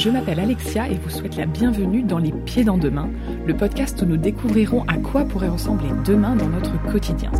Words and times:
je 0.00 0.08
m'appelle 0.08 0.40
Alexia 0.40 0.88
et 0.88 0.94
vous 0.94 1.10
souhaite 1.10 1.36
la 1.36 1.44
bienvenue 1.44 2.02
dans 2.02 2.16
Les 2.16 2.32
Pieds 2.32 2.64
dans 2.64 2.78
Demain, 2.78 3.10
le 3.46 3.54
podcast 3.54 4.00
où 4.00 4.06
nous 4.06 4.16
découvrirons 4.16 4.82
à 4.88 4.96
quoi 4.96 5.24
pourrait 5.24 5.50
ressembler 5.50 5.90
demain 6.06 6.36
dans 6.36 6.48
notre 6.48 6.82
quotidien. 6.90 7.30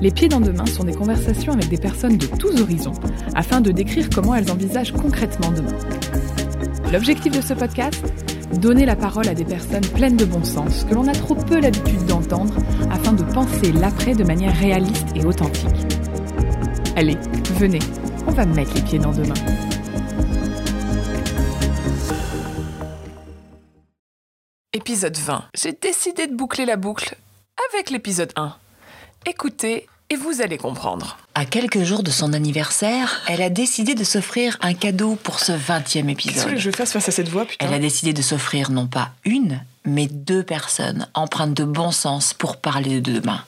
Les 0.00 0.12
Pieds 0.12 0.28
dans 0.28 0.40
Demain 0.40 0.66
sont 0.66 0.84
des 0.84 0.94
conversations 0.94 1.52
avec 1.52 1.68
des 1.68 1.78
personnes 1.78 2.16
de 2.16 2.26
tous 2.26 2.60
horizons 2.60 2.92
afin 3.34 3.60
de 3.60 3.72
décrire 3.72 4.08
comment 4.08 4.36
elles 4.36 4.52
envisagent 4.52 4.92
concrètement 4.92 5.50
demain. 5.50 5.76
L'objectif 6.92 7.36
de 7.36 7.40
ce 7.40 7.54
podcast? 7.54 8.04
Donner 8.60 8.86
la 8.86 8.94
parole 8.94 9.26
à 9.26 9.34
des 9.34 9.44
personnes 9.44 9.86
pleines 9.96 10.16
de 10.16 10.24
bon 10.24 10.44
sens 10.44 10.84
que 10.84 10.94
l'on 10.94 11.08
a 11.08 11.12
trop 11.12 11.34
peu 11.34 11.60
l'habitude 11.60 12.06
d'entendre 12.06 12.54
afin 12.92 13.14
de 13.14 13.24
penser 13.24 13.72
l'après 13.72 14.14
de 14.14 14.22
manière 14.22 14.56
réaliste 14.56 15.08
et 15.16 15.24
authentique. 15.24 15.66
Allez, 16.94 17.16
venez, 17.58 17.80
on 18.28 18.30
va 18.30 18.46
mettre 18.46 18.74
les 18.76 18.82
pieds 18.82 19.00
dans 19.00 19.12
demain. 19.12 19.34
Épisode 24.80 25.18
20. 25.18 25.44
J'ai 25.54 25.72
décidé 25.72 26.26
de 26.26 26.34
boucler 26.34 26.64
la 26.64 26.76
boucle 26.76 27.14
avec 27.70 27.90
l'épisode 27.90 28.32
1. 28.34 28.56
Écoutez 29.26 29.86
et 30.08 30.16
vous 30.16 30.40
allez 30.40 30.56
comprendre. 30.56 31.18
À 31.34 31.44
quelques 31.44 31.82
jours 31.82 32.02
de 32.02 32.10
son 32.10 32.32
anniversaire, 32.32 33.20
elle 33.28 33.42
a 33.42 33.50
décidé 33.50 33.94
de 33.94 34.04
s'offrir 34.04 34.56
un 34.62 34.72
cadeau 34.72 35.16
pour 35.16 35.38
ce 35.38 35.52
20e 35.52 36.08
épisode. 36.08 36.34
Qu'est-ce 36.34 36.46
que 36.46 36.56
je 36.56 36.70
fasse 36.70 36.94
face 36.94 37.10
à 37.10 37.12
cette 37.12 37.28
voix, 37.28 37.44
putain? 37.44 37.66
Elle 37.66 37.74
a 37.74 37.78
décidé 37.78 38.14
de 38.14 38.22
s'offrir 38.22 38.70
non 38.70 38.86
pas 38.86 39.10
une, 39.26 39.60
mais 39.84 40.06
deux 40.06 40.42
personnes 40.42 41.06
empreintes 41.12 41.52
de 41.52 41.64
bon 41.64 41.90
sens 41.90 42.32
pour 42.32 42.56
parler 42.56 43.02
de 43.02 43.12
demain. 43.12 43.44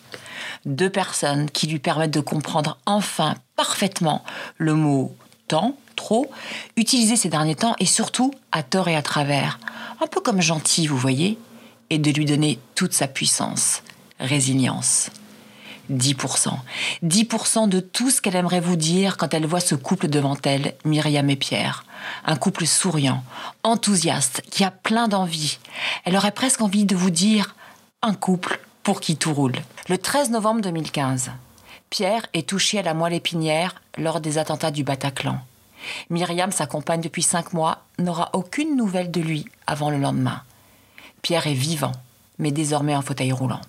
Deux 0.67 0.91
personnes 0.91 1.49
qui 1.51 1.67
lui 1.67 1.79
permettent 1.79 2.11
de 2.11 2.21
comprendre 2.21 2.77
enfin 2.85 3.37
parfaitement 3.57 4.23
le 4.59 4.75
mot 4.75 5.17
temps, 5.49 5.77
trop, 6.03 6.29
utilisé 6.77 7.15
ces 7.15 7.29
derniers 7.29 7.55
temps 7.55 7.77
et 7.79 7.87
surtout 7.87 8.33
à 8.51 8.65
tort 8.65 8.89
et 8.89 8.97
à 8.97 9.03
travers. 9.03 9.61
Un 10.01 10.09
peu 10.09 10.21
comme 10.21 10.41
gentil, 10.41 10.89
vous 10.89 10.97
voyez, 10.97 11.39
et 11.91 11.99
de 11.99 12.11
lui 12.11 12.25
donner 12.25 12.59
toute 12.75 12.93
sa 12.93 13.07
puissance, 13.07 13.83
résilience. 14.19 15.11
10%. 15.91 16.51
10% 17.05 17.69
de 17.69 17.81
tout 17.81 18.11
ce 18.11 18.21
qu'elle 18.21 18.35
aimerait 18.35 18.61
vous 18.61 18.77
dire 18.77 19.17
quand 19.17 19.33
elle 19.33 19.47
voit 19.47 19.61
ce 19.61 19.77
couple 19.77 20.09
devant 20.09 20.37
elle, 20.45 20.75
Myriam 20.85 21.29
et 21.31 21.37
Pierre. 21.37 21.85
Un 22.25 22.37
couple 22.37 22.67
souriant, 22.67 23.23
enthousiaste, 23.63 24.43
qui 24.51 24.65
a 24.65 24.71
plein 24.73 25.07
d'envie. 25.07 25.59
Elle 26.05 26.17
aurait 26.17 26.33
presque 26.33 26.63
envie 26.63 26.85
de 26.85 26.97
vous 26.97 27.11
dire 27.11 27.55
un 28.01 28.15
couple 28.15 28.61
pour 28.83 29.01
qui 29.01 29.17
tout 29.17 29.35
roule. 29.35 29.57
Le 29.89 29.99
13 29.99 30.31
novembre 30.31 30.63
2015, 30.63 31.31
Pierre 31.91 32.27
est 32.33 32.49
touché 32.49 32.79
à 32.79 32.83
la 32.83 32.95
moelle 32.95 33.13
épinière 33.13 33.77
lors 33.99 34.21
des 34.21 34.39
attentats 34.39 34.73
du 34.73 34.83
Bataclan. 34.83 35.39
Myriam, 36.11 36.53
sa 36.53 36.67
compagne 36.67 37.01
depuis 37.01 37.23
cinq 37.23 37.53
mois, 37.53 37.85
n'aura 37.99 38.31
aucune 38.33 38.77
nouvelle 38.77 39.11
de 39.11 39.21
lui 39.21 39.47
avant 39.67 39.91
le 39.91 39.99
lendemain. 39.99 40.43
Pierre 41.23 41.47
est 41.47 41.55
vivant, 41.55 41.93
mais 42.39 42.51
désormais 42.51 42.97
en 42.97 43.03
fauteuil 43.03 43.33
roulant. 43.33 43.61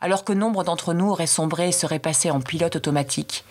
Alors 0.00 0.24
que 0.24 0.32
nombre 0.32 0.64
d'entre 0.64 0.94
nous 0.94 1.10
auraient 1.10 1.26
sombré 1.26 1.68
et 1.68 1.72
seraient 1.72 1.98
passés 1.98 2.30
en 2.30 2.40
pilote 2.40 2.76
automatique, 2.76 3.44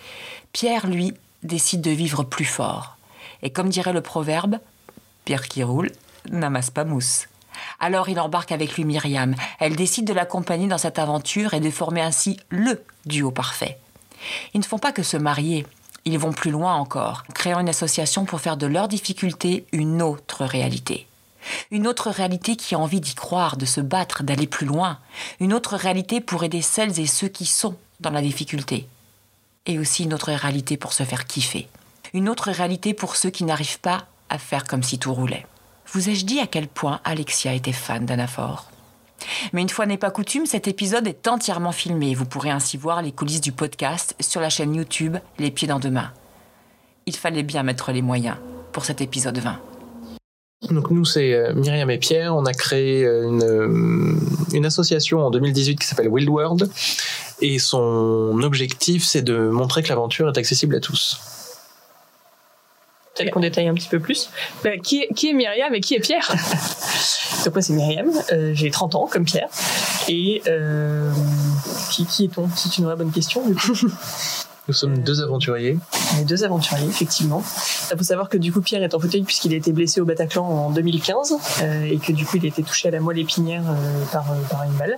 Pierre, 0.54 0.88
lui, 0.88 1.14
décide 1.44 1.82
de 1.82 1.92
vivre 1.92 2.24
plus 2.24 2.46
fort. 2.46 2.98
Et 3.44 3.50
comme 3.50 3.70
dirait 3.70 3.94
le 3.94 4.02
proverbe, 4.02 4.60
Pierre 5.26 5.48
qui 5.48 5.64
roule 5.64 5.92
n'amasse 6.30 6.70
pas 6.72 6.84
mousse. 6.84 7.28
Alors 7.80 8.10
il 8.10 8.20
embarque 8.20 8.52
avec 8.52 8.76
lui 8.76 8.86
Myriam. 8.86 9.36
Elle 9.60 9.76
décide 9.76 10.06
de 10.06 10.14
l'accompagner 10.14 10.68
dans 10.68 10.78
cette 10.78 11.00
aventure 11.00 11.54
et 11.54 11.60
de 11.60 11.70
former 11.70 12.02
ainsi 12.02 12.40
le 12.50 12.84
duo 13.06 13.32
parfait. 13.32 13.78
Ils 14.54 14.60
ne 14.60 14.66
font 14.66 14.80
pas 14.80 14.92
que 14.92 15.04
se 15.04 15.18
marier, 15.18 15.66
ils 16.08 16.20
vont 16.20 16.32
plus 16.32 16.52
loin 16.52 16.76
encore, 16.76 17.24
créant 17.34 17.60
une 17.60 17.70
association 17.70 18.26
pour 18.26 18.42
faire 18.42 18.58
de 18.58 18.68
leurs 18.68 18.88
difficultés 18.88 19.66
une 19.72 20.02
autre 20.02 20.46
réalité. 20.46 21.08
Une 21.72 21.88
autre 21.88 22.10
réalité 22.10 22.56
qui 22.56 22.76
a 22.76 22.80
envie 22.80 23.00
d'y 23.00 23.16
croire, 23.16 23.58
de 23.58 23.66
se 23.66 23.82
battre, 23.82 24.24
d'aller 24.24 24.48
plus 24.48 24.66
loin. 24.66 25.00
Une 25.40 25.54
autre 25.54 25.76
réalité 25.76 26.20
pour 26.22 26.44
aider 26.44 26.62
celles 26.62 27.00
et 27.00 27.08
ceux 27.08 27.28
qui 27.28 27.46
sont 27.46 27.76
dans 28.00 28.12
la 28.12 28.22
difficulté. 28.22 28.88
Et 29.66 29.80
aussi 29.80 30.04
une 30.04 30.14
autre 30.14 30.32
réalité 30.32 30.78
pour 30.78 30.94
se 30.94 31.04
faire 31.04 31.26
kiffer. 31.26 31.68
Une 32.14 32.30
autre 32.30 32.52
réalité 32.52 32.94
pour 32.94 33.16
ceux 33.16 33.30
qui 33.30 33.44
n'arrivent 33.44 33.80
pas 33.80 34.06
à 34.30 34.38
faire 34.38 34.66
comme 34.66 34.84
si 34.84 35.00
tout 35.00 35.14
roulait. 35.14 35.46
Vous 35.94 36.10
ai-je 36.10 36.26
dit 36.26 36.40
à 36.40 36.48
quel 36.48 36.68
point 36.68 37.00
Alexia 37.04 37.54
était 37.54 37.72
fan 37.72 38.06
d'Anaphore 38.06 38.70
mais 39.54 39.62
une 39.62 39.70
fois 39.70 39.86
n'est 39.86 39.98
pas 39.98 40.12
coutume, 40.12 40.46
cet 40.46 40.68
épisode 40.68 41.08
est 41.08 41.28
entièrement 41.28 41.72
filmé. 41.72 42.14
Vous 42.14 42.26
pourrez 42.26 42.50
ainsi 42.50 42.78
voir 42.78 43.02
les 43.02 43.12
coulisses 43.12 43.42
du 43.42 43.52
podcast 43.52 44.16
sur 44.20 44.42
la 44.42 44.50
chaîne 44.50 44.76
YouTube 44.76 45.18
Les 45.40 45.52
Pieds 45.52 45.68
dans 45.68 45.80
Demain. 45.80 46.12
Il 47.06 47.16
fallait 47.16 47.44
bien 47.44 47.64
mettre 47.64 47.92
les 47.92 48.02
moyens 48.02 48.38
pour 48.72 48.86
cet 48.86 49.02
épisode 49.02 49.38
20. 49.38 49.60
Donc 50.72 50.90
nous, 50.92 51.06
c'est 51.06 51.34
euh, 51.34 51.54
Myriam 51.54 51.90
et 51.90 51.98
Pierre. 51.98 52.36
On 52.36 52.46
a 52.46 52.54
créé 52.54 53.06
euh, 53.06 53.28
une, 53.28 53.44
euh, 53.44 54.16
une 54.54 54.66
association 54.66 55.20
en 55.20 55.30
2018 55.30 55.80
qui 55.80 55.86
s'appelle 55.86 56.10
Wild 56.10 56.30
World. 56.30 56.70
Et 57.42 57.60
son 57.60 58.42
objectif, 58.42 59.06
c'est 59.06 59.22
de 59.22 59.50
montrer 59.50 59.84
que 59.84 59.90
l'aventure 59.90 60.28
est 60.28 60.38
accessible 60.38 60.76
à 60.76 60.80
tous. 60.80 61.20
Peut-être 63.18 63.32
qu'on 63.32 63.40
détaille 63.40 63.68
un 63.68 63.74
petit 63.74 63.90
peu 63.90 64.00
plus. 64.00 64.30
Bah, 64.64 64.78
qui, 64.82 65.02
est, 65.02 65.14
qui 65.14 65.30
est 65.30 65.34
Myriam 65.34 65.74
et 65.74 65.82
qui 65.82 65.96
est 65.96 66.00
Pierre 66.00 66.28
Donc 67.46 67.54
moi 67.54 67.62
c'est 67.62 67.74
Myriam, 67.74 68.10
euh, 68.32 68.52
j'ai 68.54 68.72
30 68.72 68.96
ans 68.96 69.08
comme 69.12 69.26
Pierre. 69.26 69.50
Et 70.08 70.42
euh, 70.48 71.12
qui, 71.92 72.06
qui 72.06 72.26
est-on? 72.26 72.50
C'est 72.56 72.78
une 72.78 72.86
vraie 72.86 72.96
bonne 72.96 73.12
question 73.12 73.48
du 73.48 73.56
coup. 73.56 73.74
Nous 74.68 74.74
sommes 74.74 74.98
deux 74.98 75.22
aventuriers. 75.22 75.78
On 76.14 76.22
est 76.22 76.26
deux 76.26 76.44
aventuriers, 76.44 76.88
effectivement. 76.88 77.42
Il 77.92 77.98
faut 77.98 78.04
savoir 78.04 78.28
que 78.28 78.38
du 78.38 78.52
coup 78.52 78.60
Pierre 78.60 78.84
est 78.84 78.94
en 78.94 79.00
fauteuil 79.00 79.24
puisqu'il 79.24 79.54
a 79.54 79.56
été 79.56 79.72
blessé 79.72 80.02
au 80.02 80.06
Bataclan 80.06 80.44
en 80.44 80.72
2015 80.72 81.38
euh, 81.62 81.86
et 81.86 81.98
que 82.00 82.12
du 82.12 82.26
coup 82.26 82.36
il 82.36 82.44
a 82.44 82.50
été 82.50 82.64
touché 82.64 82.90
à 82.90 82.92
la 82.92 83.00
moelle 83.00 83.20
épinière 83.20 83.64
euh, 83.66 84.04
par, 84.12 84.30
euh, 84.30 84.36
par 84.50 84.64
une 84.64 84.74
balle. 84.74 84.98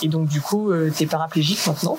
Et 0.00 0.08
donc 0.08 0.28
du 0.28 0.40
coup 0.40 0.72
t'es 0.96 1.06
paraplégique 1.06 1.66
maintenant. 1.66 1.98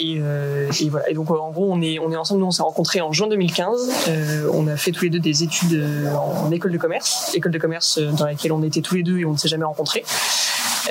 Et, 0.00 0.18
euh, 0.20 0.70
et, 0.80 0.88
voilà. 0.88 1.10
Et 1.10 1.14
donc 1.14 1.30
en 1.30 1.50
gros, 1.50 1.70
on 1.70 1.80
est 1.82 1.98
on 1.98 2.10
est 2.10 2.16
ensemble. 2.16 2.40
Nous, 2.40 2.46
on 2.46 2.50
s'est 2.50 2.62
rencontrés 2.62 3.00
en 3.00 3.12
juin 3.12 3.28
2015. 3.28 3.90
Euh, 4.08 4.50
on 4.52 4.66
a 4.66 4.76
fait 4.76 4.92
tous 4.92 5.04
les 5.04 5.10
deux 5.10 5.20
des 5.20 5.42
études 5.42 5.74
euh, 5.74 6.14
en 6.14 6.50
école 6.50 6.72
de 6.72 6.78
commerce, 6.78 7.32
école 7.34 7.52
de 7.52 7.58
commerce 7.58 7.98
euh, 7.98 8.10
dans 8.12 8.24
laquelle 8.24 8.52
on 8.52 8.62
était 8.62 8.80
tous 8.80 8.94
les 8.94 9.02
deux 9.02 9.18
et 9.18 9.24
on 9.24 9.32
ne 9.32 9.36
s'est 9.36 9.48
jamais 9.48 9.64
rencontrés. 9.64 10.04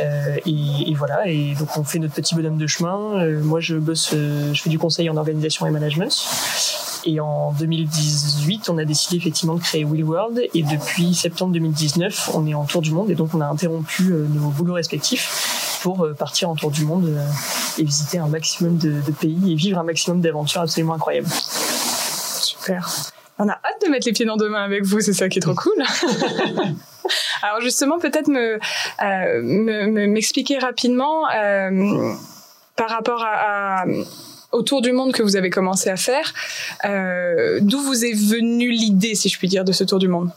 Euh, 0.02 0.38
et, 0.46 0.92
et, 0.92 0.94
voilà. 0.96 1.28
Et 1.28 1.56
donc 1.58 1.70
on 1.78 1.84
fait 1.84 2.00
notre 2.00 2.14
petit 2.14 2.36
bonhomme 2.36 2.58
de 2.58 2.68
chemin. 2.68 3.20
Euh, 3.22 3.42
moi, 3.44 3.59
je 3.59 3.75
bosse, 3.75 4.12
euh, 4.14 4.53
je 4.53 4.62
fais 4.62 4.70
du 4.70 4.80
conseil 4.80 5.09
en 5.09 5.18
organisation 5.18 5.66
et 5.66 5.72
management. 5.72 6.12
Et 7.06 7.20
en 7.20 7.53
2018, 7.53 8.70
on 8.70 8.78
a 8.78 8.86
décidé 8.86 9.18
effectivement 9.18 9.56
de 9.56 9.62
créer 9.62 9.86
Will 9.86 10.03
World. 10.03 10.41
Et 10.53 10.64
depuis 10.64 11.16
septembre 11.16 11.53
2019, 11.53 12.31
on 12.34 12.46
est 12.46 12.53
en 12.53 12.66
tour 12.66 12.81
du 12.81 12.91
monde. 12.91 13.09
Et 13.09 13.16
donc 13.16 13.34
on 13.34 13.41
a 13.41 13.47
interrompu 13.47 14.03
nos 14.03 14.50
boulots 14.50 14.74
respectifs 14.74 15.59
pour 15.81 16.07
partir 16.17 16.50
en 16.50 16.56
tour 16.56 16.72
du 16.72 16.85
monde 16.85 17.17
et 17.78 17.84
visiter 17.84 18.17
un 18.17 18.28
maximum 18.28 18.78
de, 18.78 19.01
de 19.01 19.12
pays 19.12 19.53
et 19.53 19.56
vivre 19.56 19.79
un 19.79 19.84
maximum 19.84 20.22
d'aventures 20.22 20.62
absolument 20.62 20.95
incroyables. 20.95 21.29
Super. 21.29 23.12
On 23.41 23.47
a 23.47 23.53
hâte 23.53 23.81
de 23.85 23.90
mettre 23.90 24.06
les 24.06 24.12
pieds 24.12 24.25
dans 24.25 24.35
deux 24.35 24.50
mains 24.50 24.63
avec 24.63 24.84
vous, 24.84 25.00
c'est 25.00 25.13
ça 25.13 25.29
qui 25.29 25.40
est 25.40 25.41
trop 25.41 25.56
cool. 25.56 25.81
Alors 27.41 27.62
justement, 27.62 27.97
peut-être 27.97 28.28
me, 28.28 28.59
euh, 29.01 29.41
me, 29.41 30.07
m'expliquer 30.07 30.57
rapidement 30.57 31.29
euh, 31.29 32.13
par 32.75 32.90
rapport 32.90 33.23
à, 33.23 33.84
à, 33.84 33.85
au 34.51 34.61
tour 34.61 34.81
du 34.81 34.91
monde 34.91 35.13
que 35.13 35.23
vous 35.23 35.38
avez 35.38 35.50
commencé 35.50 35.90
à 35.90 35.96
faire, 35.96 36.34
euh, 36.84 37.59
d'où 37.61 37.79
vous 37.81 38.03
est 38.03 38.13
venue 38.13 38.72
l'idée, 38.72 39.16
si 39.16 39.29
je 39.29 39.38
puis 39.38 39.47
dire, 39.47 39.63
de 39.63 39.72
ce 39.72 39.85
tour 39.85 40.00
du 40.00 40.09
monde? 40.09 40.31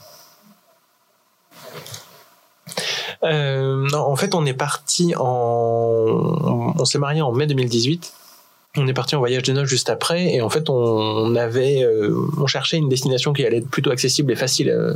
Euh, 3.23 3.89
en 3.93 4.15
fait, 4.15 4.35
on 4.35 4.45
est 4.45 4.53
parti 4.53 5.13
en. 5.17 6.73
On 6.77 6.85
s'est 6.85 6.99
marié 6.99 7.21
en 7.21 7.31
mai 7.31 7.47
2018. 7.47 8.13
On 8.75 8.87
est 8.87 8.93
parti 8.93 9.15
en 9.15 9.19
voyage 9.19 9.43
de 9.43 9.53
noces 9.53 9.69
juste 9.69 9.91
après, 9.91 10.33
et 10.33 10.41
en 10.41 10.49
fait, 10.49 10.67
on 10.67 11.35
avait, 11.35 11.83
euh, 11.83 12.11
on 12.39 12.47
cherchait 12.47 12.77
une 12.77 12.89
destination 12.89 13.31
qui 13.31 13.45
allait 13.45 13.57
être 13.57 13.69
plutôt 13.69 13.91
accessible 13.91 14.31
et 14.31 14.35
facile 14.35 14.71
euh, 14.71 14.95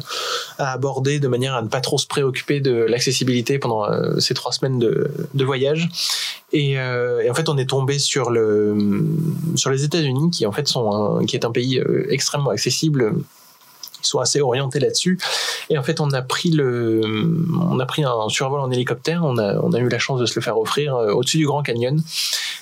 à 0.57 0.73
aborder, 0.73 1.19
de 1.19 1.27
manière 1.27 1.53
à 1.53 1.61
ne 1.61 1.67
pas 1.67 1.79
trop 1.79 1.99
se 1.99 2.07
préoccuper 2.07 2.59
de 2.59 2.73
l'accessibilité 2.73 3.59
pendant 3.59 3.85
ces 4.19 4.33
trois 4.33 4.51
semaines 4.51 4.79
de, 4.79 5.43
voyage. 5.45 5.89
Et, 6.53 6.79
en 6.79 7.33
fait, 7.35 7.49
on 7.49 7.57
est 7.59 7.69
tombé 7.69 7.99
sur 7.99 8.31
le 8.31 8.75
sur 9.55 9.69
les 9.69 9.83
États-Unis, 9.83 10.31
qui 10.31 10.47
en 10.47 10.51
fait 10.51 10.67
sont 10.67 11.23
qui 11.27 11.35
est 11.35 11.45
un 11.45 11.51
pays 11.51 11.79
extrêmement 12.09 12.49
accessible 12.49 13.13
ils 14.01 14.05
sont 14.05 14.19
assez 14.19 14.41
orientés 14.41 14.79
là-dessus. 14.79 15.19
Et 15.69 15.77
en 15.77 15.83
fait, 15.83 15.99
on 15.99 16.11
a 16.11 16.21
pris 16.21 16.51
le, 16.51 17.01
on 17.61 17.79
a 17.79 17.85
pris 17.85 18.03
un 18.03 18.29
survol 18.29 18.59
en 18.59 18.71
hélicoptère. 18.71 19.21
On 19.23 19.37
a, 19.37 19.55
on 19.61 19.73
a 19.73 19.79
eu 19.79 19.89
la 19.89 19.99
chance 19.99 20.19
de 20.19 20.25
se 20.25 20.35
le 20.35 20.41
faire 20.41 20.57
offrir 20.57 20.95
euh, 20.95 21.11
au-dessus 21.11 21.37
du 21.37 21.45
Grand 21.45 21.63
Canyon. 21.63 22.01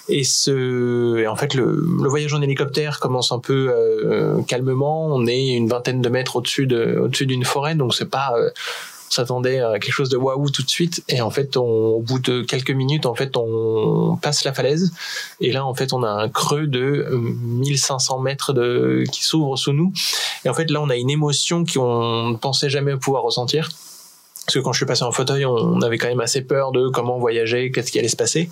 Et 0.07 0.23
ce, 0.23 1.17
et 1.17 1.27
en 1.27 1.35
fait, 1.35 1.53
le, 1.55 1.83
le 2.01 2.09
voyage 2.09 2.33
en 2.33 2.41
hélicoptère 2.41 2.99
commence 2.99 3.31
un 3.31 3.39
peu 3.39 3.71
euh, 3.71 4.41
calmement. 4.43 5.07
On 5.07 5.25
est 5.25 5.47
une 5.47 5.67
vingtaine 5.67 6.01
de 6.01 6.09
mètres 6.09 6.35
au-dessus 6.35 6.67
de, 6.67 6.99
au-dessus 7.03 7.25
d'une 7.25 7.43
forêt, 7.43 7.75
donc 7.75 7.93
c'est 7.93 8.09
pas 8.09 8.33
euh, 8.37 8.49
s'attendait 9.09 9.59
à 9.59 9.73
quelque 9.79 9.93
chose 9.93 10.09
de 10.09 10.17
waouh 10.17 10.49
tout 10.49 10.63
de 10.63 10.69
suite 10.69 11.03
et 11.09 11.21
en 11.21 11.29
fait 11.29 11.57
on, 11.57 11.63
au 11.63 12.01
bout 12.01 12.19
de 12.19 12.41
quelques 12.41 12.71
minutes 12.71 13.05
en 13.05 13.15
fait 13.15 13.37
on 13.37 14.17
passe 14.21 14.43
la 14.43 14.53
falaise 14.53 14.91
et 15.39 15.51
là 15.51 15.65
en 15.65 15.73
fait 15.73 15.93
on 15.93 16.03
a 16.03 16.09
un 16.09 16.29
creux 16.29 16.67
de 16.67 17.07
1500 17.11 18.19
mètres 18.19 18.53
de 18.53 19.03
qui 19.11 19.23
s'ouvre 19.23 19.57
sous 19.57 19.73
nous 19.73 19.93
et 20.43 20.49
en 20.49 20.53
fait 20.53 20.69
là 20.71 20.81
on 20.81 20.89
a 20.89 20.95
une 20.95 21.09
émotion 21.09 21.65
qu'on 21.65 22.29
ne 22.29 22.37
pensait 22.37 22.69
jamais 22.69 22.97
pouvoir 22.97 23.23
ressentir 23.23 23.69
parce 24.45 24.55
que 24.55 24.59
quand 24.59 24.73
je 24.73 24.77
suis 24.77 24.85
passé 24.85 25.03
en 25.03 25.11
fauteuil, 25.11 25.43
on 25.43 25.81
avait 25.81 25.97
quand 25.97 26.07
même 26.07 26.19
assez 26.19 26.41
peur 26.41 26.71
de 26.71 26.87
comment 26.89 27.17
voyager, 27.17 27.71
qu'est-ce 27.71 27.91
qui 27.91 27.97
allait 27.97 28.07
se 28.07 28.15
passer. 28.15 28.47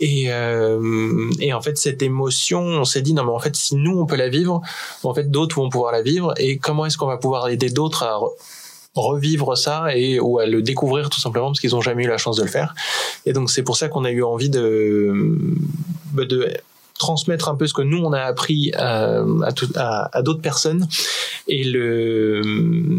Et, 0.00 0.32
euh, 0.32 1.30
et 1.38 1.52
en 1.52 1.60
fait, 1.60 1.78
cette 1.78 2.02
émotion, 2.02 2.60
on 2.60 2.84
s'est 2.84 3.02
dit 3.02 3.14
non 3.14 3.24
mais 3.24 3.30
en 3.30 3.38
fait, 3.38 3.54
si 3.54 3.76
nous 3.76 3.96
on 3.96 4.04
peut 4.04 4.16
la 4.16 4.28
vivre, 4.28 4.62
en 5.04 5.14
fait 5.14 5.30
d'autres 5.30 5.54
vont 5.54 5.68
pouvoir 5.68 5.92
la 5.92 6.02
vivre. 6.02 6.34
Et 6.38 6.58
comment 6.58 6.86
est-ce 6.86 6.98
qu'on 6.98 7.06
va 7.06 7.18
pouvoir 7.18 7.48
aider 7.48 7.70
d'autres 7.70 8.02
à 8.02 8.20
revivre 8.94 9.56
ça 9.56 9.96
et 9.96 10.20
ou 10.20 10.38
à 10.38 10.46
le 10.46 10.62
découvrir 10.62 11.08
tout 11.08 11.20
simplement 11.20 11.46
parce 11.46 11.60
qu'ils 11.60 11.70
n'ont 11.70 11.80
jamais 11.80 12.04
eu 12.04 12.08
la 12.08 12.18
chance 12.18 12.36
de 12.36 12.42
le 12.42 12.48
faire. 12.48 12.74
Et 13.26 13.32
donc 13.32 13.50
c'est 13.50 13.62
pour 13.62 13.76
ça 13.76 13.88
qu'on 13.88 14.04
a 14.04 14.10
eu 14.10 14.22
envie 14.22 14.50
de, 14.50 15.14
de 16.14 16.54
transmettre 17.02 17.48
un 17.48 17.56
peu 17.56 17.66
ce 17.66 17.74
que 17.74 17.82
nous 17.82 17.98
on 17.98 18.12
a 18.12 18.20
appris 18.20 18.70
à, 18.74 19.24
à, 19.74 20.18
à 20.18 20.22
d'autres 20.22 20.40
personnes. 20.40 20.86
Et 21.48 21.64
le, 21.64 22.42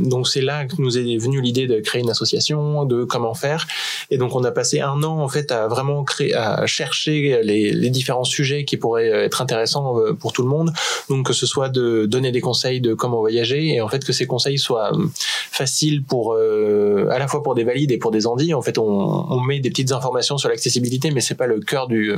donc 0.09 0.27
c'est 0.27 0.41
là 0.41 0.65
que 0.65 0.75
nous 0.77 0.97
est 0.97 1.17
venue 1.17 1.41
l'idée 1.41 1.67
de 1.67 1.79
créer 1.79 2.01
une 2.01 2.09
association, 2.09 2.83
de 2.83 3.05
comment 3.05 3.33
faire. 3.33 3.65
Et 4.11 4.17
donc 4.17 4.35
on 4.35 4.43
a 4.43 4.51
passé 4.51 4.81
un 4.81 5.01
an 5.03 5.19
en 5.19 5.29
fait 5.29 5.51
à 5.51 5.67
vraiment 5.69 6.03
créer, 6.03 6.33
à 6.33 6.65
chercher 6.65 7.41
les, 7.43 7.71
les 7.71 7.89
différents 7.89 8.25
sujets 8.25 8.65
qui 8.65 8.75
pourraient 8.75 9.07
être 9.07 9.41
intéressants 9.41 9.97
euh, 9.99 10.13
pour 10.13 10.33
tout 10.33 10.43
le 10.43 10.49
monde. 10.49 10.73
Donc 11.09 11.27
que 11.27 11.33
ce 11.33 11.45
soit 11.45 11.69
de 11.69 12.05
donner 12.05 12.31
des 12.33 12.41
conseils 12.41 12.81
de 12.81 12.93
comment 12.93 13.19
voyager 13.19 13.73
et 13.73 13.81
en 13.81 13.87
fait 13.87 14.03
que 14.03 14.11
ces 14.11 14.27
conseils 14.27 14.59
soient 14.59 14.93
euh, 14.93 15.05
faciles 15.51 16.03
pour 16.03 16.33
euh, 16.33 17.07
à 17.09 17.19
la 17.19 17.27
fois 17.27 17.41
pour 17.41 17.55
des 17.55 17.63
valides 17.63 17.91
et 17.91 17.97
pour 17.97 18.11
des 18.11 18.27
andis. 18.27 18.53
En 18.53 18.61
fait 18.61 18.77
on, 18.77 19.39
met 19.47 19.59
des 19.59 19.69
petites 19.69 19.91
informations 19.91 20.37
sur 20.37 20.49
l'accessibilité, 20.49 21.11
mais 21.11 21.21
c'est 21.21 21.35
pas 21.35 21.47
le 21.47 21.59
cœur 21.59 21.87
du 21.87 22.13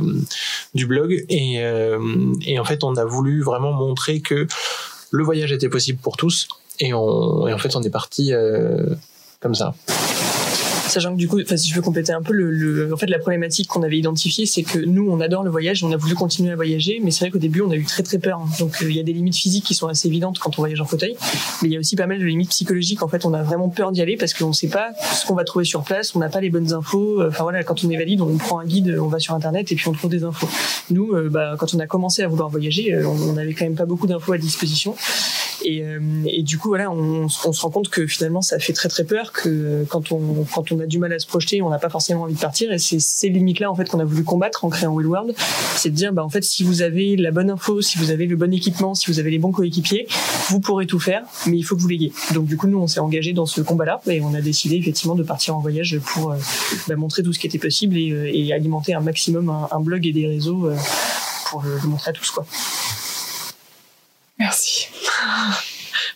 du 0.73 0.85
blog 0.85 1.25
et 1.29 1.55
euh, 1.59 1.74
et 2.45 2.59
en 2.59 2.65
fait, 2.65 2.83
on 2.83 2.95
a 2.95 3.05
voulu 3.05 3.41
vraiment 3.41 3.73
montrer 3.73 4.21
que 4.21 4.47
le 5.11 5.23
voyage 5.23 5.51
était 5.51 5.69
possible 5.69 5.99
pour 5.99 6.17
tous. 6.17 6.47
Et 6.79 6.93
en 6.93 7.57
fait, 7.57 7.75
on 7.75 7.83
est 7.83 7.89
parti 7.89 8.33
euh, 8.33 8.95
comme 9.39 9.55
ça. 9.55 9.73
Sachant 10.95 11.11
que 11.11 11.17
du 11.17 11.27
coup, 11.27 11.41
enfin, 11.41 11.57
si 11.57 11.69
je 11.69 11.75
veux 11.75 11.81
compléter 11.81 12.13
un 12.13 12.21
peu, 12.21 12.31
le, 12.31 12.49
le 12.51 12.93
en 12.93 12.95
fait, 12.95 13.07
la 13.07 13.19
problématique 13.19 13.67
qu'on 13.67 13.83
avait 13.83 13.97
identifiée, 13.97 14.45
c'est 14.45 14.63
que 14.63 14.79
nous, 14.79 15.09
on 15.11 15.19
adore 15.19 15.43
le 15.43 15.51
voyage, 15.51 15.83
on 15.83 15.91
a 15.91 15.97
voulu 15.97 16.15
continuer 16.15 16.53
à 16.53 16.55
voyager, 16.55 17.01
mais 17.03 17.11
c'est 17.11 17.25
vrai 17.25 17.31
qu'au 17.31 17.37
début, 17.37 17.59
on 17.59 17.69
a 17.69 17.75
eu 17.75 17.83
très 17.83 18.01
très 18.01 18.17
peur. 18.17 18.39
hein. 18.39 18.47
Donc, 18.59 18.81
euh, 18.81 18.89
il 18.89 18.95
y 18.95 18.99
a 19.01 19.03
des 19.03 19.11
limites 19.11 19.35
physiques 19.35 19.65
qui 19.65 19.73
sont 19.73 19.87
assez 19.87 20.07
évidentes 20.07 20.39
quand 20.39 20.57
on 20.57 20.61
voyage 20.61 20.79
en 20.79 20.85
fauteuil, 20.85 21.17
mais 21.61 21.67
il 21.67 21.73
y 21.73 21.75
a 21.75 21.79
aussi 21.79 21.97
pas 21.97 22.07
mal 22.07 22.19
de 22.19 22.23
limites 22.23 22.51
psychologiques. 22.51 23.03
En 23.03 23.09
fait, 23.09 23.25
on 23.25 23.33
a 23.33 23.43
vraiment 23.43 23.67
peur 23.67 23.91
d'y 23.91 24.01
aller 24.01 24.15
parce 24.15 24.33
qu'on 24.33 24.47
ne 24.47 24.53
sait 24.53 24.69
pas 24.69 24.91
ce 25.13 25.25
qu'on 25.25 25.35
va 25.35 25.43
trouver 25.43 25.65
sur 25.65 25.83
place, 25.83 26.15
on 26.15 26.19
n'a 26.19 26.29
pas 26.29 26.39
les 26.39 26.49
bonnes 26.49 26.71
infos. 26.71 27.21
Enfin 27.27 27.43
voilà, 27.43 27.65
quand 27.65 27.83
on 27.83 27.89
est 27.89 27.97
valide, 27.97 28.21
on 28.21 28.37
prend 28.37 28.59
un 28.59 28.65
guide, 28.65 28.97
on 29.01 29.07
va 29.07 29.19
sur 29.19 29.33
internet 29.33 29.69
et 29.73 29.75
puis 29.75 29.89
on 29.89 29.91
trouve 29.91 30.11
des 30.11 30.23
infos. 30.23 30.47
Nous, 30.91 31.11
euh, 31.13 31.29
bah, 31.29 31.55
quand 31.59 31.73
on 31.73 31.79
a 31.79 31.87
commencé 31.87 32.21
à 32.23 32.29
vouloir 32.29 32.47
voyager, 32.47 32.93
euh, 32.93 33.05
on 33.05 33.33
on 33.33 33.37
avait 33.37 33.53
quand 33.53 33.65
même 33.65 33.75
pas 33.75 33.85
beaucoup 33.85 34.07
d'infos 34.07 34.31
à 34.31 34.37
disposition. 34.37 34.95
Et, 35.67 35.83
euh, 35.83 35.99
et 36.27 36.43
du 36.43 36.59
coup, 36.59 36.67
voilà, 36.67 36.91
on, 36.91 37.25
on 37.25 37.53
se 37.53 37.61
rend 37.61 37.71
compte 37.71 37.89
que 37.89 38.05
finalement, 38.05 38.43
ça 38.43 38.59
fait 38.59 38.71
très 38.71 38.87
très 38.87 39.03
peur 39.03 39.31
que 39.31 39.83
quand 39.89 40.11
on 40.11 40.45
quand 40.53 40.71
on 40.71 40.79
a 40.79 40.85
du 40.85 40.99
mal 40.99 41.11
à 41.11 41.17
se 41.17 41.25
projeter, 41.25 41.63
on 41.63 41.69
n'a 41.69 41.79
pas 41.79 41.89
forcément 41.89 42.21
envie 42.21 42.35
de 42.35 42.39
partir. 42.39 42.71
Et 42.71 42.77
c'est 42.77 42.99
ces 42.99 43.29
limites-là 43.29 43.71
en 43.71 43.75
fait 43.75 43.89
qu'on 43.89 43.99
a 43.99 44.05
voulu 44.05 44.23
combattre 44.23 44.63
en 44.63 44.69
créant 44.69 44.93
Will 44.93 45.07
World, 45.07 45.35
c'est 45.75 45.89
de 45.89 45.95
dire, 45.95 46.13
bah 46.13 46.23
en 46.23 46.29
fait, 46.29 46.43
si 46.43 46.63
vous 46.63 46.83
avez 46.83 47.15
la 47.15 47.31
bonne 47.31 47.49
info, 47.49 47.81
si 47.81 47.97
vous 47.97 48.11
avez 48.11 48.27
le 48.27 48.35
bon 48.35 48.53
équipement, 48.53 48.93
si 48.93 49.09
vous 49.09 49.19
avez 49.19 49.31
les 49.31 49.39
bons 49.39 49.51
coéquipiers, 49.51 50.07
vous 50.49 50.59
pourrez 50.59 50.85
tout 50.85 50.99
faire, 50.99 51.23
mais 51.47 51.57
il 51.57 51.63
faut 51.63 51.75
que 51.75 51.81
vous 51.81 51.87
l'ayez. 51.87 52.13
Donc 52.35 52.45
du 52.45 52.57
coup, 52.57 52.67
nous, 52.67 52.77
on 52.79 52.87
s'est 52.87 52.99
engagé 52.99 53.33
dans 53.33 53.47
ce 53.47 53.61
combat-là 53.61 54.01
et 54.07 54.21
on 54.21 54.35
a 54.35 54.41
décidé 54.41 54.75
effectivement 54.75 55.15
de 55.15 55.23
partir 55.23 55.57
en 55.57 55.61
voyage 55.61 55.99
pour 55.99 56.31
euh, 56.31 56.37
bah, 56.87 56.95
montrer 56.95 57.23
tout 57.23 57.33
ce 57.33 57.39
qui 57.39 57.47
était 57.47 57.57
possible 57.57 57.97
et, 57.97 58.11
euh, 58.11 58.29
et 58.31 58.53
alimenter 58.53 58.93
un 58.93 59.01
maximum 59.01 59.49
un, 59.49 59.67
un 59.71 59.79
blog 59.79 60.05
et 60.05 60.11
des 60.11 60.27
réseaux 60.27 60.67
euh, 60.67 60.75
pour 61.49 61.63
le, 61.63 61.75
le 61.81 61.87
montrer 61.87 62.11
à 62.11 62.13
tous 62.13 62.29
quoi. 62.29 62.45
Merci. 64.37 64.89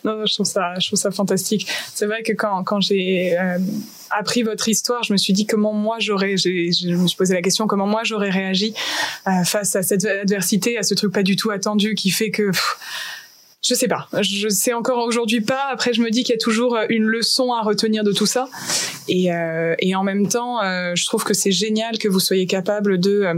Non, 0.04 0.26
je 0.26 0.34
trouve 0.34 0.46
ça, 0.46 0.74
je 0.80 0.88
trouve 0.88 1.00
ça 1.00 1.12
fantastique. 1.12 1.68
C'est 1.94 2.06
vrai 2.06 2.24
que 2.24 2.34
quand, 2.34 2.64
quand 2.64 2.80
j'ai 2.80 3.38
euh, 3.38 3.58
appris 4.12 4.44
votre 4.44 4.70
histoire, 4.70 5.04
je 5.04 5.14
me 5.14 5.18
suis 5.18 5.34
dit 5.34 5.46
comment 5.46 5.74
moi 5.74 5.98
j'aurais, 6.00 6.38
je 6.38 6.96
me 6.96 7.08
suis 7.08 7.18
posé 7.18 7.34
la 7.34 7.42
question 7.42 7.68
comment 7.68 7.88
moi 7.88 8.02
j'aurais 8.04 8.30
réagi 8.30 8.74
euh, 9.28 9.44
face 9.44 9.76
à 9.76 9.84
cette 9.84 10.06
adversité, 10.06 10.78
à 10.78 10.84
ce 10.84 10.94
truc 10.94 11.14
pas 11.14 11.24
du 11.24 11.36
tout 11.36 11.52
attendu 11.52 11.96
qui 11.96 12.12
fait 12.12 12.32
que 12.32 12.52
pff, 12.52 12.78
je 13.68 13.74
sais 13.74 13.90
pas. 13.90 14.08
Je 14.22 14.48
sais 14.48 14.72
encore 14.72 15.00
aujourd'hui 15.06 15.42
pas. 15.42 15.68
Après, 15.70 15.94
je 15.94 16.02
me 16.02 16.10
dis 16.10 16.24
qu'il 16.24 16.34
y 16.34 16.38
a 16.38 16.42
toujours 16.42 16.78
euh, 16.78 16.86
une 16.90 17.04
leçon 17.04 17.52
à 17.52 17.62
retenir 17.62 18.06
de 18.06 18.14
tout 18.14 18.26
ça. 18.26 18.48
Et, 19.10 19.34
euh, 19.34 19.76
et 19.80 19.96
en 19.96 20.04
même 20.04 20.30
temps, 20.30 20.64
euh, 20.64 20.94
je 20.96 21.06
trouve 21.06 21.26
que 21.26 21.34
c'est 21.34 21.52
génial 21.52 21.98
que 21.98 22.08
vous 22.08 22.22
soyez 22.22 22.48
capable 22.48 23.00
de 23.00 23.22
euh, 23.22 23.34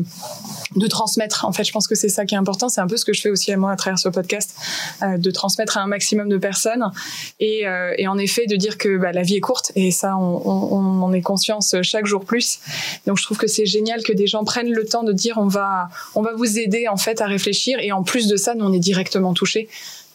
de 0.75 0.88
transmettre. 0.88 1.45
En 1.45 1.51
fait, 1.51 1.63
je 1.63 1.71
pense 1.71 1.88
que 1.88 1.95
c'est 1.95 2.07
ça 2.07 2.25
qui 2.25 2.35
est 2.35 2.38
important. 2.38 2.69
C'est 2.69 2.81
un 2.81 2.88
peu 2.88 2.97
ce 2.97 3.06
que 3.06 3.13
je 3.13 3.21
fais 3.21 3.31
aussi 3.31 3.51
à 3.51 3.57
moi 3.57 3.71
à 3.71 3.75
travers 3.75 3.97
ce 3.97 4.09
podcast, 4.09 4.56
euh, 5.01 5.18
de 5.18 5.31
transmettre 5.31 5.77
à 5.77 5.81
un 5.81 5.88
maximum 5.88 6.29
de 6.29 6.38
personnes 6.38 6.91
et, 7.39 7.63
et 7.97 8.07
en 8.07 8.17
effet 8.17 8.45
de 8.45 8.56
dire 8.56 8.77
que 8.77 8.97
bah, 8.97 9.12
la 9.12 9.24
vie 9.24 9.35
est 9.35 9.41
courte 9.41 9.71
et 9.75 9.91
ça, 9.91 10.15
on, 10.17 10.41
on, 10.45 10.77
on 10.77 11.03
en 11.03 11.13
est 11.13 11.21
conscience 11.21 11.75
chaque 11.81 12.06
jour 12.06 12.25
plus. 12.25 12.59
Donc, 13.06 13.17
je 13.17 13.24
trouve 13.24 13.38
que 13.38 13.47
c'est 13.47 13.65
génial 13.65 14.03
que 14.03 14.13
des 14.13 14.27
gens 14.27 14.44
prennent 14.44 14.71
le 14.71 14.85
temps 14.85 15.03
de 15.03 15.13
dire 15.13 15.38
on 15.38 15.47
va 15.47 15.89
on 16.15 16.21
va 16.21 16.33
vous 16.33 16.59
aider 16.59 16.88
en 16.88 16.97
fait 16.97 17.21
à 17.21 17.25
réfléchir 17.25 17.79
et 17.79 17.91
en 17.91 18.03
plus 18.03 18.27
de 18.27 18.38
ça, 18.38 18.56
nous 18.56 18.65
on 18.65 18.74
est 18.74 18.79
directement 18.79 19.33
touchés. 19.33 19.67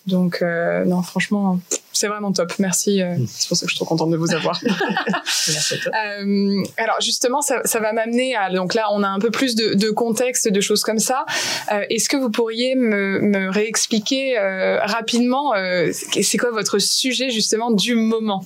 Donc 0.06 0.41
euh, 0.43 0.85
non, 0.85 1.03
franchement, 1.03 1.58
c'est 1.93 2.06
vraiment 2.08 2.32
top. 2.32 2.53
Merci. 2.58 3.03
euh, 3.03 3.17
c'est 3.26 3.49
pour 3.49 3.56
ça 3.56 3.67
que 3.67 3.70
je 3.70 3.75
suis 3.75 3.85
trop 3.85 3.87
contente 3.87 4.11
de 4.11 4.17
vous 4.17 4.32
avoir. 4.32 4.61
Merci 4.64 5.75
à 5.75 5.79
toi. 5.79 5.93
Euh, 5.94 6.62
alors 6.76 7.00
justement, 7.00 7.41
ça, 7.41 7.61
ça 7.64 7.81
va 7.81 7.93
m'amener 7.93 8.37
à 8.37 8.50
donc 8.50 8.75
là, 8.75 8.87
on 8.93 9.03
a 9.03 9.08
un 9.08 9.19
peu 9.19 9.31
plus 9.31 9.55
de, 9.55 9.75
de 9.75 9.91
contexte, 9.91 10.49
de 10.49 10.61
choses 10.61 10.82
comme 10.82 10.99
ça. 10.99 11.25
Euh, 11.73 11.85
Est-ce 11.91 12.08
que 12.08 12.17
vous 12.17 12.31
pourriez 12.31 12.75
me, 12.76 13.20
me 13.20 13.50
réexpliquer 13.50 14.38
euh, 14.38 14.79
rapidement 14.85 15.55
euh, 15.55 15.91
c'est 15.93 16.38
quoi 16.38 16.50
votre 16.50 16.79
sujet 16.79 17.31
justement 17.31 17.70
du 17.70 17.94
moment? 17.94 18.44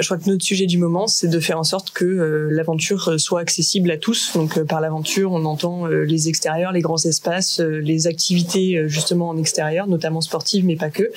Je 0.00 0.06
crois 0.06 0.16
que 0.16 0.28
notre 0.30 0.42
sujet 0.42 0.64
du 0.64 0.78
moment, 0.78 1.06
c'est 1.06 1.28
de 1.28 1.38
faire 1.38 1.58
en 1.58 1.64
sorte 1.64 1.90
que 1.90 2.06
euh, 2.06 2.48
l'aventure 2.50 3.08
euh, 3.08 3.18
soit 3.18 3.40
accessible 3.40 3.90
à 3.90 3.98
tous. 3.98 4.32
Donc 4.34 4.56
euh, 4.56 4.64
par 4.64 4.80
l'aventure, 4.80 5.32
on 5.32 5.44
entend 5.44 5.86
euh, 5.86 6.04
les 6.04 6.30
extérieurs, 6.30 6.72
les 6.72 6.80
grands 6.80 7.04
espaces, 7.04 7.60
euh, 7.60 7.78
les 7.78 8.06
activités 8.06 8.78
euh, 8.78 8.88
justement 8.88 9.28
en 9.28 9.36
extérieur, 9.36 9.86
notamment 9.86 10.22
sportives, 10.22 10.64
mais 10.64 10.76
pas 10.76 10.88
que. 10.88 11.12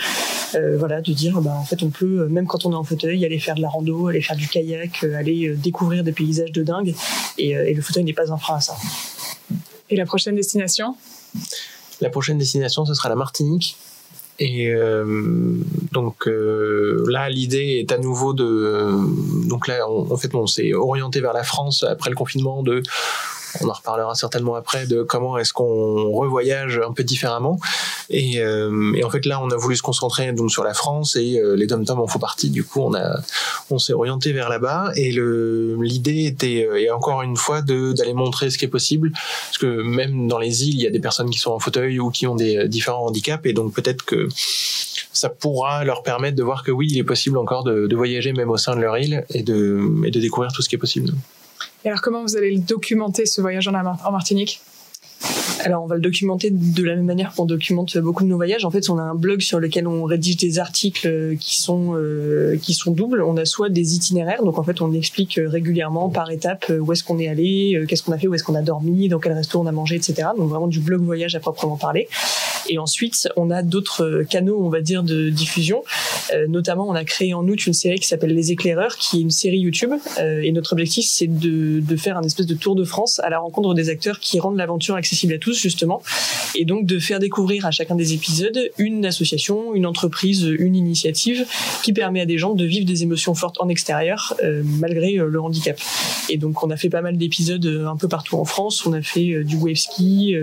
Euh, 0.55 0.77
voilà, 0.77 1.01
de 1.01 1.13
dire, 1.13 1.39
bah, 1.39 1.55
en 1.57 1.63
fait, 1.63 1.83
on 1.83 1.89
peut, 1.89 2.27
même 2.27 2.47
quand 2.47 2.65
on 2.65 2.73
est 2.73 2.75
en 2.75 2.83
fauteuil, 2.83 3.23
aller 3.23 3.39
faire 3.39 3.55
de 3.55 3.61
la 3.61 3.69
rando, 3.69 4.07
aller 4.07 4.21
faire 4.21 4.35
du 4.35 4.47
kayak, 4.49 5.05
euh, 5.05 5.15
aller 5.15 5.55
découvrir 5.55 6.03
des 6.03 6.11
paysages 6.11 6.51
de 6.51 6.61
dingue. 6.61 6.93
Et, 7.37 7.55
euh, 7.55 7.69
et 7.69 7.73
le 7.73 7.81
fauteuil 7.81 8.03
n'est 8.03 8.13
pas 8.13 8.29
un 8.33 8.37
frein 8.37 8.57
à 8.57 8.61
ça. 8.61 8.75
Et 9.89 9.95
la 9.95 10.05
prochaine 10.05 10.35
destination? 10.35 10.97
La 12.01 12.09
prochaine 12.09 12.37
destination, 12.37 12.85
ce 12.85 12.93
sera 12.93 13.07
la 13.07 13.15
Martinique. 13.15 13.77
Et 14.39 14.67
euh, 14.73 15.05
donc 15.93 16.27
euh, 16.27 17.05
là, 17.09 17.29
l'idée 17.29 17.77
est 17.79 17.91
à 17.93 17.97
nouveau 17.97 18.33
de. 18.33 18.99
Donc 19.47 19.67
là, 19.67 19.89
on- 19.89 20.11
en 20.11 20.17
fait, 20.17 20.33
on 20.35 20.45
s'est 20.45 20.73
orienté 20.73 21.21
vers 21.21 21.33
la 21.33 21.43
France 21.43 21.83
après 21.83 22.09
le 22.09 22.15
confinement. 22.17 22.61
De, 22.61 22.83
on 23.61 23.69
en 23.69 23.73
reparlera 23.73 24.15
certainement 24.15 24.55
après 24.55 24.87
de 24.87 25.03
comment 25.03 25.37
est-ce 25.37 25.53
qu'on 25.53 26.11
revoyage 26.11 26.79
un 26.85 26.93
peu 26.93 27.03
différemment. 27.03 27.59
Et, 28.09 28.39
euh, 28.39 28.93
et 28.95 29.03
en 29.03 29.09
fait, 29.09 29.25
là, 29.25 29.41
on 29.41 29.49
a 29.49 29.55
voulu 29.55 29.75
se 29.75 29.81
concentrer 29.81 30.31
donc 30.33 30.51
sur 30.51 30.63
la 30.63 30.73
France 30.73 31.15
et 31.15 31.39
euh, 31.39 31.55
les 31.55 31.67
dom-toms 31.67 31.99
en 31.99 32.07
font 32.07 32.19
partie. 32.19 32.49
Du 32.49 32.63
coup, 32.63 32.81
on 32.81 32.93
a, 32.93 33.19
on 33.69 33.79
s'est 33.79 33.93
orienté 33.93 34.31
vers 34.31 34.49
là-bas. 34.49 34.91
Et 34.95 35.11
le, 35.11 35.77
l'idée 35.81 36.25
était, 36.25 36.67
euh, 36.69 36.79
et 36.79 36.91
encore 36.91 37.21
une 37.21 37.37
fois, 37.37 37.61
de 37.61 37.93
d'aller 37.93 38.13
montrer 38.13 38.49
ce 38.49 38.57
qui 38.57 38.65
est 38.65 38.69
possible, 38.69 39.11
parce 39.11 39.57
que 39.57 39.81
même 39.81 40.27
dans 40.27 40.39
les 40.39 40.67
îles, 40.67 40.75
il 40.75 40.81
y 40.81 40.87
a 40.87 40.91
des 40.91 40.99
personnes 40.99 41.29
qui 41.29 41.39
sont 41.39 41.51
en 41.51 41.59
fauteuil 41.59 41.99
ou 41.99 42.09
qui 42.09 42.27
ont 42.27 42.35
des 42.35 42.57
euh, 42.57 42.67
différents 42.67 43.05
handicaps, 43.05 43.45
et 43.45 43.53
donc 43.53 43.73
peut-être 43.73 44.03
que 44.03 44.27
ça 45.13 45.29
pourra 45.29 45.83
leur 45.85 46.03
permettre 46.03 46.35
de 46.35 46.43
voir 46.43 46.63
que 46.63 46.71
oui, 46.71 46.87
il 46.89 46.97
est 46.97 47.03
possible 47.03 47.37
encore 47.37 47.63
de, 47.63 47.87
de 47.87 47.95
voyager 47.95 48.33
même 48.33 48.49
au 48.49 48.57
sein 48.57 48.75
de 48.75 48.81
leur 48.81 48.97
île 48.97 49.25
et 49.29 49.43
de, 49.43 49.81
et 50.05 50.11
de 50.11 50.19
découvrir 50.19 50.51
tout 50.51 50.61
ce 50.61 50.69
qui 50.69 50.75
est 50.75 50.79
possible. 50.79 51.13
Alors 51.85 52.01
comment 52.01 52.23
vous 52.23 52.35
allez 52.35 52.51
le 52.51 52.61
documenter 52.61 53.25
ce 53.25 53.41
voyage 53.41 53.67
en, 53.67 53.71
Mar- 53.71 54.01
en 54.05 54.11
Martinique? 54.11 54.61
Alors, 55.63 55.83
on 55.83 55.87
va 55.87 55.95
le 55.95 56.01
documenter 56.01 56.49
de 56.51 56.83
la 56.83 56.95
même 56.95 57.05
manière 57.05 57.33
qu'on 57.33 57.45
documente 57.45 57.97
beaucoup 57.97 58.23
de 58.23 58.29
nos 58.29 58.35
voyages. 58.35 58.65
En 58.65 58.71
fait, 58.71 58.89
on 58.89 58.99
a 58.99 59.01
un 59.01 59.15
blog 59.15 59.41
sur 59.41 59.59
lequel 59.59 59.87
on 59.87 60.03
rédige 60.03 60.37
des 60.37 60.59
articles 60.59 61.07
euh, 61.07 61.35
qui 61.39 61.59
sont 61.59 61.93
euh, 61.95 62.57
qui 62.61 62.73
sont 62.73 62.91
doubles. 62.91 63.23
On 63.23 63.37
a 63.37 63.45
soit 63.45 63.69
des 63.69 63.95
itinéraires, 63.95 64.43
donc 64.43 64.59
en 64.59 64.63
fait, 64.63 64.81
on 64.81 64.93
explique 64.93 65.37
euh, 65.39 65.47
régulièrement 65.47 66.09
par 66.09 66.29
étape 66.29 66.71
où 66.79 66.91
est-ce 66.91 67.03
qu'on 67.03 67.17
est 67.17 67.29
allé, 67.29 67.83
qu'est-ce 67.87 68.03
qu'on 68.03 68.11
a 68.11 68.17
fait, 68.17 68.27
où 68.27 68.35
est-ce 68.35 68.43
qu'on 68.43 68.55
a 68.55 68.61
dormi, 68.61 69.09
dans 69.09 69.19
quel 69.19 69.33
resto 69.33 69.59
on 69.59 69.65
a 69.65 69.71
mangé, 69.71 69.95
etc. 69.95 70.29
Donc 70.37 70.49
vraiment 70.49 70.67
du 70.67 70.79
blog 70.81 71.01
voyage 71.01 71.33
à 71.35 71.39
proprement 71.39 71.77
parler. 71.77 72.07
Et 72.69 72.77
ensuite, 72.77 73.29
on 73.35 73.51
a 73.51 73.61
d'autres 73.61 74.23
canaux, 74.29 74.59
on 74.61 74.69
va 74.69 74.81
dire, 74.81 75.03
de 75.03 75.29
diffusion. 75.29 75.83
notamment, 76.47 76.87
on 76.87 76.95
a 76.95 77.03
créé 77.03 77.33
en 77.33 77.47
août 77.47 77.65
une 77.67 77.73
série 77.73 77.99
qui 77.99 78.07
s'appelle 78.07 78.33
Les 78.33 78.51
Éclaireurs, 78.51 78.97
qui 78.97 79.17
est 79.17 79.21
une 79.21 79.31
série 79.31 79.59
YouTube. 79.59 79.91
et 80.19 80.51
notre 80.51 80.73
objectif, 80.73 81.05
c'est 81.07 81.27
de, 81.27 81.79
de 81.79 81.95
faire 81.95 82.17
un 82.17 82.23
espèce 82.23 82.45
de 82.45 82.55
tour 82.55 82.75
de 82.75 82.83
France 82.83 83.19
à 83.23 83.29
la 83.29 83.39
rencontre 83.39 83.73
des 83.73 83.89
acteurs 83.89 84.19
qui 84.19 84.39
rendent 84.39 84.57
l'aventure 84.57 84.95
accessible 84.95 85.33
à 85.33 85.37
tous, 85.37 85.59
justement. 85.59 86.01
Et 86.55 86.65
donc, 86.65 86.85
de 86.85 86.99
faire 86.99 87.19
découvrir 87.19 87.65
à 87.65 87.71
chacun 87.71 87.95
des 87.95 88.13
épisodes 88.13 88.71
une 88.77 89.05
association, 89.05 89.75
une 89.75 89.85
entreprise, 89.85 90.43
une 90.43 90.75
initiative 90.75 91.45
qui 91.83 91.93
permet 91.93 92.21
à 92.21 92.25
des 92.25 92.37
gens 92.37 92.53
de 92.53 92.65
vivre 92.65 92.85
des 92.85 93.03
émotions 93.03 93.35
fortes 93.35 93.57
en 93.59 93.69
extérieur, 93.69 94.35
malgré 94.63 95.13
le 95.15 95.41
handicap. 95.41 95.79
Et 96.29 96.37
donc, 96.37 96.63
on 96.63 96.69
a 96.71 96.77
fait 96.77 96.89
pas 96.89 97.01
mal 97.01 97.17
d'épisodes 97.17 97.85
un 97.87 97.95
peu 97.95 98.07
partout 98.07 98.37
en 98.37 98.45
France. 98.45 98.85
On 98.85 98.93
a 98.93 99.01
fait 99.01 99.43
du 99.43 99.55
wave 99.57 99.75
ski, 99.75 100.35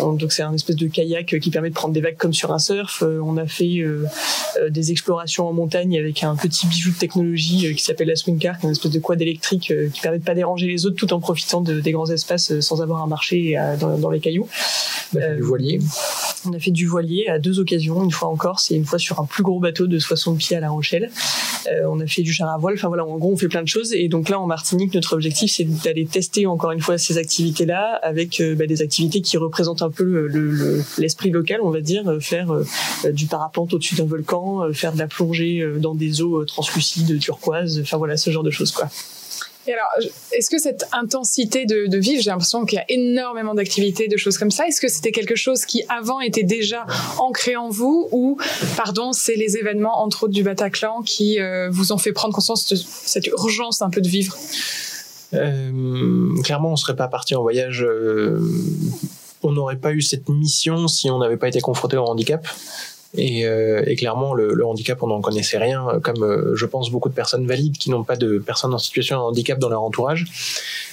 donc 0.00 0.32
c'est 0.32 0.42
un 0.42 0.54
espèce 0.54 0.76
de 0.76 0.86
kayak 0.86 1.38
qui 1.40 1.47
permet 1.50 1.70
de 1.70 1.74
prendre 1.74 1.94
des 1.94 2.00
vagues 2.00 2.16
comme 2.16 2.32
sur 2.32 2.52
un 2.52 2.58
surf. 2.58 3.02
on 3.02 3.36
a 3.36 3.46
fait 3.46 3.84
des 4.70 4.90
explorations 4.90 5.48
en 5.48 5.52
montagne 5.52 5.98
avec 5.98 6.22
un 6.22 6.36
petit 6.36 6.66
bijou 6.66 6.90
de 6.90 6.98
technologie 6.98 7.74
qui 7.74 7.82
s'appelle 7.82 8.08
la 8.08 8.16
Swing 8.16 8.38
Car, 8.38 8.56
un 8.62 8.70
espèce 8.70 8.90
de 8.90 8.98
quad 8.98 9.20
électrique 9.20 9.72
qui 9.92 10.00
permet 10.00 10.18
de 10.18 10.24
pas 10.24 10.34
déranger 10.34 10.66
les 10.66 10.86
autres 10.86 10.96
tout 10.96 11.12
en 11.12 11.20
profitant 11.20 11.60
de, 11.60 11.80
des 11.80 11.92
grands 11.92 12.10
espaces 12.10 12.58
sans 12.60 12.82
avoir 12.82 13.02
à 13.02 13.06
marcher 13.06 13.56
dans, 13.80 13.98
dans 13.98 14.10
les 14.10 14.20
cailloux. 14.20 14.48
du 15.12 15.42
voilier. 15.42 15.80
On 16.46 16.52
a 16.52 16.58
fait 16.58 16.70
du 16.70 16.86
voilier 16.86 17.26
à 17.28 17.38
deux 17.38 17.58
occasions, 17.58 18.04
une 18.04 18.10
fois 18.10 18.28
en 18.28 18.36
Corse 18.36 18.70
et 18.70 18.76
une 18.76 18.84
fois 18.84 18.98
sur 18.98 19.20
un 19.20 19.24
plus 19.24 19.42
gros 19.42 19.60
bateau 19.60 19.86
de 19.86 19.98
60 19.98 20.38
pieds 20.38 20.56
à 20.56 20.60
La 20.60 20.70
Rochelle. 20.70 21.10
on 21.86 22.00
a 22.00 22.06
fait 22.06 22.22
du 22.22 22.32
char 22.32 22.48
à 22.48 22.58
voile. 22.58 22.74
Enfin 22.74 22.88
voilà, 22.88 23.04
en 23.04 23.16
gros, 23.18 23.32
on 23.32 23.36
fait 23.36 23.48
plein 23.48 23.62
de 23.62 23.68
choses. 23.68 23.92
Et 23.92 24.08
donc 24.08 24.28
là, 24.28 24.38
en 24.40 24.46
Martinique, 24.46 24.94
notre 24.94 25.14
objectif, 25.14 25.52
c'est 25.52 25.64
d'aller 25.64 26.06
tester 26.06 26.46
encore 26.46 26.70
une 26.70 26.80
fois 26.80 26.98
ces 26.98 27.18
activités-là 27.18 27.98
avec 28.02 28.42
bah, 28.56 28.66
des 28.66 28.82
activités 28.82 29.20
qui 29.20 29.36
représentent 29.36 29.82
un 29.82 29.90
peu 29.90 30.28
l'esprit 30.98 31.30
le, 31.30 31.37
local, 31.38 31.60
on 31.62 31.70
va 31.70 31.80
dire, 31.80 32.04
faire 32.20 32.48
du 33.10 33.26
parapente 33.26 33.72
au-dessus 33.74 33.94
d'un 33.94 34.06
volcan, 34.06 34.72
faire 34.72 34.92
de 34.92 34.98
la 34.98 35.06
plongée 35.06 35.64
dans 35.78 35.94
des 35.94 36.20
eaux 36.22 36.44
translucides, 36.44 37.18
turquoises. 37.18 37.80
Enfin 37.82 37.96
voilà, 37.96 38.16
ce 38.16 38.30
genre 38.30 38.42
de 38.42 38.50
choses, 38.50 38.72
quoi. 38.72 38.88
Et 39.68 39.74
alors, 39.74 39.88
est-ce 40.32 40.48
que 40.48 40.58
cette 40.58 40.86
intensité 40.92 41.66
de, 41.66 41.88
de 41.88 41.98
vivre, 41.98 42.22
j'ai 42.22 42.30
l'impression 42.30 42.64
qu'il 42.64 42.78
y 42.78 42.80
a 42.80 42.86
énormément 42.88 43.54
d'activités, 43.54 44.08
de 44.08 44.16
choses 44.16 44.38
comme 44.38 44.50
ça, 44.50 44.66
est-ce 44.66 44.80
que 44.80 44.88
c'était 44.88 45.12
quelque 45.12 45.34
chose 45.36 45.66
qui 45.66 45.82
avant 45.90 46.20
était 46.22 46.42
déjà 46.42 46.86
ancré 47.18 47.54
en 47.54 47.68
vous 47.68 48.08
ou, 48.10 48.38
pardon, 48.78 49.12
c'est 49.12 49.34
les 49.34 49.58
événements, 49.58 50.02
entre 50.02 50.24
autres 50.24 50.32
du 50.32 50.42
Bataclan, 50.42 51.02
qui 51.02 51.38
euh, 51.38 51.68
vous 51.70 51.92
ont 51.92 51.98
fait 51.98 52.12
prendre 52.12 52.32
conscience 52.34 52.66
de 52.68 52.76
cette 52.76 53.26
urgence 53.26 53.82
un 53.82 53.90
peu 53.90 54.00
de 54.00 54.08
vivre? 54.08 54.34
Euh, 55.34 56.40
Clairement, 56.44 56.72
on 56.72 56.76
serait 56.76 56.96
pas 56.96 57.08
parti 57.08 57.34
en 57.34 57.42
voyage. 57.42 57.84
Euh, 57.84 58.40
on 59.42 59.52
n'aurait 59.52 59.76
pas 59.76 59.92
eu 59.92 60.02
cette 60.02 60.28
mission 60.28 60.88
si 60.88 61.10
on 61.10 61.18
n'avait 61.18 61.36
pas 61.36 61.48
été 61.48 61.60
confronté 61.60 61.96
au 61.96 62.04
handicap. 62.04 62.46
Et, 63.14 63.46
euh, 63.46 63.82
et, 63.86 63.96
clairement, 63.96 64.34
le, 64.34 64.52
le 64.52 64.66
handicap, 64.66 65.02
on 65.02 65.06
n'en 65.06 65.20
connaissait 65.22 65.56
rien, 65.56 65.86
comme 66.02 66.22
euh, 66.22 66.54
je 66.54 66.66
pense 66.66 66.90
beaucoup 66.90 67.08
de 67.08 67.14
personnes 67.14 67.46
valides 67.46 67.78
qui 67.78 67.90
n'ont 67.90 68.04
pas 68.04 68.16
de 68.16 68.38
personnes 68.38 68.74
en 68.74 68.78
situation 68.78 69.16
de 69.16 69.22
handicap 69.22 69.58
dans 69.58 69.70
leur 69.70 69.82
entourage. 69.82 70.26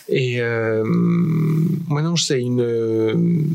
Et 0.07 0.39
euh, 0.39 0.83
maintenant, 0.85 2.15
c'est 2.15 2.39
une 2.39 3.45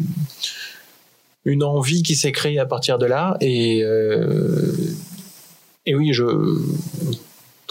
une 1.47 1.65
envie 1.65 2.03
qui 2.03 2.15
s'est 2.17 2.33
créée 2.33 2.59
à 2.59 2.67
partir 2.67 2.99
de 2.99 3.07
là. 3.07 3.39
Et 3.41 3.83
euh, 3.83 4.75
et 5.87 5.95
oui, 5.95 6.13
je 6.13 6.25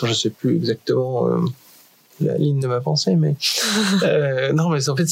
je 0.01 0.13
sais 0.13 0.31
plus 0.31 0.55
exactement 0.55 1.29
la 2.19 2.37
ligne 2.37 2.61
de 2.61 2.67
ma 2.67 2.79
pensée, 2.79 3.15
mais 3.15 3.35
non, 4.53 4.69
mais 4.69 4.89
en 4.89 4.95
fait 4.95 5.07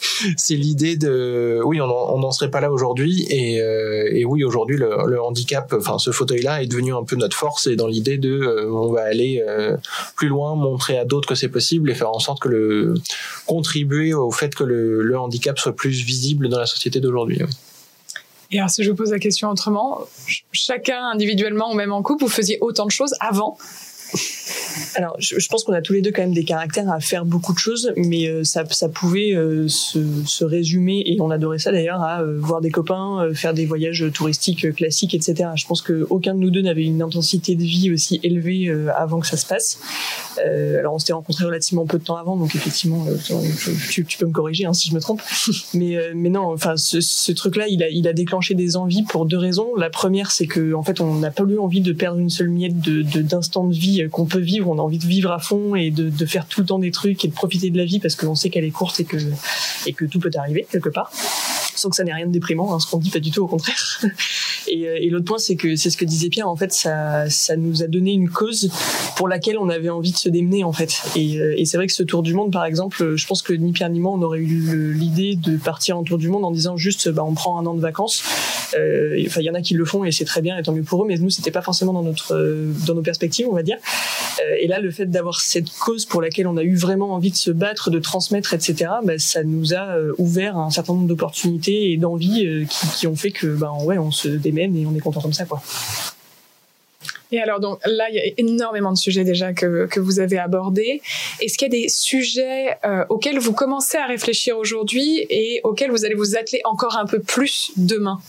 c'est 0.36 0.54
l'idée 0.54 0.96
de, 0.96 1.60
oui, 1.64 1.80
on 1.80 2.18
n'en 2.18 2.32
serait 2.32 2.50
pas 2.50 2.60
là 2.60 2.70
aujourd'hui, 2.70 3.26
et, 3.30 3.60
euh, 3.60 4.24
oui, 4.26 4.44
aujourd'hui 4.44 4.76
le, 4.76 5.20
handicap, 5.20 5.74
enfin 5.76 5.98
ce 5.98 6.10
fauteuil-là 6.10 6.62
est 6.62 6.66
devenu 6.66 6.94
un 6.94 7.04
peu 7.04 7.16
notre 7.16 7.36
force, 7.36 7.66
et 7.66 7.76
dans 7.76 7.86
l'idée 7.86 8.18
de, 8.18 8.30
euh, 8.30 8.70
on 8.70 8.92
va 8.92 9.02
aller 9.02 9.44
euh, 9.46 9.76
plus 10.16 10.28
loin, 10.28 10.54
montrer 10.54 10.98
à 10.98 11.04
d'autres 11.04 11.28
que 11.28 11.34
c'est 11.34 11.48
possible, 11.48 11.90
et 11.90 11.94
faire 11.94 12.10
en 12.10 12.18
sorte 12.18 12.40
que 12.40 12.48
le 12.48 12.94
contribuer 13.46 14.14
au 14.14 14.30
fait 14.30 14.54
que 14.54 14.64
le, 14.64 15.02
le 15.02 15.18
handicap 15.18 15.58
soit 15.58 15.74
plus 15.74 16.02
visible 16.02 16.48
dans 16.48 16.58
la 16.58 16.66
société 16.66 17.00
d'aujourd'hui. 17.00 17.38
Oui. 17.40 17.50
Et 18.52 18.58
alors, 18.58 18.70
si 18.70 18.84
je 18.84 18.90
vous 18.90 18.96
pose 18.96 19.10
la 19.10 19.18
question 19.18 19.50
autrement, 19.50 20.02
chacun 20.52 21.08
individuellement 21.08 21.72
ou 21.72 21.74
même 21.74 21.92
en 21.92 22.02
couple, 22.02 22.24
vous 22.24 22.30
faisiez 22.30 22.58
autant 22.60 22.86
de 22.86 22.92
choses 22.92 23.14
avant 23.18 23.58
alors, 24.94 25.16
je, 25.18 25.38
je 25.38 25.48
pense 25.48 25.64
qu'on 25.64 25.72
a 25.72 25.82
tous 25.82 25.92
les 25.92 26.02
deux 26.02 26.10
quand 26.10 26.22
même 26.22 26.34
des 26.34 26.44
caractères 26.44 26.90
à 26.90 27.00
faire 27.00 27.24
beaucoup 27.24 27.52
de 27.52 27.58
choses, 27.58 27.92
mais 27.96 28.28
euh, 28.28 28.44
ça, 28.44 28.64
ça 28.70 28.88
pouvait 28.88 29.34
euh, 29.34 29.68
se, 29.68 29.98
se, 30.24 30.44
résumer, 30.44 31.02
et 31.06 31.20
on 31.20 31.30
adorait 31.30 31.58
ça 31.58 31.72
d'ailleurs, 31.72 32.02
à 32.02 32.22
euh, 32.22 32.38
voir 32.38 32.60
des 32.60 32.70
copains, 32.70 33.28
faire 33.34 33.54
des 33.54 33.66
voyages 33.66 34.04
touristiques 34.12 34.74
classiques, 34.74 35.14
etc. 35.14 35.50
Je 35.56 35.66
pense 35.66 35.82
qu'aucun 35.82 36.34
de 36.34 36.40
nous 36.40 36.50
deux 36.50 36.62
n'avait 36.62 36.84
une 36.84 37.02
intensité 37.02 37.54
de 37.54 37.62
vie 37.62 37.90
aussi 37.90 38.20
élevée 38.22 38.70
avant 38.94 39.20
que 39.20 39.26
ça 39.26 39.36
se 39.36 39.46
passe. 39.46 39.78
alors, 40.38 40.94
on 40.94 40.98
s'était 40.98 41.12
rencontrés 41.12 41.44
relativement 41.44 41.86
peu 41.86 41.98
de 41.98 42.04
temps 42.04 42.16
avant, 42.16 42.36
donc 42.36 42.54
effectivement, 42.54 43.06
tu, 43.90 44.04
tu, 44.04 44.18
peux 44.18 44.26
me 44.26 44.32
corriger 44.32 44.66
hein, 44.66 44.72
si 44.72 44.88
je 44.88 44.94
me 44.94 45.00
trompe. 45.00 45.22
mais, 45.74 45.96
mais 46.14 46.30
non, 46.30 46.52
enfin, 46.52 46.76
ce, 46.76 47.00
ce 47.00 47.32
truc-là, 47.32 47.68
il 47.68 47.82
a, 47.82 47.88
il 47.88 48.06
a 48.08 48.12
déclenché 48.12 48.54
des 48.54 48.76
envies 48.76 49.02
pour 49.02 49.26
deux 49.26 49.38
raisons. 49.38 49.74
La 49.76 49.90
première, 49.90 50.30
c'est 50.30 50.46
que 50.46 50.74
en 50.74 50.82
fait, 50.82 51.00
on 51.00 51.14
n'a 51.16 51.30
pas 51.30 51.44
eu 51.44 51.58
envie 51.58 51.80
de 51.80 51.92
perdre 51.92 52.18
une 52.18 52.30
seule 52.30 52.50
miette 52.50 52.80
de 52.80 53.02
d'instant 53.02 53.64
de, 53.64 53.74
de 53.74 53.78
vie 53.78 53.95
qu'on 54.10 54.26
peut 54.26 54.40
vivre. 54.40 54.68
On 54.68 54.78
a 54.78 54.82
envie 54.82 54.98
de 54.98 55.06
vivre 55.06 55.32
à 55.32 55.38
fond 55.38 55.74
et 55.74 55.90
de, 55.90 56.26
faire 56.26 56.46
tout 56.46 56.60
le 56.60 56.66
temps 56.66 56.78
des 56.78 56.90
trucs 56.90 57.24
et 57.24 57.28
de 57.28 57.32
profiter 57.32 57.70
de 57.70 57.78
la 57.78 57.84
vie 57.84 58.00
parce 58.00 58.16
qu'on 58.16 58.34
sait 58.34 58.50
qu'elle 58.50 58.64
est 58.64 58.70
courte 58.70 59.00
et 59.00 59.92
que 59.92 60.04
tout 60.04 60.18
peut 60.18 60.30
arriver 60.36 60.66
quelque 60.70 60.88
part 60.88 61.10
sans 61.78 61.90
que 61.90 61.96
ça 61.96 62.04
n'ait 62.04 62.12
rien 62.12 62.26
de 62.26 62.32
déprimant, 62.32 62.74
hein, 62.74 62.80
ce 62.80 62.86
qu'on 62.90 62.98
dit 62.98 63.10
pas 63.10 63.20
du 63.20 63.30
tout, 63.30 63.42
au 63.42 63.46
contraire. 63.46 64.00
Et, 64.68 64.88
euh, 64.88 64.98
et 65.00 65.10
l'autre 65.10 65.24
point, 65.24 65.38
c'est 65.38 65.56
que 65.56 65.76
c'est 65.76 65.90
ce 65.90 65.96
que 65.96 66.04
disait 66.04 66.28
Pierre. 66.28 66.48
En 66.48 66.56
fait, 66.56 66.72
ça, 66.72 67.28
ça 67.30 67.56
nous 67.56 67.82
a 67.82 67.86
donné 67.86 68.12
une 68.12 68.28
cause 68.28 68.70
pour 69.16 69.28
laquelle 69.28 69.58
on 69.58 69.68
avait 69.68 69.90
envie 69.90 70.12
de 70.12 70.16
se 70.16 70.28
démener, 70.28 70.64
en 70.64 70.72
fait. 70.72 71.02
Et, 71.14 71.38
euh, 71.38 71.54
c'est 71.64 71.76
vrai 71.76 71.86
que 71.86 71.92
ce 71.92 72.02
tour 72.02 72.22
du 72.22 72.34
monde, 72.34 72.52
par 72.52 72.64
exemple, 72.64 73.16
je 73.16 73.26
pense 73.26 73.42
que 73.42 73.52
ni 73.52 73.72
Pierre 73.72 73.90
ni 73.90 74.00
moi, 74.00 74.12
on 74.12 74.22
aurait 74.22 74.38
eu 74.38 74.92
l'idée 74.92 75.36
de 75.36 75.56
partir 75.56 75.98
en 75.98 76.04
tour 76.04 76.18
du 76.18 76.28
monde 76.28 76.44
en 76.44 76.50
disant 76.50 76.76
juste, 76.76 77.08
bah, 77.08 77.24
on 77.24 77.34
prend 77.34 77.58
un 77.58 77.66
an 77.66 77.74
de 77.74 77.80
vacances. 77.80 78.22
Euh, 78.76 79.20
enfin, 79.26 79.40
il 79.40 79.44
y 79.44 79.50
en 79.50 79.54
a 79.54 79.62
qui 79.62 79.74
le 79.74 79.84
font 79.84 80.04
et 80.04 80.12
c'est 80.12 80.24
très 80.24 80.42
bien, 80.42 80.56
et 80.58 80.62
tant 80.62 80.72
mieux 80.72 80.82
pour 80.82 81.02
eux. 81.02 81.06
Mais 81.06 81.16
nous, 81.16 81.30
c'était 81.30 81.50
pas 81.50 81.62
forcément 81.62 81.92
dans 81.92 82.02
notre, 82.02 82.36
dans 82.86 82.94
nos 82.94 83.02
perspectives, 83.02 83.46
on 83.48 83.54
va 83.54 83.62
dire. 83.62 83.78
Et 84.60 84.68
là, 84.68 84.80
le 84.80 84.90
fait 84.90 85.06
d'avoir 85.06 85.40
cette 85.40 85.70
cause 85.70 86.04
pour 86.04 86.22
laquelle 86.22 86.46
on 86.46 86.56
a 86.56 86.62
eu 86.62 86.76
vraiment 86.76 87.12
envie 87.14 87.30
de 87.30 87.36
se 87.36 87.50
battre, 87.50 87.90
de 87.90 87.98
transmettre, 87.98 88.54
etc., 88.54 88.90
bah, 89.04 89.18
ça 89.18 89.42
nous 89.42 89.74
a 89.74 89.96
ouvert 90.18 90.56
un 90.56 90.70
certain 90.70 90.92
nombre 90.92 91.08
d'opportunités 91.08 91.65
et 91.72 91.96
d'envie 91.96 92.66
qui, 92.68 92.86
qui, 92.98 93.06
ont 93.06 93.16
fait 93.16 93.30
que, 93.30 93.46
bah, 93.46 93.72
ouais, 93.82 93.98
on 93.98 94.10
se 94.10 94.28
démène 94.28 94.76
et 94.76 94.86
on 94.86 94.94
est 94.94 95.00
content 95.00 95.20
comme 95.20 95.32
ça, 95.32 95.44
quoi. 95.44 95.62
Et 97.32 97.40
alors, 97.40 97.60
donc 97.60 97.80
là, 97.84 98.08
il 98.10 98.14
y 98.14 98.20
a 98.20 98.32
énormément 98.38 98.92
de 98.92 98.96
sujets 98.96 99.24
déjà 99.24 99.52
que, 99.52 99.86
que 99.86 99.98
vous 99.98 100.20
avez 100.20 100.38
abordés. 100.38 101.02
Est-ce 101.40 101.58
qu'il 101.58 101.72
y 101.72 101.76
a 101.76 101.82
des 101.82 101.88
sujets 101.88 102.76
euh, 102.84 103.04
auxquels 103.08 103.38
vous 103.38 103.52
commencez 103.52 103.98
à 103.98 104.06
réfléchir 104.06 104.56
aujourd'hui 104.56 105.26
et 105.28 105.60
auxquels 105.64 105.90
vous 105.90 106.04
allez 106.04 106.14
vous 106.14 106.36
atteler 106.36 106.60
encore 106.64 106.96
un 106.96 107.06
peu 107.06 107.20
plus 107.20 107.72
demain? 107.76 108.20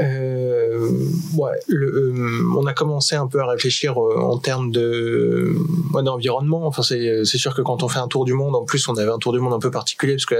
Euh, 0.00 0.88
ouais, 1.36 1.58
le, 1.66 1.86
euh, 1.86 2.56
on 2.56 2.66
a 2.66 2.72
commencé 2.72 3.14
un 3.14 3.26
peu 3.26 3.40
à 3.40 3.46
réfléchir 3.46 4.00
euh, 4.02 4.20
en 4.20 4.38
termes 4.38 4.70
de 4.70 5.54
ouais, 5.92 6.02
d'environnement. 6.02 6.66
Enfin, 6.66 6.82
c'est 6.82 7.24
sûr 7.24 7.54
que 7.54 7.62
quand 7.62 7.82
on 7.82 7.88
fait 7.88 7.98
un 7.98 8.08
tour 8.08 8.24
du 8.24 8.34
monde, 8.34 8.54
en 8.56 8.64
plus, 8.64 8.88
on 8.88 8.96
avait 8.96 9.10
un 9.10 9.18
tour 9.18 9.32
du 9.32 9.40
monde 9.40 9.52
un 9.52 9.58
peu 9.58 9.70
particulier 9.70 10.14
parce 10.14 10.26
que 10.26 10.36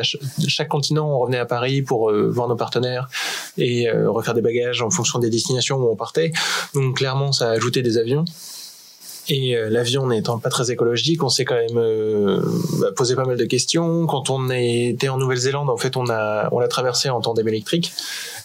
chaque 0.49 0.69
continent, 0.69 1.09
on 1.09 1.19
revenait 1.19 1.39
à 1.39 1.47
Paris 1.47 1.83
pour 1.83 2.11
euh, 2.11 2.31
voir 2.31 2.49
nos 2.49 2.57
partenaires 2.57 3.09
et 3.57 3.89
euh, 3.89 4.11
refaire 4.11 4.35
des 4.35 4.43
bagages 4.43 4.83
en 4.83 4.91
fonction 4.91 5.19
des 5.19 5.31
destinations 5.31 5.77
où 5.79 5.91
on 5.91 5.97
partait. 5.97 6.33
Donc, 6.75 6.97
clairement, 6.97 7.33
ça 7.33 7.51
a 7.51 7.53
ajouté 7.53 7.83
des 7.83 7.99
avions. 7.99 8.25
Et 9.29 9.57
euh, 9.57 9.71
l'avion 9.71 10.07
n'étant 10.07 10.39
pas 10.39 10.51
très 10.51 10.71
écologique, 10.71 11.23
on 11.23 11.31
s'est 11.31 11.45
quand 11.45 11.55
même 11.55 11.79
euh, 11.79 12.41
bah, 12.81 12.89
posé 12.95 13.15
pas 13.15 13.25
mal 13.25 13.39
de 13.39 13.45
questions. 13.45 14.07
Quand 14.07 14.29
on 14.29 14.51
était 14.51 15.09
en 15.09 15.17
Nouvelle-Zélande, 15.17 15.71
en 15.71 15.77
fait, 15.77 15.97
on 15.97 16.09
a 16.11 16.49
on 16.53 16.59
l'a 16.59 16.69
traversé 16.69 17.09
en 17.09 17.21
tandem 17.21 17.49
électrique, 17.49 17.93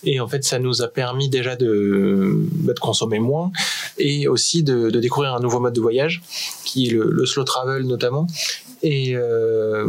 et 0.04 0.20
en 0.20 0.28
fait, 0.28 0.44
ça 0.44 0.58
nous 0.58 0.82
a 0.82 0.88
permis 0.88 1.28
déjà 1.28 1.56
de, 1.56 2.32
bah, 2.54 2.74
de 2.74 2.80
consommer 2.80 3.20
moins 3.20 3.52
et 3.98 4.28
aussi 4.30 4.64
de, 4.64 4.90
de, 4.90 5.00
découvrir 5.00 5.34
un 5.34 5.42
nouveau 5.42 5.60
mode 5.60 5.74
de 5.74 5.82
voyage, 5.82 6.22
qui 6.64 6.88
est 6.88 6.92
le, 6.92 7.10
le 7.12 7.26
slow 7.26 7.44
travel 7.44 7.84
notamment. 7.84 8.28
Et, 8.82 9.16
euh, 9.16 9.86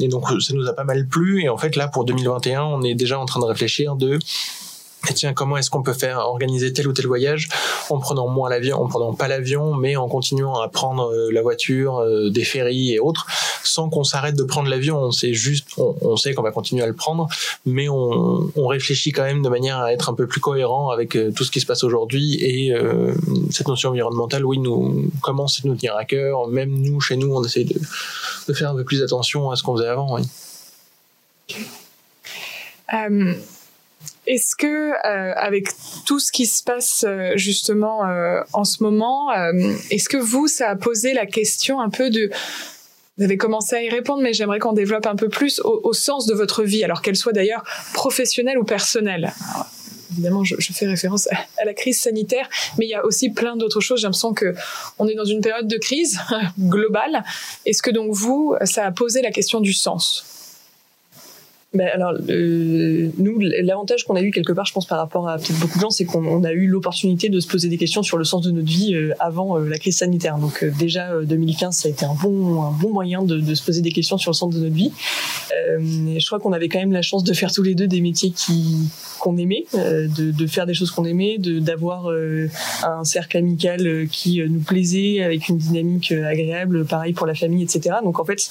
et 0.00 0.08
donc, 0.08 0.28
ça 0.40 0.54
nous 0.54 0.68
a 0.68 0.72
pas 0.72 0.84
mal 0.84 1.06
plu. 1.06 1.42
Et 1.42 1.48
en 1.48 1.58
fait, 1.58 1.76
là, 1.76 1.88
pour 1.88 2.04
2021, 2.04 2.62
on 2.62 2.82
est 2.82 2.94
déjà 2.94 3.18
en 3.18 3.26
train 3.26 3.40
de 3.40 3.46
réfléchir 3.46 3.96
de 3.96 4.18
et 5.08 5.14
tiens, 5.14 5.32
comment 5.32 5.56
est-ce 5.56 5.70
qu'on 5.70 5.82
peut 5.82 5.94
faire 5.94 6.18
organiser 6.18 6.72
tel 6.74 6.86
ou 6.86 6.92
tel 6.92 7.06
voyage 7.06 7.48
en 7.88 7.98
prenant 7.98 8.28
moins 8.28 8.50
l'avion, 8.50 8.82
en 8.82 8.86
prenant 8.86 9.14
pas 9.14 9.28
l'avion, 9.28 9.74
mais 9.74 9.96
en 9.96 10.08
continuant 10.08 10.60
à 10.60 10.68
prendre 10.68 11.10
euh, 11.10 11.30
la 11.32 11.40
voiture, 11.40 11.98
euh, 11.98 12.28
des 12.28 12.44
ferries 12.44 12.92
et 12.92 13.00
autres, 13.00 13.26
sans 13.64 13.88
qu'on 13.88 14.04
s'arrête 14.04 14.36
de 14.36 14.42
prendre 14.42 14.68
l'avion. 14.68 14.98
On 14.98 15.10
sait 15.10 15.32
juste, 15.32 15.68
on, 15.78 16.16
sait 16.16 16.34
qu'on 16.34 16.42
va 16.42 16.50
continuer 16.52 16.82
à 16.82 16.86
le 16.86 16.92
prendre, 16.92 17.28
mais 17.64 17.88
on, 17.88 18.50
réfléchit 18.70 19.10
quand 19.10 19.24
même 19.24 19.42
de 19.42 19.48
manière 19.48 19.78
à 19.78 19.92
être 19.92 20.10
un 20.10 20.14
peu 20.14 20.26
plus 20.26 20.40
cohérent 20.40 20.90
avec 20.90 21.16
euh, 21.16 21.32
tout 21.32 21.44
ce 21.44 21.50
qui 21.50 21.60
se 21.60 21.66
passe 21.66 21.82
aujourd'hui. 21.82 22.34
Et 22.40 22.72
cette 23.50 23.68
notion 23.68 23.90
environnementale, 23.90 24.44
oui, 24.44 24.58
nous 24.58 25.10
commence 25.22 25.60
à 25.60 25.68
nous 25.68 25.74
tenir 25.74 25.96
à 25.96 26.04
cœur. 26.04 26.46
Même 26.48 26.70
nous, 26.70 27.00
chez 27.00 27.16
nous, 27.16 27.34
on 27.34 27.42
essaie 27.42 27.64
de, 27.64 28.52
faire 28.52 28.70
un 28.70 28.74
peu 28.74 28.84
plus 28.84 29.02
attention 29.02 29.50
à 29.50 29.56
ce 29.56 29.62
qu'on 29.62 29.76
faisait 29.76 29.88
avant. 29.88 30.14
Oui. 30.14 30.22
Est-ce 34.30 34.54
que 34.54 34.92
euh, 34.92 35.32
avec 35.34 35.70
tout 36.06 36.20
ce 36.20 36.30
qui 36.30 36.46
se 36.46 36.62
passe 36.62 37.04
euh, 37.04 37.32
justement 37.34 38.06
euh, 38.06 38.42
en 38.52 38.62
ce 38.62 38.80
moment, 38.80 39.32
est-ce 39.90 40.08
que 40.08 40.18
vous 40.18 40.46
ça 40.46 40.68
a 40.70 40.76
posé 40.76 41.14
la 41.14 41.26
question 41.26 41.80
un 41.80 41.90
peu 41.90 42.10
de 42.10 42.30
vous 43.18 43.24
avez 43.24 43.36
commencé 43.36 43.74
à 43.74 43.82
y 43.82 43.90
répondre, 43.90 44.22
mais 44.22 44.32
j'aimerais 44.32 44.60
qu'on 44.60 44.72
développe 44.72 45.06
un 45.06 45.16
peu 45.16 45.28
plus 45.28 45.60
au, 45.64 45.92
sens 45.92 46.26
de 46.26 46.34
votre 46.34 46.62
vie, 46.62 46.84
alors 46.84 47.02
qu'elle 47.02 47.16
soit 47.16 47.32
d'ailleurs 47.32 47.64
professionnelle 47.92 48.56
ou 48.56 48.64
personnelle? 48.64 49.32
évidemment, 50.12 50.44
je, 50.44 50.54
fais 50.72 50.86
référence 50.86 51.28
à, 51.58 51.64
la 51.64 51.74
crise 51.74 52.00
sanitaire, 52.00 52.48
mais 52.78 52.86
il 52.86 52.88
y 52.88 52.94
a 52.94 53.04
aussi 53.04 53.30
plein 53.30 53.56
d'autres 53.56 53.80
choses. 53.80 54.00
J'ai 54.00 54.06
l'impression 54.06 54.32
que 54.32 54.54
on 54.98 55.08
est 55.08 55.14
dans 55.14 55.24
une 55.24 55.40
période 55.40 55.66
de 55.66 55.76
crise 55.76 56.20
globale. 56.58 57.24
Est-ce 57.66 57.82
que 57.82 57.90
donc 57.90 58.12
vous, 58.12 58.54
ça 58.64 58.86
a 58.86 58.92
posé 58.92 59.22
la 59.22 59.32
question 59.32 59.60
du 59.60 59.72
sens? 59.72 60.24
Ben 61.72 61.88
alors, 61.94 62.14
euh, 62.28 63.10
nous, 63.18 63.38
l'avantage 63.38 64.02
qu'on 64.02 64.16
a 64.16 64.22
eu 64.22 64.32
quelque 64.32 64.52
part, 64.52 64.66
je 64.66 64.72
pense, 64.72 64.86
par 64.86 64.98
rapport 64.98 65.28
à 65.28 65.36
peut-être 65.36 65.60
beaucoup 65.60 65.78
de 65.78 65.82
gens, 65.82 65.90
c'est 65.90 66.04
qu'on 66.04 66.42
a 66.42 66.52
eu 66.52 66.66
l'opportunité 66.66 67.28
de 67.28 67.38
se 67.38 67.46
poser 67.46 67.68
des 67.68 67.78
questions 67.78 68.02
sur 68.02 68.18
le 68.18 68.24
sens 68.24 68.42
de 68.42 68.50
notre 68.50 68.66
vie 68.66 68.92
euh, 68.92 69.14
avant 69.20 69.56
euh, 69.56 69.68
la 69.68 69.78
crise 69.78 69.98
sanitaire. 69.98 70.38
Donc 70.38 70.64
euh, 70.64 70.72
déjà, 70.76 71.14
2015, 71.22 71.76
ça 71.76 71.86
a 71.86 71.92
été 71.92 72.04
un 72.04 72.14
bon, 72.20 72.64
un 72.64 72.72
bon 72.72 72.92
moyen 72.92 73.22
de, 73.22 73.38
de, 73.38 73.54
se 73.54 73.64
poser 73.64 73.82
des 73.82 73.92
questions 73.92 74.18
sur 74.18 74.32
le 74.32 74.34
sens 74.34 74.52
de 74.52 74.58
notre 74.58 74.74
vie. 74.74 74.90
je 75.78 76.26
crois 76.26 76.40
qu'on 76.40 76.52
avait 76.52 76.68
quand 76.68 76.80
même 76.80 76.90
la 76.90 77.02
chance 77.02 77.22
de 77.22 77.32
faire 77.32 77.52
tous 77.52 77.62
les 77.62 77.76
deux 77.76 77.86
des 77.86 78.00
métiers 78.00 78.32
qui 78.32 78.88
qu'on 79.20 79.36
aimait, 79.36 79.64
de, 79.74 80.32
de, 80.32 80.46
faire 80.46 80.64
des 80.64 80.72
choses 80.72 80.90
qu'on 80.90 81.04
aimait, 81.04 81.36
d'avoir 81.38 82.08
un 82.82 83.04
cercle 83.04 83.36
amical 83.36 84.08
qui 84.10 84.42
nous 84.48 84.60
plaisait, 84.60 85.22
avec 85.22 85.48
une 85.48 85.58
dynamique 85.58 86.10
agréable, 86.10 86.86
pareil 86.86 87.12
pour 87.12 87.26
la 87.26 87.34
famille, 87.34 87.62
etc. 87.62 87.96
Donc 88.02 88.18
en 88.18 88.24
fait, 88.24 88.50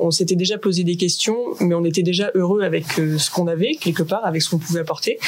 on 0.00 0.10
s'était 0.10 0.36
déjà 0.36 0.58
posé 0.58 0.84
des 0.84 0.96
questions, 0.96 1.38
mais 1.60 1.74
on 1.74 1.84
était 1.84 2.02
déjà 2.02 2.30
heureux 2.34 2.62
avec 2.62 2.98
euh, 2.98 3.18
ce 3.18 3.30
qu'on 3.30 3.46
avait 3.46 3.74
quelque 3.74 4.02
part, 4.02 4.24
avec 4.24 4.42
ce 4.42 4.50
qu'on 4.50 4.58
pouvait 4.58 4.80
apporter. 4.80 5.18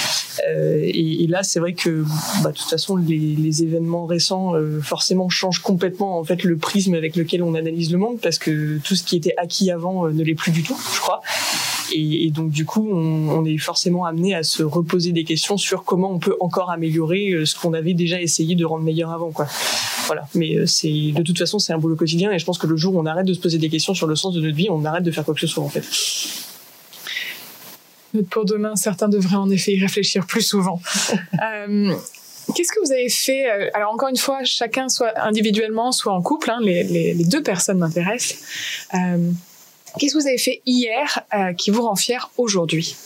Euh, 0.48 0.80
et, 0.82 1.26
là, 1.26 1.42
c'est 1.42 1.60
vrai 1.60 1.74
que, 1.74 2.04
bah, 2.42 2.50
de 2.50 2.56
toute 2.56 2.68
façon, 2.68 2.96
les, 2.96 3.62
événements 3.62 4.06
récents 4.06 4.54
euh, 4.54 4.80
forcément 4.80 5.28
changent 5.28 5.60
complètement 5.60 6.18
en 6.18 6.24
fait 6.24 6.44
le 6.44 6.56
prisme 6.56 6.94
avec 6.94 7.16
lequel 7.16 7.42
on 7.42 7.54
analyse 7.54 7.90
le 7.92 7.98
monde, 7.98 8.18
parce 8.20 8.38
que 8.38 8.78
tout 8.78 8.94
ce 8.94 9.02
qui 9.02 9.16
était 9.16 9.34
acquis 9.36 9.70
avant 9.70 10.08
ne 10.08 10.22
l'est 10.22 10.34
plus 10.34 10.52
du 10.52 10.62
tout, 10.62 10.78
je 10.94 11.00
crois. 11.00 11.20
Et, 11.92 12.30
donc 12.30 12.50
du 12.50 12.64
coup, 12.64 12.88
on, 12.90 13.44
est 13.44 13.58
forcément 13.58 14.04
amené 14.04 14.34
à 14.34 14.42
se 14.42 14.62
reposer 14.62 15.12
des 15.12 15.24
questions 15.24 15.56
sur 15.56 15.84
comment 15.84 16.12
on 16.12 16.18
peut 16.18 16.36
encore 16.40 16.70
améliorer 16.70 17.44
ce 17.44 17.58
qu'on 17.58 17.72
avait 17.72 17.94
déjà 17.94 18.20
essayé 18.20 18.54
de 18.54 18.64
rendre 18.64 18.84
meilleur 18.84 19.10
avant, 19.10 19.30
quoi. 19.30 19.46
Voilà. 20.06 20.26
Mais 20.34 20.66
c'est 20.66 21.12
de 21.12 21.22
toute 21.22 21.38
façon, 21.38 21.58
c'est 21.58 21.72
un 21.72 21.78
boulot 21.78 21.96
quotidien, 21.96 22.30
et 22.32 22.38
je 22.38 22.44
pense 22.44 22.58
que 22.58 22.66
le 22.66 22.76
jour 22.76 22.94
où 22.94 23.00
on 23.00 23.06
arrête 23.06 23.26
de 23.26 23.34
se 23.34 23.40
poser 23.40 23.58
des 23.58 23.68
questions 23.68 23.94
sur 23.94 24.06
le 24.06 24.16
sens 24.16 24.34
de 24.34 24.40
notre 24.40 24.56
vie, 24.56 24.68
on 24.70 24.84
arrête 24.84 25.04
de 25.04 25.10
faire 25.10 25.24
quoi 25.24 25.34
que 25.34 25.40
ce 25.40 25.46
soit, 25.46 25.64
en 25.64 25.68
fait 25.68 25.84
pour 28.30 28.44
demain, 28.44 28.76
certains 28.76 29.08
devraient 29.08 29.36
en 29.36 29.50
effet 29.50 29.72
y 29.72 29.80
réfléchir 29.80 30.26
plus 30.26 30.42
souvent. 30.42 30.80
Euh, 31.42 31.94
qu'est-ce 32.54 32.70
que 32.72 32.84
vous 32.84 32.92
avez 32.92 33.08
fait 33.08 33.50
euh, 33.50 33.70
Alors 33.72 33.92
encore 33.92 34.08
une 34.08 34.16
fois, 34.16 34.40
chacun 34.44 34.88
soit 34.88 35.12
individuellement, 35.20 35.90
soit 35.90 36.12
en 36.12 36.20
couple. 36.20 36.50
Hein, 36.50 36.58
les, 36.60 37.14
deux 37.24 37.42
personnes 37.42 37.78
m'intéressent. 37.78 38.38
Euh, 38.94 39.30
qu'est-ce 39.98 40.14
que 40.14 40.18
vous 40.18 40.26
avez 40.26 40.38
fait 40.38 40.62
hier 40.66 41.22
qui 41.56 41.70
vous 41.70 41.82
rend 41.82 41.96
fier 41.96 42.30
aujourd'hui 42.36 42.96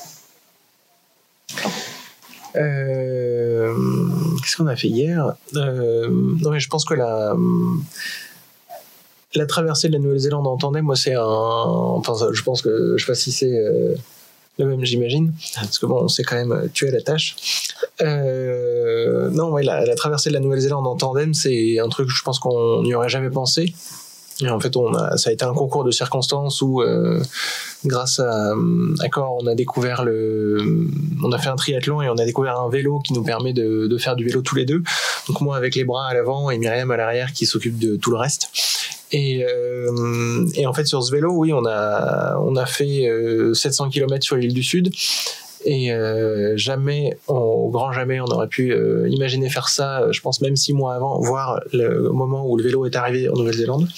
Qu'est-ce 2.55 4.57
qu'on 4.57 4.67
a 4.67 4.77
fait 4.77 4.89
hier 4.89 5.35
Non, 5.53 6.51
mais 6.51 6.61
je 6.61 6.69
pense 6.69 6.85
que 6.85 6.95
la 6.95 7.37
traversée 9.47 9.89
de 9.89 9.95
la 9.95 9.99
Nouvelle-Zélande 9.99 10.47
en 10.47 10.57
tandem, 10.57 10.85
moi, 10.85 10.97
c'est 10.97 11.15
un. 11.15 11.23
Enfin, 11.23 12.15
je 12.33 12.43
pense 12.43 12.63
que 12.63 12.95
je 12.97 13.05
sais 13.05 13.11
pas 13.11 13.17
si 13.17 13.33
c'est 13.33 13.51
le 14.59 14.67
même 14.67 14.85
j'imagine, 14.85 15.33
parce 15.55 15.79
que 15.79 15.87
bon, 15.87 16.03
on 16.03 16.09
s'est 16.09 16.23
quand 16.23 16.37
même 16.37 16.53
euh, 16.53 16.69
tué 16.73 16.89
à 16.89 16.93
la 16.93 17.01
tâche. 17.01 17.37
Euh, 18.01 19.29
non, 19.31 19.51
ouais, 19.51 19.63
la, 19.63 19.85
la, 19.85 19.95
traversée 19.95 20.31
de 20.31 20.35
la 20.35 20.41
Nouvelle-Zélande 20.41 20.87
en 20.87 20.97
tandem, 20.97 21.35
c'est 21.35 21.79
un 21.81 21.89
truc, 21.89 22.09
je 22.09 22.23
pense 22.23 22.39
qu'on 22.39 22.83
n'y 22.83 22.95
aurait 22.95 23.09
jamais 23.09 23.31
pensé. 23.31 23.75
Et 24.41 24.49
en 24.49 24.59
fait, 24.59 24.77
on 24.77 24.93
a, 24.95 25.17
ça 25.17 25.31
a 25.31 25.33
été 25.33 25.45
un 25.45 25.55
concours 25.55 25.85
de 25.85 25.91
circonstances 25.91 26.61
où, 26.61 26.83
euh, 26.83 27.23
grâce 27.85 28.19
à, 28.19 28.53
à 29.01 29.09
Cor, 29.09 29.39
on 29.41 29.47
a 29.47 29.55
découvert 29.55 30.05
le, 30.05 30.89
on 31.23 31.31
a 31.31 31.39
fait 31.39 31.51
un 31.51 31.57
triathlon 31.57 32.03
et 32.03 32.09
on 32.09 32.17
a 32.17 32.25
découvert 32.25 32.59
un 32.61 32.69
vélo 32.69 32.99
qui 32.99 33.13
nous 33.13 33.23
permet 33.23 33.53
de, 33.53 33.87
de 33.87 33.99
faire 33.99 34.17
du 34.17 34.25
vélo 34.25 34.43
tous 34.43 34.57
les 34.57 34.65
deux. 34.65 34.83
Donc 35.29 35.41
moi 35.41 35.57
avec 35.57 35.77
les 35.77 35.85
bras 35.85 36.09
à 36.09 36.15
l'avant 36.15 36.51
et 36.51 36.59
Myriam 36.59 36.91
à 36.91 36.97
l'arrière 36.97 37.33
qui 37.33 37.47
s'occupe 37.47 37.79
de 37.79 37.97
tout 37.97 38.11
le 38.11 38.17
reste. 38.17 38.51
Et, 39.13 39.45
euh, 39.45 40.45
et, 40.55 40.67
en 40.67 40.73
fait, 40.73 40.87
sur 40.87 41.03
ce 41.05 41.13
vélo, 41.13 41.33
oui, 41.33 41.53
on 41.53 41.65
a, 41.67 42.37
on 42.41 42.57
a 42.57 42.67
fait 42.67 43.09
700 43.53 43.87
euh, 43.87 43.89
km 43.89 44.25
sur 44.25 44.37
l'île 44.37 44.55
du 44.55 44.65
Sud. 44.65 44.93
Et 45.65 45.93
euh, 45.93 46.57
jamais, 46.57 47.17
au 47.27 47.71
grand 47.71 47.93
jamais, 47.93 48.21
on 48.21 48.27
aurait 48.27 48.49
pu 48.49 48.71
euh, 48.73 49.09
imaginer 49.09 49.49
faire 49.49 49.69
ça, 49.69 50.11
je 50.13 50.21
pense 50.21 50.41
même 50.43 50.57
six 50.57 50.75
mois 50.75 50.95
avant, 50.95 51.19
voire 51.21 51.61
le 51.73 52.11
moment 52.11 52.47
où 52.47 52.57
le 52.57 52.63
vélo 52.63 52.85
est 52.85 52.97
arrivé 52.97 53.29
en 53.29 53.35
Nouvelle-Zélande. 53.35 53.89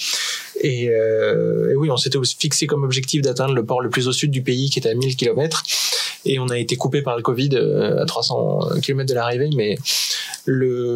Et, 0.61 0.89
euh, 0.89 1.75
oui, 1.75 1.91
on 1.91 1.97
s'était 1.97 2.17
fixé 2.39 2.67
comme 2.67 2.83
objectif 2.83 3.21
d'atteindre 3.21 3.53
le 3.53 3.65
port 3.65 3.81
le 3.81 3.89
plus 3.89 4.07
au 4.07 4.13
sud 4.13 4.31
du 4.31 4.41
pays, 4.41 4.69
qui 4.69 4.79
était 4.79 4.89
à 4.89 4.95
1000 4.95 5.15
km. 5.17 5.63
Et 6.25 6.39
on 6.39 6.47
a 6.47 6.57
été 6.57 6.77
coupé 6.77 7.01
par 7.01 7.15
le 7.17 7.21
Covid 7.21 7.49
euh, 7.53 8.01
à 8.01 8.05
300 8.05 8.79
km 8.81 9.07
de 9.07 9.13
l'arrivée, 9.13 9.49
mais 9.55 9.77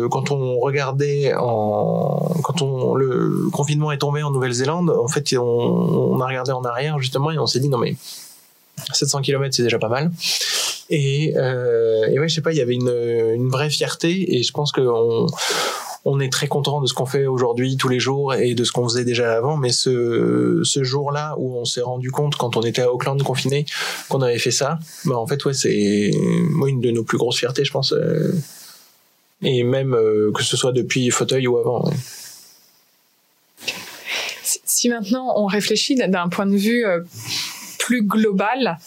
quand 0.09 0.31
on 0.31 0.59
regardait 0.59 1.33
quand 1.35 2.61
le 2.95 3.49
confinement 3.51 3.91
est 3.91 3.97
tombé 3.97 4.23
en 4.23 4.31
Nouvelle-Zélande, 4.31 4.89
en 4.89 5.09
fait, 5.09 5.35
on, 5.37 5.41
on, 5.41 6.21
a 6.21 6.25
regardé 6.25 6.53
en 6.53 6.63
arrière 6.63 6.97
justement 6.99 7.31
et 7.31 7.37
on 7.37 7.47
s'est 7.47 7.59
dit 7.59 7.67
non 7.67 7.77
mais 7.77 7.97
700 8.93 9.21
km 9.21 9.53
c'est 9.53 9.63
déjà 9.63 9.77
pas 9.77 9.89
mal. 9.89 10.09
Et, 10.93 11.33
euh, 11.37 12.05
et 12.07 12.19
ouais, 12.19 12.27
je 12.27 12.35
sais 12.35 12.41
pas, 12.41 12.51
il 12.51 12.57
y 12.57 12.61
avait 12.61 12.73
une, 12.73 13.49
vraie 13.49 13.69
fierté 13.69 14.37
et 14.37 14.43
je 14.43 14.51
pense 14.51 14.73
que 14.73 14.81
on, 16.03 16.19
est 16.19 16.31
très 16.31 16.47
content 16.47 16.81
de 16.81 16.85
ce 16.85 16.93
qu'on 16.93 17.05
fait 17.05 17.27
aujourd'hui 17.27 17.77
tous 17.77 17.87
les 17.87 17.99
jours 17.99 18.33
et 18.33 18.55
de 18.55 18.63
ce 18.65 18.73
qu'on 18.73 18.83
faisait 18.83 19.05
déjà 19.05 19.33
avant. 19.33 19.55
Mais 19.55 19.71
ce, 19.71 20.61
jour-là 20.63 21.35
où 21.37 21.55
on 21.55 21.63
s'est 21.63 21.81
rendu 21.81 22.11
compte 22.11 22.35
quand 22.35 22.57
on 22.57 22.61
était 22.61 22.81
à 22.81 22.91
Auckland 22.91 23.23
confiné 23.23 23.65
qu'on 24.09 24.21
avait 24.21 24.37
fait 24.37 24.51
ça, 24.51 24.79
bah 25.05 25.17
en 25.17 25.25
fait 25.25 25.43
ouais 25.45 25.53
c'est 25.53 26.11
une 26.11 26.81
de 26.81 26.91
nos 26.91 27.03
plus 27.03 27.17
grosses 27.17 27.39
fiertés 27.39 27.63
je 27.63 27.71
pense. 27.71 27.93
Euh, 27.93 28.33
et 29.41 29.63
même 29.63 29.93
euh, 29.93 30.31
que 30.33 30.43
ce 30.43 30.57
soit 30.57 30.73
depuis 30.73 31.09
fauteuil 31.09 31.47
ou 31.47 31.57
avant. 31.57 31.89
Si 34.43 34.89
maintenant 34.89 35.33
on 35.37 35.45
réfléchit 35.45 35.95
d'un 35.95 36.27
point 36.27 36.45
de 36.45 36.57
vue 36.57 36.85
euh, 36.85 36.99
plus 37.79 38.03
global, 38.03 38.77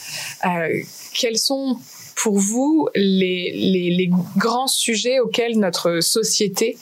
quels 1.14 1.38
sont 1.38 1.78
pour 2.16 2.38
vous 2.38 2.88
les, 2.94 4.10
grands 4.36 4.66
sujets 4.66 5.20
auxquels 5.20 5.58
notre 5.58 6.00
société 6.00 6.76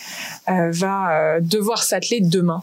euh, 0.48 0.70
va 0.70 1.36
euh, 1.36 1.40
devoir 1.40 1.82
s'atteler 1.82 2.20
demain? 2.20 2.62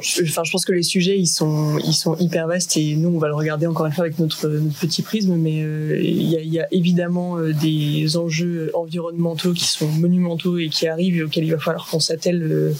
Je, 0.00 0.22
enfin, 0.22 0.42
je 0.44 0.50
pense 0.50 0.64
que 0.64 0.72
les 0.72 0.82
sujets 0.82 1.18
ils 1.18 1.26
sont 1.26 1.78
ils 1.78 1.94
sont 1.94 2.16
hyper 2.16 2.46
vastes 2.46 2.76
et 2.76 2.94
nous 2.96 3.10
on 3.10 3.18
va 3.18 3.28
le 3.28 3.34
regarder 3.34 3.66
encore 3.66 3.86
une 3.86 3.92
fois 3.92 4.04
avec 4.04 4.18
notre, 4.18 4.48
petit 4.80 5.02
prisme, 5.02 5.36
mais 5.36 5.62
euh, 5.62 5.98
il 6.02 6.28
y, 6.28 6.60
a, 6.60 6.66
évidemment 6.72 7.38
euh, 7.38 7.52
des 7.52 8.16
enjeux 8.16 8.70
environnementaux 8.74 9.52
qui 9.52 9.66
sont 9.66 9.86
monumentaux 9.86 10.58
et 10.58 10.68
qui 10.68 10.86
arrivent 10.86 11.16
et 11.16 11.22
auxquels 11.22 11.44
il 11.44 11.52
va 11.52 11.58
falloir 11.58 11.86
qu'on 11.86 12.00
s'attelle. 12.00 12.42
Euh, 12.42 12.72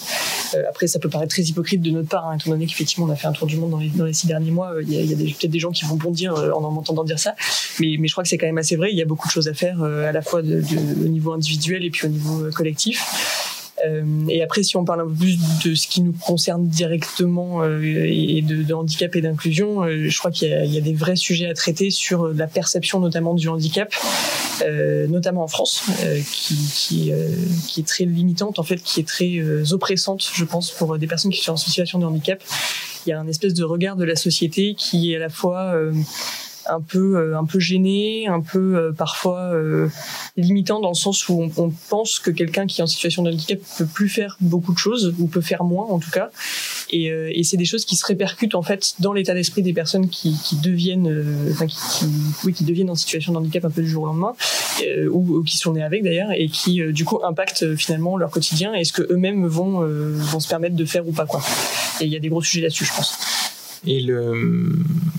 après, 0.69 0.87
ça 0.87 0.99
peut 0.99 1.09
paraître 1.09 1.35
très 1.35 1.43
hypocrite 1.43 1.83
de 1.83 1.91
notre 1.91 2.09
part, 2.09 2.29
hein, 2.29 2.37
étant 2.39 2.51
donné 2.51 2.67
qu'effectivement 2.67 3.07
on 3.07 3.11
a 3.11 3.17
fait 3.17 3.27
un 3.27 3.33
tour 3.33 3.47
du 3.47 3.57
monde 3.57 3.71
dans 3.97 4.05
les, 4.05 4.13
six 4.13 4.27
derniers 4.27 4.51
mois. 4.51 4.73
Il 4.83 4.93
y 4.93 5.13
a, 5.13 5.17
peut-être 5.17 5.51
des 5.51 5.59
gens 5.59 5.71
qui 5.71 5.85
vont 5.85 5.97
bondir 5.97 6.35
en 6.35 6.65
en 6.65 6.71
m'entendant 6.71 7.05
dire 7.05 7.19
ça, 7.19 7.35
mais, 7.81 7.97
je 8.03 8.13
crois 8.13 8.25
que 8.25 8.29
c'est 8.29 8.39
quand 8.39 8.47
même 8.47 8.59
assez 8.59 8.77
vrai. 8.77 8.91
Il 8.91 8.99
y 8.99 9.03
a 9.03 9.07
beaucoup 9.07 9.29
de 9.29 9.33
choses 9.33 9.49
à 9.49 9.55
faire 9.55 9.83
à 9.83 10.13
la 10.13 10.23
fois 10.23 10.41
au 10.41 11.09
niveau 11.09 11.33
individuel 11.33 11.85
et 11.85 11.91
puis 11.91 12.07
au 12.07 12.11
niveau 12.11 12.51
collectif. 12.55 13.54
Euh, 13.87 14.05
et 14.29 14.43
après, 14.43 14.63
si 14.63 14.77
on 14.77 14.85
parle 14.85 15.03
un 15.03 15.07
peu 15.07 15.15
plus 15.15 15.39
de 15.65 15.75
ce 15.75 15.87
qui 15.87 16.03
nous 16.03 16.13
concerne 16.13 16.67
directement 16.67 17.63
euh, 17.63 17.81
et 17.83 18.43
de, 18.43 18.73
handicap 18.73 19.15
et 19.17 19.21
d'inclusion, 19.21 19.83
euh, 19.83 20.09
je 20.09 20.19
crois 20.19 20.31
qu'il 20.31 20.49
y, 20.49 20.79
a 20.79 20.81
des 20.81 20.95
vrais 20.95 21.17
sujets 21.17 21.47
à 21.47 21.55
traiter 21.55 21.91
sur 21.91 22.29
la 22.29 22.47
perception 22.47 23.01
notamment 23.01 23.35
du 23.35 23.49
handicap, 23.49 23.93
notamment 25.09 25.45
en 25.45 25.49
France, 25.49 25.85
qui, 26.31 26.57
qui, 26.75 27.13
qui, 27.69 27.81
est 27.81 27.87
très 27.87 28.05
limitante, 28.05 28.59
en 28.59 28.63
fait, 28.63 28.83
qui 28.83 29.01
est 29.01 29.09
très 29.09 29.73
oppressante, 29.73 30.29
je 30.33 30.45
pense, 30.45 30.71
pour 30.71 30.99
des 30.99 31.07
personnes 31.07 31.31
qui 31.31 31.43
sont 31.43 31.53
en 31.53 31.57
situation 31.57 31.99
de 31.99 32.07
handicap. 32.07 32.43
Il 33.07 33.11
y 33.11 33.13
a 33.13 33.21
un 33.21 33.29
espèce 33.29 33.55
de 33.55 33.65
regard 33.65 33.97
de 33.97 34.05
la 34.05 34.17
société 34.17 34.75
qui 34.75 35.13
est 35.13 35.17
à 35.17 35.21
la 35.21 35.29
fois 35.29 35.75
un 36.67 36.81
peu 36.81 37.17
euh, 37.17 37.39
un 37.39 37.45
peu 37.45 37.59
gêné, 37.59 38.27
un 38.27 38.41
peu 38.41 38.77
euh, 38.77 38.93
parfois 38.93 39.53
euh, 39.53 39.89
limitant 40.37 40.81
dans 40.81 40.91
le 40.91 40.95
sens 40.95 41.29
où 41.29 41.51
on, 41.57 41.71
pense 41.89 42.19
que 42.19 42.31
quelqu'un 42.31 42.67
qui 42.67 42.81
est 42.81 42.85
en 42.85 42.87
situation 42.87 43.23
de 43.23 43.31
handicap 43.31 43.59
peut 43.79 43.87
plus 43.87 44.09
faire 44.09 44.37
beaucoup 44.41 44.73
de 44.73 44.79
choses 44.79 45.15
ou 45.19 45.27
peut 45.27 45.41
faire 45.41 45.65
moins 45.65 45.87
en 45.87 45.99
tout 45.99 46.11
cas. 46.11 46.31
Et, 46.91 47.07
et 47.07 47.43
c'est 47.43 47.57
des 47.57 47.65
choses 47.65 47.85
qui 47.85 47.97
se 47.97 48.07
répercutent 48.07 48.55
en 48.55 48.63
fait 48.63 48.95
dans 49.01 49.13
l'état 49.13 49.35
d'esprit 49.35 49.63
des 49.63 49.73
personnes 49.73 50.09
qui, 50.09 50.39
qui 50.45 50.57
deviennent, 50.57 51.49
enfin 51.51 51.67
qui, 51.67 52.07
oui, 52.45 52.53
qui 52.53 52.65
deviennent 52.65 52.91
en 52.91 52.95
situation 52.95 53.33
de 53.33 53.39
handicap 53.39 53.65
un 53.65 53.71
peu 53.71 53.83
du 53.83 53.89
jour 53.89 54.05
au 54.05 54.07
lendemain 54.07 54.35
ou, 55.11 55.43
qui 55.43 55.57
sont 55.57 55.73
nés 55.73 55.83
avec 55.83 56.05
d'ailleurs 56.05 56.31
et 56.33 56.49
qui 56.49 56.81
du 56.93 57.05
coup 57.05 57.21
impactent 57.25 57.75
finalement 57.75 58.17
leur 58.17 58.31
quotidien 58.31 58.75
et 58.75 58.85
ce 58.85 58.93
que 58.93 59.03
eux-mêmes 59.11 59.47
vont 59.47 59.81
vont 59.81 60.41
se 60.41 60.49
permettre 60.49 60.77
de 60.77 60.85
faire 60.85 61.07
ou 61.09 61.13
pas 61.13 61.27
quoi. 61.27 61.43
Et 62.01 62.05
il 62.05 62.13
y 62.13 62.17
a 62.17 62.21
des 62.21 62.29
gros 62.29 62.43
sujets 62.43 62.63
là-dessus, 62.63 62.85
je 62.85 62.93
pense. 62.95 63.19
Et 63.87 64.07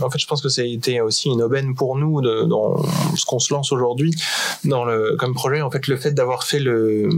en 0.02 0.10
fait, 0.10 0.20
je 0.20 0.28
pense 0.28 0.42
que 0.42 0.50
ça 0.50 0.62
a 0.62 0.66
été 0.66 1.02
aussi 1.02 1.30
une 1.30 1.42
aubaine 1.42 1.76
pour 1.76 1.96
nous 1.96 2.22
dans 2.22 2.84
ce 3.16 3.26
qu'on 3.26 3.40
se 3.40 3.54
lance 3.54 3.72
aujourd'hui 3.72 4.14
comme 5.18 5.34
projet. 5.34 5.62
En 5.62 5.72
fait, 5.72 5.88
le 5.88 5.98
fait 5.98 6.12
d'avoir 6.12 6.44
fait 6.44 6.60
le 6.60 7.10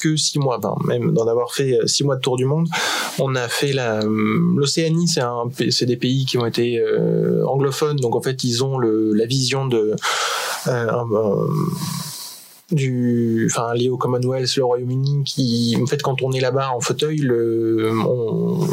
que 0.00 0.16
six 0.16 0.38
mois, 0.38 0.58
ben, 0.58 0.74
même 0.86 1.12
d'en 1.12 1.26
avoir 1.26 1.52
fait 1.52 1.80
six 1.86 2.04
mois 2.04 2.16
de 2.16 2.20
tour 2.20 2.36
du 2.36 2.44
monde, 2.44 2.68
on 3.18 3.34
a 3.34 3.48
fait 3.48 3.72
l'Océanie. 3.72 5.08
C'est 5.70 5.86
des 5.86 5.96
pays 5.96 6.24
qui 6.24 6.38
ont 6.38 6.46
été 6.46 6.78
euh, 6.78 7.44
anglophones, 7.46 7.96
donc 7.96 8.14
en 8.14 8.22
fait, 8.22 8.44
ils 8.44 8.64
ont 8.64 8.78
la 8.78 9.26
vision 9.26 9.66
de 9.66 9.94
euh, 10.66 11.48
du, 12.70 13.48
enfin, 13.50 13.72
lié 13.74 13.88
au 13.88 13.96
Commonwealth, 13.96 14.56
le 14.56 14.64
Royaume-Uni, 14.64 15.24
qui, 15.24 15.78
en 15.82 15.86
fait, 15.86 16.02
quand 16.02 16.22
on 16.22 16.32
est 16.32 16.40
là-bas 16.40 16.70
en 16.74 16.80
fauteuil, 16.80 17.26
on, 17.30 18.66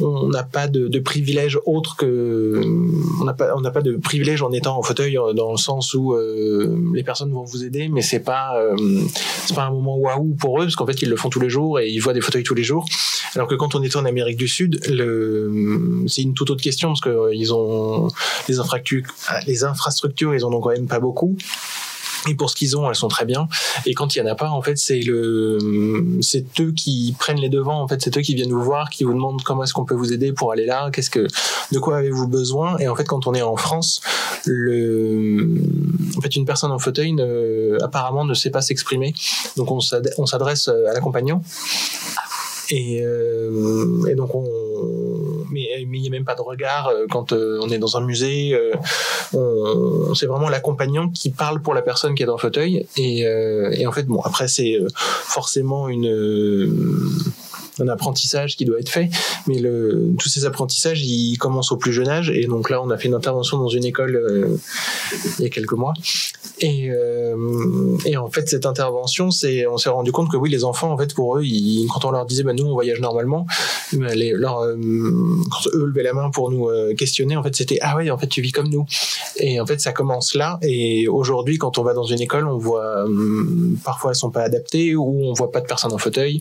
on 0.00 0.28
n'a 0.28 0.42
pas 0.42 0.68
de, 0.68 0.88
de 0.88 0.98
privilège 0.98 1.58
autre 1.66 1.96
que 1.96 2.60
on 3.20 3.24
n'a 3.24 3.34
pas 3.34 3.54
on 3.56 3.60
n'a 3.60 3.70
pas 3.70 3.82
de 3.82 3.96
privilège 3.96 4.42
en 4.42 4.52
étant 4.52 4.78
en 4.78 4.82
fauteuil 4.82 5.18
dans 5.34 5.52
le 5.52 5.56
sens 5.56 5.94
où 5.94 6.12
euh, 6.12 6.76
les 6.94 7.02
personnes 7.02 7.32
vont 7.32 7.44
vous 7.44 7.64
aider 7.64 7.88
mais 7.88 8.02
c'est 8.02 8.20
pas 8.20 8.56
euh, 8.56 8.76
c'est 9.46 9.54
pas 9.54 9.64
un 9.64 9.70
moment 9.70 9.96
waouh 9.96 10.34
pour 10.34 10.60
eux 10.60 10.64
parce 10.64 10.76
qu'en 10.76 10.86
fait 10.86 11.02
ils 11.02 11.08
le 11.08 11.16
font 11.16 11.28
tous 11.28 11.40
les 11.40 11.50
jours 11.50 11.80
et 11.80 11.88
ils 11.88 11.98
voient 11.98 12.12
des 12.12 12.20
fauteuils 12.20 12.42
tous 12.42 12.54
les 12.54 12.64
jours. 12.64 12.86
Alors 13.34 13.48
que 13.48 13.54
quand 13.54 13.74
on 13.74 13.82
était 13.82 13.96
en 13.96 14.04
Amérique 14.04 14.36
du 14.36 14.48
Sud 14.48 14.80
c'est 16.06 16.22
une 16.22 16.34
toute 16.34 16.50
autre 16.50 16.62
question 16.62 16.88
parce 16.88 17.00
que 17.00 17.08
euh, 17.08 17.34
ils 17.34 17.52
ont 17.52 18.08
les 18.48 18.58
infrastructures 18.58 19.02
les 19.46 19.64
infrastructures 19.64 20.34
ils 20.34 20.44
en 20.44 20.52
ont 20.52 20.60
quand 20.60 20.70
même 20.70 20.86
pas 20.86 21.00
beaucoup 21.00 21.36
et 22.28 22.34
pour 22.34 22.50
ce 22.50 22.56
qu'ils 22.56 22.76
ont, 22.76 22.88
elles 22.88 22.96
sont 22.96 23.08
très 23.08 23.24
bien. 23.24 23.48
Et 23.86 23.94
quand 23.94 24.14
il 24.14 24.18
y 24.18 24.22
en 24.22 24.26
a 24.26 24.34
pas, 24.34 24.50
en 24.50 24.62
fait, 24.62 24.78
c'est 24.78 25.00
le, 25.00 25.58
c'est 26.20 26.60
eux 26.60 26.72
qui 26.72 27.14
prennent 27.18 27.40
les 27.40 27.48
devants. 27.48 27.82
En 27.82 27.88
fait, 27.88 28.00
c'est 28.00 28.16
eux 28.16 28.20
qui 28.20 28.34
viennent 28.34 28.52
vous 28.52 28.62
voir, 28.62 28.90
qui 28.90 29.04
vous 29.04 29.12
demandent 29.12 29.42
comment 29.42 29.64
est-ce 29.64 29.72
qu'on 29.72 29.84
peut 29.84 29.94
vous 29.94 30.12
aider 30.12 30.32
pour 30.32 30.52
aller 30.52 30.66
là. 30.66 30.90
Qu'est-ce 30.92 31.10
que, 31.10 31.26
de 31.72 31.78
quoi 31.78 31.98
avez-vous 31.98 32.28
besoin 32.28 32.78
Et 32.78 32.88
en 32.88 32.94
fait, 32.94 33.04
quand 33.04 33.26
on 33.26 33.34
est 33.34 33.42
en 33.42 33.56
France, 33.56 34.00
le, 34.44 35.48
en 36.16 36.20
fait, 36.20 36.36
une 36.36 36.44
personne 36.44 36.70
en 36.70 36.78
fauteuil 36.78 37.12
ne, 37.12 37.78
apparemment 37.82 38.24
ne 38.24 38.34
sait 38.34 38.50
pas 38.50 38.60
s'exprimer. 38.60 39.14
Donc 39.56 39.70
on 39.70 39.80
s'adresse 39.80 40.68
à 40.68 40.92
l'accompagnant. 40.92 41.42
Et, 42.70 43.02
euh, 43.02 44.06
et 44.06 44.14
donc 44.14 44.34
on, 44.34 44.46
mais 45.52 45.68
il 45.80 45.88
n'y 45.88 46.08
a 46.08 46.10
même 46.10 46.24
pas 46.24 46.34
de 46.34 46.40
regard 46.40 46.88
euh, 46.88 47.06
quand 47.10 47.32
euh, 47.32 47.60
on 47.62 47.68
est 47.68 47.78
dans 47.78 47.96
un 47.96 48.00
musée. 48.00 48.54
Euh, 48.54 50.14
c'est 50.14 50.26
vraiment 50.26 50.48
l'accompagnant 50.48 51.08
qui 51.08 51.30
parle 51.30 51.60
pour 51.62 51.74
la 51.74 51.82
personne 51.82 52.14
qui 52.14 52.22
est 52.22 52.26
dans 52.26 52.36
le 52.36 52.40
fauteuil. 52.40 52.86
Et, 52.96 53.20
et 53.20 53.86
en 53.86 53.92
fait, 53.92 54.04
bon, 54.04 54.20
après, 54.22 54.48
c'est 54.48 54.78
forcément 54.90 55.88
une 55.88 56.12
un 57.80 57.88
apprentissage 57.88 58.56
qui 58.56 58.64
doit 58.64 58.78
être 58.78 58.88
fait, 58.88 59.08
mais 59.46 59.56
tous 60.18 60.28
ces 60.28 60.44
apprentissages, 60.44 61.02
ils 61.02 61.36
commencent 61.38 61.72
au 61.72 61.76
plus 61.76 61.92
jeune 61.92 62.08
âge, 62.08 62.30
et 62.30 62.46
donc 62.46 62.70
là, 62.70 62.82
on 62.82 62.90
a 62.90 62.98
fait 62.98 63.08
une 63.08 63.14
intervention 63.14 63.58
dans 63.58 63.68
une 63.68 63.84
école 63.84 64.16
euh, 64.16 64.56
il 65.38 65.44
y 65.44 65.46
a 65.46 65.48
quelques 65.48 65.72
mois, 65.72 65.94
et, 66.60 66.90
euh, 66.90 67.96
et 68.04 68.16
en 68.16 68.30
fait, 68.30 68.48
cette 68.48 68.66
intervention, 68.66 69.30
c'est, 69.30 69.66
on 69.66 69.78
s'est 69.78 69.88
rendu 69.88 70.12
compte 70.12 70.30
que 70.30 70.36
oui, 70.36 70.50
les 70.50 70.64
enfants, 70.64 70.92
en 70.92 70.98
fait, 70.98 71.14
pour 71.14 71.38
eux, 71.38 71.42
quand 71.92 72.04
on 72.04 72.10
leur 72.10 72.26
disait, 72.26 72.42
bah, 72.42 72.52
nous, 72.52 72.66
on 72.66 72.74
voyage 72.74 73.00
normalement, 73.00 73.46
leur, 73.92 74.60
euh, 74.60 74.76
quand 75.50 75.70
eux 75.72 75.86
levaient 75.86 76.02
la 76.02 76.12
main 76.12 76.30
pour 76.30 76.50
nous 76.50 76.68
questionner, 76.96 77.36
en 77.36 77.42
fait, 77.42 77.56
c'était, 77.56 77.78
ah 77.80 77.96
oui, 77.96 78.10
en 78.10 78.18
fait, 78.18 78.26
tu 78.26 78.42
vis 78.42 78.52
comme 78.52 78.68
nous, 78.68 78.84
et 79.36 79.60
en 79.60 79.66
fait, 79.66 79.80
ça 79.80 79.92
commence 79.92 80.34
là, 80.34 80.58
et 80.62 81.08
aujourd'hui, 81.08 81.56
quand 81.56 81.78
on 81.78 81.82
va 81.82 81.94
dans 81.94 82.04
une 82.04 82.20
école, 82.20 82.46
on 82.46 82.58
voit, 82.58 83.04
hum, 83.04 83.76
parfois, 83.82 84.10
elles 84.10 84.16
sont 84.16 84.30
pas 84.30 84.42
adaptées, 84.42 84.94
ou 84.94 85.24
on 85.24 85.32
voit 85.32 85.50
pas 85.50 85.60
de 85.60 85.66
personnes 85.66 85.92
en 85.92 85.98
fauteuil, 85.98 86.40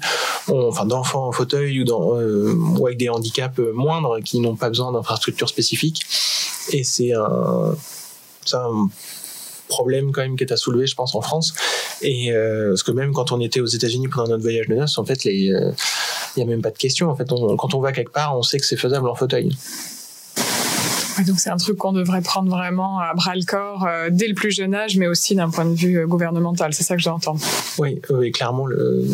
enfin, 0.50 0.86
d'enfants 0.86 1.21
en 1.28 1.32
fauteuil 1.32 1.80
euh, 1.80 2.54
ou 2.56 2.86
avec 2.86 2.98
des 2.98 3.10
handicaps 3.10 3.60
moindres 3.74 4.20
qui 4.24 4.40
n'ont 4.40 4.56
pas 4.56 4.70
besoin 4.70 4.92
d'infrastructures 4.92 5.50
spécifiques. 5.50 6.02
Et 6.72 6.84
c'est 6.84 7.14
un, 7.14 7.76
problème 9.68 10.12
quand 10.12 10.22
même 10.22 10.36
qui 10.36 10.44
est 10.44 10.52
à 10.52 10.58
soulever, 10.58 10.86
je 10.86 10.96
pense, 10.96 11.16
en 11.16 11.22
France. 11.22 11.54
Et 12.02 12.34
euh, 12.34 12.70
parce 12.70 12.84
que 12.84 12.92
même 12.92 13.14
quand 13.14 13.32
on 13.32 13.40
était 13.40 13.62
aux 13.62 13.66
États-Unis 13.66 14.10
pendant 14.10 14.28
notre 14.28 14.44
voyage 14.44 14.68
de 14.68 14.76
noces, 14.76 14.98
en 14.98 15.06
fait, 15.06 15.24
il 15.24 15.54
euh, 15.54 15.72
n'y 16.36 16.44
a 16.44 16.46
même 16.46 16.62
pas 16.62 16.72
de 16.72 16.78
question. 16.78 17.10
En 17.10 17.16
fait, 17.16 17.30
quand 17.30 17.74
on 17.74 17.80
va 17.80 17.94
quelque 17.94 18.12
part, 18.12 18.38
on 18.38 18.44
sait 18.44 18.60
que 18.60 18.66
c'est 18.66 18.76
faisable 18.76 19.08
en 19.08 19.16
fauteuil 19.16 19.50
donc 21.26 21.40
c'est 21.40 21.50
un 21.50 21.58
truc 21.58 21.78
qu'on 21.78 21.92
devrait 21.92 22.22
prendre 22.22 22.50
vraiment 22.50 23.00
à 23.00 23.14
bras 23.14 23.36
le 23.36 23.44
corps 23.44 23.86
euh, 23.88 24.10
dès 24.12 24.28
le 24.28 24.34
plus 24.34 24.52
jeune 24.52 24.74
âge, 24.74 24.98
mais 24.98 25.08
aussi 25.08 25.36
d'un 25.36 25.50
point 25.50 25.66
de 25.66 25.74
vue 25.74 26.00
euh, 26.00 26.08
gouvernemental. 26.08 26.74
C'est 26.74 26.84
ça 26.84 26.96
que 26.96 27.02
j'entends. 27.02 27.36
Oui, 27.78 28.02
oui, 28.10 28.32
clairement. 28.32 28.66
Le... 28.66 29.06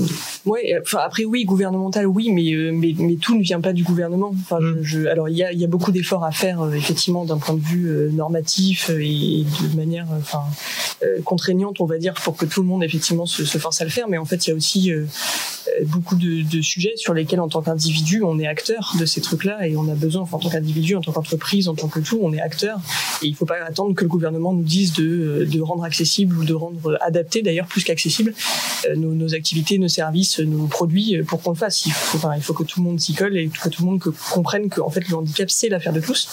Oui, 0.46 0.60
enfin 0.82 1.00
après 1.04 1.26
oui, 1.26 1.46
gouvernemental, 1.46 2.08
oui, 2.08 2.32
mais, 2.32 2.54
euh, 2.54 2.72
mais, 2.74 2.94
mais 2.98 3.16
tout 3.16 3.38
ne 3.38 3.44
vient 3.44 3.62
pas 3.62 3.74
du 3.74 3.84
gouvernement. 3.84 4.34
Enfin, 4.42 4.60
mm. 4.60 4.78
je, 4.82 5.06
alors 5.08 5.30
il 5.30 5.38
y 5.38 5.44
a, 5.44 5.52
y 5.54 5.64
a 5.64 5.68
beaucoup 5.68 5.92
d'efforts 5.92 6.24
à 6.24 6.32
faire 6.32 6.74
effectivement 6.74 7.26
d'un 7.26 7.38
point 7.38 7.56
de 7.56 7.62
vue 7.64 8.12
normatif 8.12 8.90
et, 8.90 9.46
de 9.72 9.76
manière 9.76 10.08
enfin 10.18 10.44
contraignante, 11.24 11.80
on 11.80 11.86
va 11.86 11.98
dire, 11.98 12.14
pour 12.14 12.36
que 12.36 12.46
tout 12.46 12.62
le 12.62 12.68
monde 12.68 12.84
effectivement 12.84 13.26
se, 13.26 13.46
se 13.46 13.58
force 13.58 13.82
à 13.82 13.84
le 13.84 13.90
faire. 13.90 14.08
Mais 14.08 14.18
en 14.18 14.26
fait, 14.26 14.48
il 14.48 14.50
y 14.50 14.54
a 14.54 14.56
aussi 14.56 14.92
beaucoup 15.86 16.16
de, 16.16 16.44
de, 16.44 16.62
sujets 16.62 16.94
sur 16.96 17.14
lesquels 17.14 17.40
en 17.40 17.50
tant 17.50 17.62
qu'individu 17.62 18.24
on 18.24 18.40
est 18.40 18.48
acteur 18.48 18.94
de 19.00 19.06
ces 19.06 19.22
trucs-là 19.22 19.68
et 19.68 19.76
on 19.76 19.88
a 19.90 19.96
besoin 19.96 20.28
en 20.32 20.40
tant 20.40 20.50
qu'individu, 20.50 20.96
en 20.96 21.02
tant 21.02 21.12
qu'entreprise, 21.12 21.68
en 21.68 21.76
tant 21.76 21.88
que 21.88 21.97
on 22.22 22.34
est 22.34 22.42
acteur 22.42 22.80
et 23.22 23.28
il 23.28 23.36
faut 23.36 23.46
pas 23.46 23.56
attendre 23.66 23.96
que 23.96 24.04
le 24.04 24.10
gouvernement 24.10 24.54
nous 24.54 24.64
dise 24.64 24.94
de, 24.94 25.48
de 25.50 25.62
rendre 25.62 25.84
accessible 25.84 26.38
ou 26.38 26.46
de 26.46 26.54
rendre 26.54 26.98
adapté 27.02 27.42
d'ailleurs 27.42 27.68
plus 27.68 27.84
qu'accessible 27.84 28.34
euh, 28.88 28.96
nos, 28.96 29.34
activités, 29.34 29.78
nos 29.78 29.88
services, 29.88 30.40
nos 30.40 30.68
produits 30.68 31.22
pour 31.28 31.42
qu'on 31.42 31.52
le 31.52 31.56
fasse. 31.56 31.86
Il 31.86 31.92
faut, 31.92 32.54
que 32.54 32.64
tout 32.64 32.80
le 32.80 32.86
monde 32.86 33.00
s'y 33.00 33.14
colle 33.14 33.38
et 33.38 33.48
que 33.48 33.70
tout 33.70 33.84
le 33.84 33.90
monde 33.90 34.00
comprenne 34.32 34.70
que 34.70 34.82
fait 34.92 35.10
le 35.10 35.16
handicap 35.16 35.50
c'est 35.50 35.70
l'affaire 35.70 35.94
de 35.94 36.00
tous. 36.00 36.30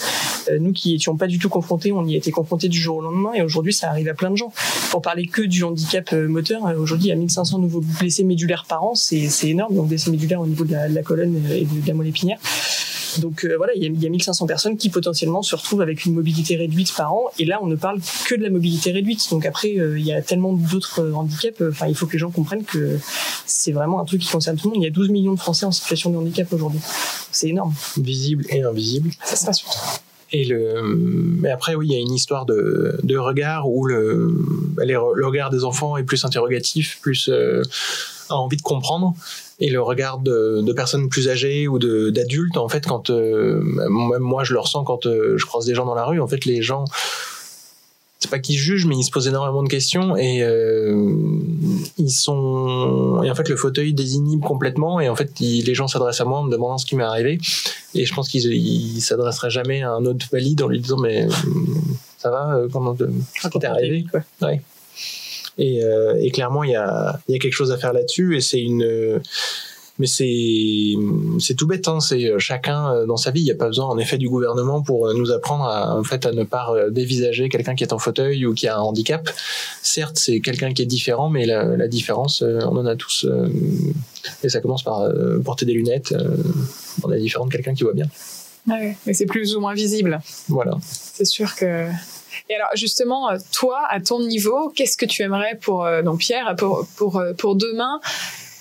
Euh, 0.49 0.59
nous 0.59 0.73
qui 0.73 0.95
étions 0.95 1.15
pas 1.17 1.27
du 1.27 1.39
tout 1.39 1.49
confrontés, 1.49 1.91
on 1.91 2.05
y 2.05 2.15
a 2.15 2.17
été 2.17 2.31
confrontés 2.31 2.69
du 2.69 2.79
jour 2.79 2.97
au 2.97 3.01
lendemain 3.01 3.33
et 3.33 3.41
aujourd'hui 3.41 3.73
ça 3.73 3.89
arrive 3.89 4.07
à 4.07 4.13
plein 4.13 4.31
de 4.31 4.35
gens. 4.35 4.51
Pour 4.91 5.01
parler 5.01 5.27
que 5.27 5.41
du 5.41 5.63
handicap 5.63 6.09
euh, 6.13 6.27
moteur, 6.27 6.61
aujourd'hui 6.77 7.07
il 7.07 7.09
y 7.09 7.13
a 7.13 7.15
1500 7.15 7.59
nouveaux 7.59 7.81
blessés 7.81 8.23
médulaires 8.23 8.65
par 8.67 8.83
an, 8.83 8.95
c'est 8.95 9.27
énorme, 9.43 9.75
donc 9.75 9.87
des 9.87 9.97
médulaires 10.09 10.41
au 10.41 10.47
niveau 10.47 10.65
de 10.65 10.73
la, 10.73 11.03
colonne 11.03 11.41
et 11.51 11.65
de, 11.65 11.87
la 11.87 11.93
moelle 11.93 12.09
épinière. 12.09 12.39
Donc 13.19 13.45
euh, 13.45 13.55
voilà, 13.57 13.73
il 13.75 13.83
y, 13.83 14.03
y, 14.03 14.05
a, 14.05 14.09
1500 14.09 14.47
personnes 14.47 14.77
qui 14.77 14.89
potentiellement 14.89 15.41
se 15.41 15.55
retrouvent 15.55 15.81
avec 15.81 16.05
une 16.05 16.13
mobilité 16.13 16.55
réduite 16.55 16.93
par 16.95 17.13
an. 17.13 17.25
Et 17.39 17.45
là, 17.45 17.59
on 17.61 17.67
ne 17.67 17.75
parle 17.75 17.99
que 18.27 18.35
de 18.35 18.43
la 18.43 18.49
mobilité 18.49 18.91
réduite. 18.91 19.29
Donc 19.31 19.45
après, 19.45 19.77
euh, 19.77 19.99
il 19.99 20.05
y 20.05 20.13
a 20.13 20.21
tellement 20.21 20.53
d'autres 20.53 21.01
euh, 21.01 21.13
handicaps. 21.13 21.61
Enfin, 21.61 21.87
il 21.87 21.95
faut 21.95 22.05
que 22.05 22.13
les 22.13 22.19
gens 22.19 22.31
comprennent 22.31 22.63
que 22.63 22.97
c'est 23.45 23.71
vraiment 23.71 23.99
un 23.99 24.05
truc 24.05 24.21
qui 24.21 24.29
concerne 24.29 24.57
tout 24.57 24.69
le 24.69 24.75
monde. 24.75 24.83
Il 24.83 24.85
y 24.85 24.89
a 24.89 24.93
12 24.93 25.09
millions 25.09 25.33
de 25.33 25.39
Français 25.39 25.65
en 25.65 25.71
situation 25.71 26.09
de 26.09 26.17
handicap 26.17 26.51
aujourd'hui. 26.53 26.79
C'est 27.31 27.49
énorme. 27.49 27.73
Visible 27.97 28.45
et 28.49 28.63
invisible. 28.63 29.11
Ça 29.23 29.35
se 29.35 29.45
passe 29.45 29.59
surtout. 29.59 29.79
Et 30.31 30.43
le, 30.43 30.81
mais 30.83 31.51
après, 31.51 31.75
oui, 31.75 31.87
il 31.87 31.93
y 31.93 31.95
a 31.95 31.99
une 31.99 32.13
histoire 32.13 32.45
de, 32.45 32.97
de 33.03 33.17
regard 33.17 33.69
où 33.69 33.85
le, 33.85 34.35
le 34.77 35.25
regard 35.25 35.49
des 35.49 35.63
enfants 35.63 35.97
est 35.97 36.03
plus 36.03 36.25
interrogatif, 36.25 36.99
plus 37.01 37.29
a 38.29 38.35
envie 38.35 38.57
de 38.57 38.61
comprendre 38.61 39.13
et 39.59 39.69
le 39.69 39.81
regard 39.81 40.19
de, 40.19 40.61
de 40.61 40.73
personnes 40.73 41.09
plus 41.09 41.29
âgées 41.29 41.67
ou 41.67 41.79
d'adultes 41.79 42.57
en 42.57 42.67
fait 42.67 42.85
quand 42.85 43.09
euh, 43.09 43.61
même 43.61 44.19
moi 44.19 44.43
je 44.43 44.53
le 44.53 44.59
ressens 44.59 44.83
quand 44.83 45.05
euh, 45.05 45.37
je 45.37 45.45
croise 45.45 45.65
des 45.65 45.75
gens 45.75 45.85
dans 45.85 45.95
la 45.95 46.05
rue 46.05 46.19
en 46.19 46.27
fait 46.27 46.45
les 46.45 46.61
gens 46.61 46.85
c'est 48.19 48.29
pas 48.29 48.39
qu'ils 48.39 48.57
jugent 48.57 48.85
mais 48.85 48.95
ils 48.97 49.03
se 49.03 49.11
posent 49.11 49.27
énormément 49.27 49.63
de 49.63 49.69
questions 49.69 50.17
et 50.17 50.41
euh, 50.41 51.13
ils 51.97 52.11
sont 52.11 53.21
et 53.23 53.29
en 53.29 53.35
fait 53.35 53.47
le 53.47 53.55
fauteuil 53.55 53.93
désinhibe 53.93 54.41
complètement 54.41 54.99
et 54.99 55.07
en 55.07 55.15
fait 55.15 55.31
les 55.39 55.75
gens 55.75 55.87
s'adressent 55.87 56.21
à 56.21 56.25
moi 56.25 56.39
en 56.39 56.43
me 56.43 56.51
demandant 56.51 56.77
ce 56.77 56.85
qui 56.85 56.95
m'est 56.95 57.03
arrivé 57.03 57.39
et 57.93 58.05
je 58.05 58.13
pense 58.13 58.27
qu'ils 58.27 59.01
s'adresseraient 59.01 59.51
jamais 59.51 59.83
à 59.83 59.91
un 59.91 60.05
autre 60.05 60.25
valide 60.31 60.61
en 60.63 60.67
lui 60.67 60.79
disant 60.79 60.97
mais 60.97 61.27
ça 62.17 62.29
va 62.29 62.59
comment 62.71 62.95
t'es 62.95 63.67
arrivé? 63.67 64.05
Ouais. 64.41 64.61
Et, 65.57 65.83
euh, 65.83 66.15
et 66.19 66.31
clairement, 66.31 66.63
il 66.63 66.71
y 66.71 66.75
a, 66.75 67.19
y 67.29 67.35
a 67.35 67.39
quelque 67.39 67.53
chose 67.53 67.71
à 67.71 67.77
faire 67.77 67.93
là-dessus. 67.93 68.37
Et 68.37 68.41
c'est 68.41 68.61
une 68.61 69.21
mais 69.97 70.07
c'est 70.07 70.93
c'est 71.39 71.53
tout 71.53 71.67
bête 71.67 71.87
hein. 71.87 72.01
c'est 72.01 72.25
euh, 72.25 72.37
chacun 72.37 72.91
euh, 72.91 73.05
dans 73.05 73.15
sa 73.15 73.31
vie. 73.31 73.39
Il 73.39 73.45
n'y 73.45 73.51
a 73.51 73.55
pas 73.55 73.67
besoin 73.67 73.85
en 73.85 73.97
effet 73.97 74.17
du 74.17 74.27
gouvernement 74.27 74.81
pour 74.81 75.13
nous 75.13 75.31
apprendre 75.31 75.63
à, 75.63 75.97
en 75.97 76.03
fait 76.03 76.25
à 76.25 76.33
ne 76.33 76.43
pas 76.43 76.67
dévisager 76.91 77.47
quelqu'un 77.47 77.75
qui 77.75 77.85
est 77.85 77.93
en 77.93 77.97
fauteuil 77.97 78.45
ou 78.45 78.53
qui 78.53 78.67
a 78.67 78.77
un 78.77 78.81
handicap. 78.81 79.29
Certes 79.81 80.17
c'est 80.17 80.41
quelqu'un 80.41 80.73
qui 80.73 80.81
est 80.81 80.85
différent 80.85 81.29
mais 81.29 81.45
la, 81.45 81.63
la, 81.77 81.87
différence 81.87 82.41
on 82.41 82.75
en 82.75 82.85
a 82.85 82.97
tous 82.97 83.25
et 84.43 84.49
ça 84.49 84.59
commence 84.59 84.83
par 84.83 85.09
porter 85.45 85.65
des 85.65 85.73
lunettes 85.73 86.13
on 87.01 87.11
est 87.13 87.19
différent 87.21 87.45
de 87.45 87.51
quelqu'un 87.51 87.73
qui 87.73 87.83
voit 87.83 87.93
bien. 87.93 88.07
Ouais, 88.67 88.97
mais 89.05 89.13
c'est 89.13 89.27
plus 89.27 89.55
ou 89.55 89.61
moins 89.61 89.75
visible. 89.75 90.19
Voilà. 90.49 90.77
C'est 90.81 91.25
sûr 91.25 91.55
que 91.55 91.87
et 92.49 92.55
alors 92.55 92.69
justement, 92.75 93.29
euh, 93.29 93.37
toi, 93.51 93.85
à 93.89 93.99
ton 93.99 94.19
niveau, 94.21 94.69
qu'est-ce 94.69 94.97
que 94.97 95.05
tu 95.05 95.23
aimerais 95.23 95.57
pour 95.61 95.85
euh, 95.85 96.01
donc 96.03 96.19
Pierre 96.19 96.55
pour 96.57 96.87
pour 96.95 97.17
euh, 97.17 97.33
pour 97.33 97.55
demain 97.55 97.99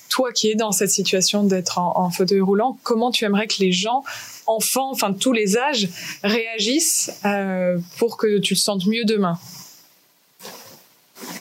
Toi 0.09 0.33
qui 0.33 0.51
es 0.51 0.55
dans 0.55 0.73
cette 0.73 0.91
situation 0.91 1.45
d'être 1.45 1.79
en, 1.79 2.11
fauteuil 2.11 2.41
roulant, 2.41 2.79
comment 2.83 3.11
tu 3.11 3.25
aimerais 3.25 3.47
que 3.47 3.57
les 3.59 3.73
gens, 3.73 4.03
enfants, 4.47 4.91
enfin 4.91 5.13
tous 5.13 5.33
les 5.33 5.59
âges, 5.59 5.89
réagissent 6.23 7.11
euh, 7.25 7.79
pour 7.99 8.17
que 8.17 8.39
tu 8.39 8.55
te 8.55 8.61
sentes 8.61 8.87
mieux 8.87 9.05
demain? 9.05 9.39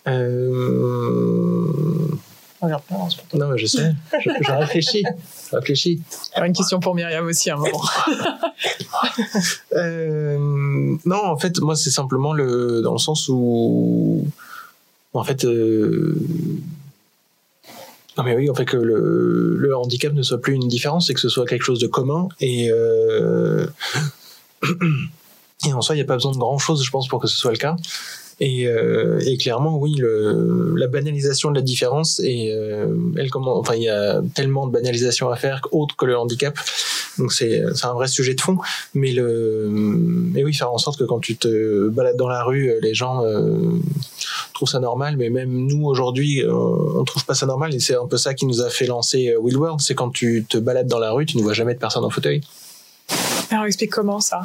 Euh... 0.08 1.93
Non, 3.34 3.48
mais 3.50 3.58
je 3.58 3.66
sais. 3.66 3.96
Je, 4.24 4.30
je 4.42 4.52
réfléchis. 4.52 5.04
Je 5.52 5.56
réfléchis. 5.56 6.02
Alors, 6.34 6.48
une 6.48 6.54
question 6.54 6.80
pour 6.80 6.96
Myriam 6.96 7.26
aussi 7.26 7.50
à 7.50 7.56
un 7.56 7.58
moment. 7.58 7.84
Euh, 9.76 10.38
non, 11.06 11.26
en 11.26 11.38
fait, 11.38 11.60
moi, 11.60 11.76
c'est 11.76 11.90
simplement 11.90 12.34
le 12.34 12.82
dans 12.82 12.94
le 12.94 13.00
sens 13.00 13.28
où, 13.28 14.26
en 15.14 15.24
fait, 15.24 15.44
euh, 15.46 16.16
non 18.18 18.24
mais 18.24 18.36
oui, 18.36 18.50
en 18.50 18.54
fait 18.54 18.66
que 18.66 18.78
le, 18.78 19.58
le 19.58 19.76
handicap 19.76 20.14
ne 20.14 20.22
soit 20.22 20.40
plus 20.40 20.54
une 20.54 20.68
différence, 20.68 21.10
et 21.10 21.14
que 21.14 21.20
ce 21.20 21.30
soit 21.30 21.46
quelque 21.46 21.64
chose 21.64 21.80
de 21.80 21.88
commun 21.88 22.30
et 22.40 22.70
euh, 22.72 23.66
et 25.66 25.74
en 25.74 25.82
soi, 25.82 25.96
il 25.96 25.98
n'y 25.98 26.04
a 26.04 26.06
pas 26.06 26.16
besoin 26.16 26.32
de 26.32 26.38
grand 26.38 26.58
chose, 26.58 26.84
je 26.84 26.92
pense, 26.92 27.08
pour 27.08 27.20
que 27.20 27.28
ce 27.28 27.38
soit 27.38 27.52
le 27.52 27.58
cas. 27.58 27.76
Et, 28.40 28.68
euh, 28.68 29.20
et 29.26 29.38
clairement, 29.38 29.78
oui, 29.78 29.94
le, 29.96 30.74
la 30.76 30.88
banalisation 30.88 31.52
de 31.52 31.56
la 31.56 31.62
différence 31.62 32.20
et 32.20 32.52
euh, 32.52 32.88
elle 33.18 33.30
comment, 33.30 33.58
enfin, 33.58 33.76
il 33.76 33.84
y 33.84 33.90
a 33.90 34.22
tellement 34.34 34.68
de 34.68 34.72
banalisation 34.72 35.30
à 35.30 35.36
faire 35.36 35.62
autre 35.72 35.96
que 35.96 36.06
le 36.06 36.18
handicap. 36.18 36.58
Donc 37.20 37.32
c'est 37.32 37.64
un 37.84 37.94
vrai 37.94 38.08
sujet 38.08 38.34
de 38.34 38.42
fond. 38.42 38.58
Mais 38.96 39.12
le, 39.12 39.68
mais 39.70 40.44
oui, 40.44 40.54
faire 40.54 40.72
en 40.72 40.80
sorte 40.80 40.98
que 40.98 41.04
quand 41.04 41.20
tu 41.20 41.38
te 41.38 41.90
balades 41.90 42.18
dans 42.18 42.28
la 42.28 42.44
rue, 42.44 42.74
les 42.82 42.96
gens 42.96 43.24
euh, 43.24 43.80
trouvent 44.54 44.70
ça 44.70 44.80
normal. 44.80 45.16
Mais 45.18 45.30
même 45.30 45.52
nous 45.52 45.86
aujourd'hui, 45.86 46.44
on, 46.46 47.00
on 47.00 47.04
trouve 47.04 47.26
pas 47.26 47.36
ça 47.36 47.46
normal. 47.46 47.74
Et 47.76 47.80
c'est 47.80 47.96
un 47.96 48.08
peu 48.08 48.18
ça 48.18 48.34
qui 48.34 48.46
nous 48.46 48.62
a 48.62 48.70
fait 48.70 48.88
lancer 48.88 49.36
Will 49.38 49.58
World. 49.58 49.80
C'est 49.80 49.96
quand 49.96 50.10
tu 50.10 50.46
te 50.50 50.58
balades 50.58 50.88
dans 50.88 51.00
la 51.00 51.12
rue, 51.12 51.26
tu 51.28 51.38
ne 51.38 51.44
vois 51.44 51.54
jamais 51.54 51.76
de 51.76 51.80
personne 51.80 52.04
en 52.04 52.10
fauteuil. 52.10 52.42
Alors, 53.52 53.66
on 53.66 53.68
explique 53.68 53.92
comment 53.92 54.20
ça? 54.20 54.42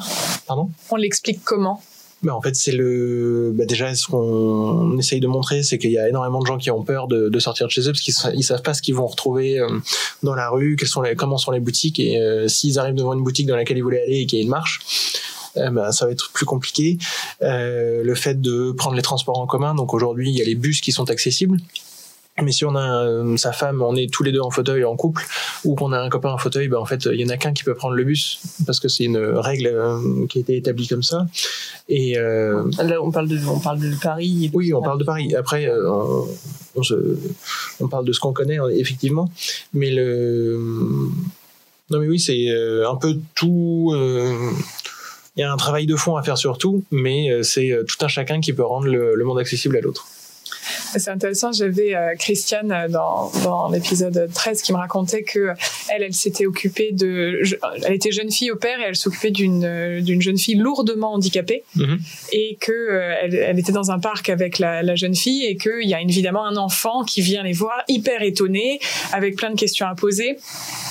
Pardon? 0.47 0.69
On 0.91 0.97
l'explique 0.97 1.43
comment? 1.43 1.83
Bah, 2.23 2.35
en 2.35 2.43
fait, 2.43 2.57
c'est 2.57 2.73
le. 2.73 3.53
Bah, 3.55 3.65
déjà, 3.65 3.95
ce 3.95 4.07
qu'on 4.09 4.99
essaye 4.99 5.21
de 5.21 5.29
montrer, 5.29 5.63
c'est 5.63 5.79
qu'il 5.79 5.93
y 5.93 5.99
a 5.99 6.09
énormément 6.09 6.41
de 6.41 6.47
gens 6.47 6.59
qui 6.59 6.69
ont 6.73 6.83
peur 6.83 7.07
de, 7.07 7.29
de 7.29 7.39
sortir 7.39 7.67
de 7.67 7.71
chez 7.71 7.83
eux 7.83 7.93
parce 7.93 8.01
qu'ils 8.01 8.13
sa- 8.15 8.35
ils 8.35 8.43
savent 8.43 8.63
pas 8.63 8.75
ce 8.75 8.83
qu'ils 8.83 8.97
vont 8.97 9.07
retrouver 9.07 9.61
euh, 9.61 9.69
dans 10.25 10.35
la 10.35 10.49
rue, 10.51 10.75
quelles 10.77 10.89
sont 10.89 11.01
les, 11.03 11.15
comment 11.15 11.39
sont 11.39 11.53
les 11.53 11.61
boutiques 11.61 12.01
et 12.01 12.19
euh, 12.21 12.49
s'ils 12.49 12.79
arrivent 12.81 12.97
devant 12.97 13.13
une 13.13 13.23
boutique 13.23 13.47
dans 13.47 13.55
laquelle 13.55 13.77
ils 13.79 13.83
voulaient 13.83 14.03
aller 14.03 14.19
et 14.23 14.27
qu'il 14.27 14.39
y 14.39 14.43
a 14.43 14.45
une 14.45 14.51
marche. 14.51 14.81
euh, 15.59 15.71
bah, 15.71 15.93
ça 15.93 16.07
va 16.07 16.13
être 16.13 16.31
plus 16.33 16.45
compliqué. 16.45 16.99
Euh, 17.43 18.03
le 18.03 18.15
fait 18.17 18.41
de 18.41 18.73
prendre 18.73 18.97
les 18.97 19.03
transports 19.03 19.39
en 19.39 19.47
commun, 19.47 19.77
donc 19.77 19.95
aujourd'hui 19.95 20.31
il 20.31 20.37
y 20.37 20.43
a 20.43 20.45
les 20.45 20.57
bus 20.57 20.81
qui 20.81 20.91
sont 20.91 21.11
accessibles. 21.11 21.59
Mais 22.43 22.53
si 22.53 22.65
on 22.65 22.77
a 22.77 23.05
euh, 23.05 23.37
sa 23.37 23.53
femme, 23.53 23.83
on 23.83 23.97
est 23.97 24.13
tous 24.13 24.23
les 24.23 24.31
deux 24.33 24.41
en 24.41 24.51
fauteuil 24.51 24.85
en 24.85 24.95
couple, 24.97 25.25
ou 25.65 25.75
qu'on 25.75 25.93
a 25.93 26.01
un 26.01 26.09
copain 26.09 26.31
en 26.31 26.39
fauteuil, 26.39 26.69
bah 26.69 26.81
en 26.81 26.85
fait 26.85 27.07
il 27.13 27.21
y 27.21 27.25
en 27.25 27.29
a 27.31 27.37
qu'un 27.37 27.53
qui 27.53 27.65
peut 27.65 27.75
prendre 27.75 27.95
le 27.95 28.05
bus 28.05 28.41
parce 28.67 28.79
que 28.81 28.89
c'est 28.89 29.05
une 29.05 29.19
règle 29.19 29.67
euh, 29.67 30.27
qui 30.29 30.39
a 30.39 30.41
été 30.43 30.57
établie 30.57 30.87
comme 30.87 31.03
ça. 31.03 31.27
Et 31.89 32.17
euh, 32.19 32.65
Là, 32.83 33.03
on 33.03 33.11
parle 33.11 33.29
de, 33.29 33.39
on 33.47 33.59
parle 33.59 33.81
de 33.81 33.93
Paris. 34.01 34.45
et 34.45 34.49
de- 34.49 34.57
oui, 34.57 34.73
on 34.73 34.83
parle 34.83 34.99
de 34.99 35.05
Paris. 35.05 35.35
Après, 35.35 35.69
on, 35.71 36.27
on 36.77 36.83
se- 36.83 37.17
on 37.81 37.89
parle 37.89 38.05
de 38.05 38.13
ce 38.13 38.21
qu'on 38.21 38.33
connaît, 38.33 38.59
hein, 38.59 38.69
effectivement. 38.77 39.29
Mais 39.75 39.91
le. 39.91 40.59
Non, 41.91 41.99
mais 42.01 42.07
oui, 42.07 42.21
c'est 42.21 42.47
un 42.87 42.97
peu 42.97 43.17
tout. 43.35 43.93
Il 45.37 45.41
y 45.41 45.43
a 45.43 45.53
un 45.53 45.57
travail 45.57 45.87
de 45.87 45.95
fond 45.97 46.17
à 46.17 46.23
faire 46.23 46.37
sur 46.37 46.59
tout, 46.59 46.83
mais 46.91 47.43
c'est 47.43 47.73
tout 47.87 48.05
un 48.05 48.09
chacun 48.09 48.41
qui 48.41 48.53
peut 48.53 48.65
rendre 48.65 48.87
le, 48.89 49.15
le 49.15 49.25
monde 49.25 49.39
accessible 49.39 49.77
à 49.77 49.81
l'autre. 49.81 50.07
C'est 50.97 51.11
intéressant, 51.11 51.53
j'avais 51.53 51.95
euh, 51.95 52.15
Christiane 52.19 52.73
euh, 52.73 52.89
dans, 52.89 53.31
dans 53.45 53.69
l'épisode 53.71 54.29
13 54.33 54.63
qui 54.63 54.73
me 54.73 54.79
racontait 54.79 55.23
que 55.23 55.51
elle, 55.89 56.03
elle 56.03 56.15
s'était 56.15 56.47
occupée 56.47 56.91
de... 56.93 57.43
Elle 57.85 57.95
était 57.95 58.13
jeune 58.13 58.31
fille 58.31 58.51
au 58.51 58.57
père 58.57 58.81
et 58.81 58.85
elle 58.85 58.97
s'occupait 58.97 59.31
d'une, 59.31 59.65
euh, 59.65 60.01
d'une 60.01 60.21
jeune 60.21 60.39
fille 60.39 60.57
lourdement 60.57 61.15
handicapée 61.15 61.65
mhm. 61.77 61.99
et 62.33 62.57
que 62.61 63.01
elle, 63.23 63.35
elle, 63.35 63.59
était 63.59 63.73
dans 63.73 63.91
un 63.91 63.99
parc 63.99 64.29
avec 64.29 64.59
la, 64.59 64.95
jeune 64.95 65.15
fille 65.15 65.45
et 65.45 65.57
qu'il 65.57 65.89
y 65.89 65.95
a 65.95 66.01
évidemment 66.01 66.47
un 66.47 66.57
enfant 66.57 67.05
qui 67.05 67.21
vient 67.21 67.43
les 67.43 67.53
voir 67.53 67.83
hyper 67.89 68.23
étonné 68.23 68.81
avec 69.13 69.37
plein 69.37 69.51
de 69.51 69.59
questions 69.59 69.87
à 69.87 69.95
poser. 69.95 70.39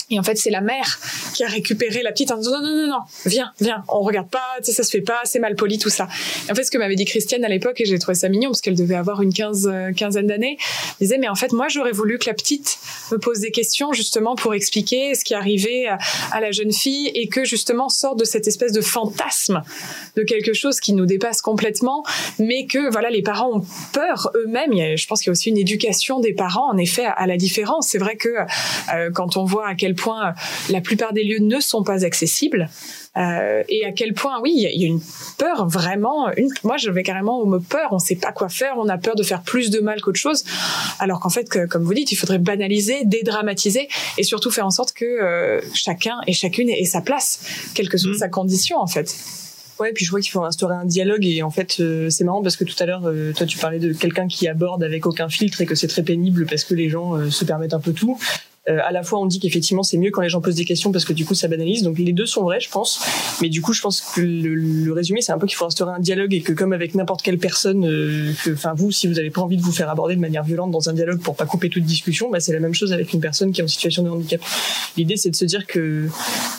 Et 0.10 0.20
en 0.20 0.24
fait, 0.24 0.38
c'est 0.38 0.50
la 0.50 0.62
mère 0.62 1.00
qui 1.34 1.44
a 1.44 1.48
récupéré 1.48 2.02
la 2.04 2.12
petite 2.12 2.32
en 2.32 2.38
disant 2.38 2.52
non, 2.52 2.62
non, 2.62 2.76
non, 2.76 2.88
non, 2.88 3.00
viens, 3.26 3.52
viens, 3.60 3.84
on 3.90 4.02
regarde 4.02 4.30
pas, 4.30 4.58
ça 4.62 4.84
se 4.84 4.90
fait 4.90 5.02
pas, 5.02 5.20
c'est 5.26 5.40
mal 5.40 5.56
poli, 5.56 5.78
tout 5.78 5.90
ça. 5.90 6.08
Et 6.48 6.52
en 6.52 6.56
fait, 6.56 6.64
ce 6.64 6.72
que 6.72 6.78
m'avait 6.78 6.96
dit 6.96 7.06
Christiane 7.06 7.44
à 7.44 7.50
l'époque, 7.50 7.82
et 7.82 7.86
j'ai 7.86 8.00
trouvé 8.00 8.16
ça 8.16 8.30
mignon 8.30 8.52
parce 8.52 8.62
qu'elle 8.62 8.76
devait 8.76 8.96
avoir 8.96 9.22
une 9.22 9.34
quinzaine 9.34 9.67
euh, 9.68 9.92
quinzaine 9.92 10.28
d'années, 10.28 10.58
disait, 11.00 11.18
mais 11.18 11.28
en 11.28 11.36
fait, 11.36 11.52
moi, 11.54 11.68
j'aurais 11.68 11.92
voulu 11.92 12.18
que 12.18 12.26
la 12.28 12.34
petite 12.34 12.78
me 13.12 13.18
pose 13.18 13.40
des 13.40 13.52
questions 13.52 13.94
justement 13.94 14.36
pour 14.36 14.54
expliquer 14.54 15.16
ce 15.16 15.24
qui 15.24 15.34
arrivait 15.34 15.88
à, 15.88 15.98
à 16.32 16.42
la 16.42 16.52
jeune 16.52 16.72
fille 16.72 17.08
et 17.14 17.28
que 17.28 17.46
justement 17.46 17.90
sorte 17.90 18.20
de 18.20 18.26
cette 18.26 18.48
espèce 18.48 18.72
de 18.72 18.82
fantasme 18.82 19.62
de 20.16 20.24
quelque 20.24 20.54
chose 20.54 20.80
qui 20.80 20.94
nous 20.94 21.06
dépasse 21.06 21.42
complètement, 21.42 22.04
mais 22.40 22.66
que 22.66 22.92
voilà, 22.92 23.10
les 23.10 23.22
parents 23.22 23.58
ont 23.58 23.66
peur 23.94 24.32
eux-mêmes. 24.36 24.74
Je 24.98 25.08
pense 25.08 25.22
qu'il 25.22 25.28
y 25.28 25.32
a 25.32 25.34
aussi 25.34 25.50
une 25.50 25.58
éducation 25.58 26.20
des 26.20 26.34
parents, 26.34 26.70
en 26.72 26.78
effet, 26.78 27.06
à, 27.06 27.28
la 27.28 27.38
différence. 27.38 27.90
C'est 27.90 27.98
vrai 27.98 28.16
que 28.16 28.30
euh, 28.30 29.12
quand 29.14 29.38
on 29.38 29.46
voit 29.46 29.68
à 29.68 29.76
quel 29.76 29.96
point 29.96 30.34
la 30.70 30.82
plupart 30.82 31.14
des 31.14 31.24
lieux 31.24 31.40
ne 31.40 31.60
sont 31.60 31.84
pas 31.84 32.06
accessibles, 32.06 32.70
euh, 33.18 33.64
et 33.70 33.84
à 33.86 33.92
quel 33.92 34.14
point, 34.14 34.40
oui, 34.42 34.54
il 34.56 34.82
y, 34.82 34.84
a- 34.84 34.88
une 34.88 35.02
peur 35.38 35.68
vraiment. 35.68 36.30
Une, 36.38 36.50
moi, 36.64 36.78
je 36.78 36.90
vais 36.92 37.04
carrément 37.04 37.40
au 37.40 37.46
mot 37.46 37.60
peur. 37.60 37.88
On 37.92 37.96
ne 37.96 38.00
sait 38.00 38.16
pas 38.16 38.32
quoi 38.32 38.48
faire. 38.50 38.76
On 38.78 38.88
a 38.90 38.98
peur 38.98 39.16
de 39.16 39.24
faire 39.24 39.42
plus 39.42 39.70
de 39.72 39.80
mal 39.80 40.02
qu'autre 40.02 40.20
chose. 40.20 40.44
Alors 41.00 41.20
qu'en 41.20 41.30
fait, 41.30 41.50
que, 41.50 41.66
comme 41.66 41.84
vous 41.84 41.94
dites, 41.94 42.12
il 42.12 42.16
faudrait 42.16 42.38
banaliser, 42.40 43.04
dédramatiser 43.06 43.88
et 44.18 44.24
surtout 44.24 44.52
faire 44.52 44.66
en 44.66 44.72
sorte 44.72 44.94
que 44.94 45.06
euh, 45.06 45.62
chacun 45.74 46.18
et 46.28 46.34
chacune 46.34 46.70
ait, 46.70 46.86
sa 46.86 47.02
place, 47.02 47.42
quelle 47.74 47.90
que 47.90 47.98
soit 47.98 48.12
Mhm. 48.12 48.18
sa 48.18 48.30
condition, 48.30 48.78
en 48.78 48.88
fait. 48.88 49.16
Ouais, 49.80 49.92
puis 49.94 50.06
je 50.06 50.10
crois 50.10 50.22
qu'il 50.22 50.32
faut 50.32 50.44
instaurer 50.44 50.74
un 50.76 50.86
dialogue 50.86 51.24
et 51.24 51.44
en 51.44 51.52
fait 51.52 51.76
euh, 51.80 52.10
c'est 52.10 52.24
marrant 52.24 52.42
parce 52.42 52.56
que 52.58 52.64
tout 52.64 52.74
à 52.80 52.88
l'heure 52.88 53.04
euh, 53.06 53.32
toi 53.34 53.46
tu 53.46 53.60
parlais 53.60 53.78
de 53.78 53.94
quelqu'un 53.94 54.28
qui 54.28 54.48
aborde 54.48 54.84
avec 54.84 55.06
aucun 55.06 55.30
filtre 55.30 55.62
et 55.62 55.68
que 55.68 55.76
c'est 55.76 55.88
très 55.88 56.02
pénible 56.02 56.48
parce 56.50 56.64
que 56.64 56.74
les 56.74 56.90
gens 56.90 57.16
euh, 57.16 57.30
se 57.30 57.46
permettent 57.46 57.76
un 57.76 57.80
peu 57.80 57.94
tout. 57.94 58.18
Euh, 58.70 58.80
à 58.84 58.92
la 58.92 59.04
fois 59.04 59.20
on 59.20 59.26
dit 59.26 59.40
qu'effectivement 59.40 59.84
c'est 59.84 59.98
mieux 59.98 60.12
quand 60.12 60.22
les 60.22 60.30
gens 60.30 60.42
posent 60.42 60.56
des 60.56 60.66
questions 60.66 60.92
parce 60.92 61.06
que 61.06 61.14
du 61.14 61.26
coup 61.26 61.36
ça 61.36 61.48
banalise. 61.48 61.84
Donc 61.84 61.98
les 61.98 62.14
deux 62.14 62.26
sont 62.26 62.44
vrais 62.44 62.60
je 62.60 62.70
pense. 62.70 63.00
Mais 63.42 63.50
du 63.50 63.62
coup 63.62 63.74
je 63.74 63.82
pense 63.82 64.02
que 64.02 64.22
le, 64.22 64.92
résumé 64.92 65.22
c'est 65.22 65.32
un 65.32 65.38
peu 65.38 65.48
qu'il 65.48 65.56
faut 65.56 65.66
instaurer 65.66 65.94
un 65.94 66.00
dialogue 66.00 66.34
et 66.34 66.42
que 66.42 66.54
comme 66.54 66.74
avec 66.74 66.96
n'importe 66.96 67.22
quelle 67.22 67.38
personne 67.38 67.86
euh, 67.86 68.34
enfin 68.52 68.74
vous 68.76 68.92
si 68.92 69.08
vous 69.08 69.20
avez 69.20 69.30
pas 69.30 69.42
envie 69.42 69.58
de 69.58 69.62
vous 69.62 69.72
faire 69.72 69.90
aborder 69.90 70.16
de 70.16 70.22
manière 70.22 70.44
violente 70.44 70.72
dans 70.72 70.90
un 70.90 70.94
dialogue 70.94 71.20
pour 71.20 71.36
pas 71.36 71.46
couper 71.46 71.70
toute 71.70 71.84
discussion 71.84 72.30
bah 72.30 72.40
c'est 72.40 72.54
la 72.54 72.60
même 72.60 72.74
chose 72.74 72.94
avec 72.94 73.14
une 73.14 73.20
personne 73.20 73.52
qui 73.52 73.62
est 73.62 73.64
en 73.64 73.68
situation 73.68 74.04
de 74.04 74.10
handicap. 74.10 74.42
L'idée 74.98 75.18
c'est 75.18 75.30
de 75.30 75.36
se 75.36 75.46
dire 75.46 75.66
que 75.66 76.08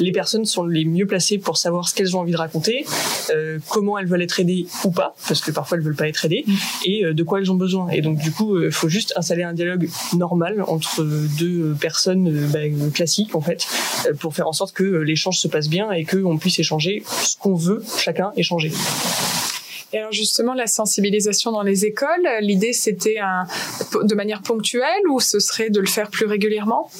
les 0.00 0.12
personnes 0.12 0.44
sont 0.44 0.64
les 0.64 0.84
mieux 0.84 1.06
placées 1.06 1.38
pour 1.38 1.56
savoir 1.56 1.88
ce 1.88 1.94
qu'elles 1.94 2.16
ont 2.16 2.20
envie 2.20 2.32
de 2.32 2.36
raconter 2.36 2.86
euh, 3.30 3.58
comment 3.68 3.98
elles 3.98 4.06
veulent 4.06 4.22
être 4.22 4.40
aidées 4.40 4.66
ou 4.84 4.90
pas, 4.90 5.14
parce 5.26 5.40
que 5.40 5.50
parfois 5.50 5.76
elles 5.76 5.84
veulent 5.84 5.96
pas 5.96 6.08
être 6.08 6.24
aidées, 6.24 6.44
et 6.84 7.04
de 7.12 7.22
quoi 7.22 7.40
elles 7.40 7.50
ont 7.50 7.56
besoin. 7.56 7.88
Et 7.90 8.00
donc 8.00 8.18
du 8.18 8.30
coup, 8.30 8.62
il 8.62 8.70
faut 8.70 8.88
juste 8.88 9.12
installer 9.16 9.42
un 9.42 9.52
dialogue 9.52 9.88
normal 10.16 10.62
entre 10.66 11.02
deux 11.38 11.58
euh, 11.62 11.74
personnes 11.98 12.28
euh, 12.28 12.46
bah, 12.46 12.90
classiques 12.94 13.34
en 13.34 13.40
fait, 13.40 13.66
euh, 14.06 14.14
pour 14.14 14.34
faire 14.34 14.46
en 14.46 14.52
sorte 14.52 14.72
que 14.72 14.84
euh, 14.84 15.00
l'échange 15.00 15.38
se 15.38 15.48
passe 15.48 15.68
bien 15.68 15.90
et 15.90 16.04
qu'on 16.04 16.38
puisse 16.38 16.58
échanger 16.60 17.02
ce 17.06 17.36
qu'on 17.36 17.56
veut 17.56 17.82
chacun 17.98 18.32
échanger. 18.36 18.70
Et 19.92 19.98
alors 19.98 20.12
justement, 20.12 20.54
la 20.54 20.66
sensibilisation 20.66 21.50
dans 21.50 21.62
les 21.62 21.86
écoles, 21.86 22.28
l'idée 22.40 22.72
c'était 22.72 23.16
de 24.02 24.14
manière 24.14 24.42
ponctuelle 24.42 25.08
ou 25.10 25.18
ce 25.18 25.40
serait 25.40 25.70
de 25.70 25.80
le 25.80 25.86
faire 25.86 26.10
plus 26.10 26.26
régulièrement? 26.26 26.90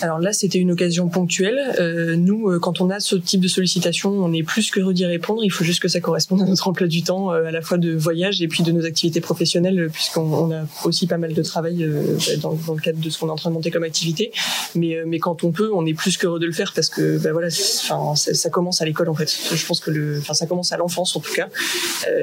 Alors 0.00 0.20
là, 0.20 0.32
c'était 0.32 0.58
une 0.58 0.70
occasion 0.70 1.08
ponctuelle. 1.08 1.74
Euh, 1.80 2.14
nous, 2.14 2.48
euh, 2.48 2.60
quand 2.60 2.80
on 2.80 2.88
a 2.88 3.00
ce 3.00 3.16
type 3.16 3.40
de 3.40 3.48
sollicitation, 3.48 4.10
on 4.10 4.32
est 4.32 4.44
plus 4.44 4.70
que 4.70 4.92
d'y 4.92 5.04
répondre. 5.04 5.42
Il 5.42 5.50
faut 5.50 5.64
juste 5.64 5.80
que 5.80 5.88
ça 5.88 6.00
corresponde 6.00 6.42
à 6.42 6.44
notre 6.44 6.68
emploi 6.68 6.86
du 6.86 7.02
temps, 7.02 7.32
euh, 7.32 7.46
à 7.46 7.50
la 7.50 7.62
fois 7.62 7.78
de 7.78 7.96
voyage 7.96 8.40
et 8.40 8.46
puis 8.46 8.62
de 8.62 8.70
nos 8.70 8.84
activités 8.84 9.20
professionnelles, 9.20 9.90
puisqu'on 9.92 10.20
on 10.22 10.52
a 10.52 10.66
aussi 10.84 11.08
pas 11.08 11.18
mal 11.18 11.34
de 11.34 11.42
travail 11.42 11.82
euh, 11.82 12.16
dans, 12.40 12.52
le 12.52 12.80
cadre 12.80 13.00
de 13.00 13.10
ce 13.10 13.18
qu'on 13.18 13.26
est 13.26 13.32
en 13.32 13.36
train 13.36 13.50
de 13.50 13.54
monter 13.54 13.72
comme 13.72 13.82
activité. 13.82 14.30
Mais, 14.74 15.18
quand 15.18 15.42
on 15.42 15.50
peut, 15.50 15.70
on 15.74 15.84
est 15.84 15.94
plus 15.94 16.16
qu'heureux 16.16 16.38
de 16.38 16.46
le 16.46 16.52
faire 16.52 16.72
parce 16.74 16.88
que 16.88 17.18
bah 17.18 17.32
voilà, 17.32 17.50
ça, 17.50 18.50
commence 18.50 18.80
à 18.80 18.84
l'école 18.84 19.08
en 19.08 19.14
fait. 19.14 19.28
Je 19.52 19.66
pense 19.66 19.80
que 19.80 19.90
le, 19.90 20.22
ça 20.22 20.46
commence 20.46 20.70
à 20.70 20.76
l'enfance 20.76 21.16
en 21.16 21.20
tout 21.20 21.32
cas. 21.32 21.48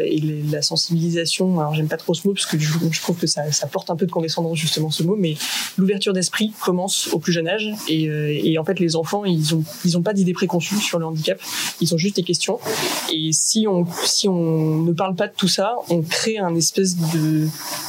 Et 0.05 0.21
la 0.49 0.61
sensibilisation, 0.61 1.59
alors 1.59 1.73
j'aime 1.73 1.89
pas 1.89 1.97
trop 1.97 2.13
ce 2.13 2.25
mot 2.25 2.33
parce 2.33 2.45
que 2.45 2.57
je 2.57 3.01
trouve 3.01 3.17
que 3.17 3.27
ça, 3.27 3.51
ça 3.51 3.67
porte 3.67 3.89
un 3.89 3.97
peu 3.97 4.05
de 4.05 4.11
condescendance 4.11 4.57
justement 4.57 4.91
ce 4.91 5.03
mot, 5.03 5.17
mais 5.17 5.35
l'ouverture 5.77 6.13
d'esprit 6.13 6.53
commence 6.63 7.09
au 7.11 7.19
plus 7.19 7.33
jeune 7.33 7.49
âge 7.49 7.64
et, 7.87 8.09
euh, 8.09 8.39
et 8.43 8.57
en 8.57 8.63
fait 8.63 8.79
les 8.79 8.95
enfants 8.95 9.25
ils 9.25 9.55
ont 9.55 9.63
ils 9.83 9.97
ont 9.97 10.01
pas 10.01 10.13
d'idées 10.13 10.33
préconçues 10.33 10.77
sur 10.77 10.99
le 10.99 11.05
handicap. 11.05 11.39
Ils 11.81 11.93
ont 11.93 11.97
juste 11.97 12.15
des 12.15 12.23
questions. 12.23 12.59
Et 13.11 13.31
si 13.31 13.67
on 13.67 13.85
ne 14.83 14.91
parle 14.93 15.15
pas 15.15 15.27
de 15.27 15.33
tout 15.35 15.47
ça 15.47 15.75
on 15.89 16.01
crée 16.01 16.37
un 16.37 16.55
espèce 16.55 16.95
de 16.95 17.47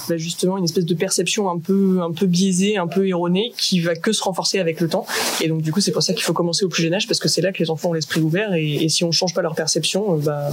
bah, 0.09 0.17
justement 0.17 0.59
une 0.59 0.65
espèce 0.65 0.85
de 0.85 0.95
perception 0.95 1.51
un 1.51 1.59
peu 1.59 2.27
biaisée 2.27 2.77
un 2.77 2.87
peu 2.87 3.07
erronée 3.07 3.53
qui 3.57 3.81
va 3.81 3.95
que 3.95 4.13
se 4.13 4.23
renforcer 4.23 4.59
avec 4.59 4.81
le 4.81 4.89
temps. 4.89 5.07
Et 5.41 5.49
donc 5.49 5.63
du 5.63 5.73
coup 5.73 5.81
c'est 5.81 5.93
pour 5.93 6.03
ça 6.03 6.13
qu'il 6.13 6.23
faut 6.23 6.33
commencer 6.33 6.65
au 6.65 6.69
plus 6.69 6.83
jeune 6.83 6.95
âge 6.95 7.07
parce 7.07 7.21
que 7.21 7.29
c'est 7.29 7.41
là 7.41 7.53
que 7.53 7.59
les 7.59 7.71
enfants 7.71 7.91
ont 7.91 7.95
l'esprit 7.95 8.21
ouvert. 8.21 8.55
Et, 8.55 8.89
si 8.89 9.05
on 9.05 9.11
change 9.11 9.35
pas 9.35 9.43
leur 9.43 9.55
perception 9.55 10.15
euh, 10.15 10.19
bah, 10.19 10.51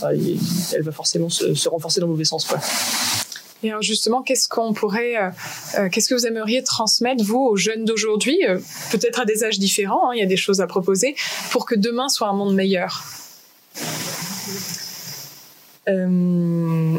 bah, 0.00 0.10
elle 0.12 0.82
va 0.82 0.92
forcément 0.92 1.28
se, 1.28 1.54
se 1.54 1.68
renforcer 1.68 2.00
dans 2.00 2.06
le 2.06 2.12
mauvais 2.12 2.24
sens 2.24 2.44
quoi. 2.44 2.60
Et 3.64 3.70
alors 3.70 3.82
justement, 3.82 4.22
qu'est-ce 4.22 4.46
qu'on 4.46 4.74
pourrait, 4.74 5.16
euh, 5.16 5.30
euh, 5.78 5.88
qu'est-ce 5.88 6.10
que 6.10 6.14
vous 6.14 6.26
aimeriez 6.26 6.62
transmettre 6.62 7.24
vous 7.24 7.38
aux 7.38 7.56
jeunes 7.56 7.86
d'aujourd'hui, 7.86 8.38
euh, 8.46 8.58
peut-être 8.92 9.20
à 9.20 9.24
des 9.24 9.42
âges 9.42 9.58
différents, 9.58 10.10
hein, 10.10 10.14
il 10.14 10.20
y 10.20 10.22
a 10.22 10.26
des 10.26 10.36
choses 10.36 10.60
à 10.60 10.66
proposer, 10.66 11.16
pour 11.50 11.64
que 11.64 11.74
demain 11.74 12.10
soit 12.10 12.28
un 12.28 12.34
monde 12.34 12.54
meilleur? 12.54 13.02
Euh, 15.88 16.96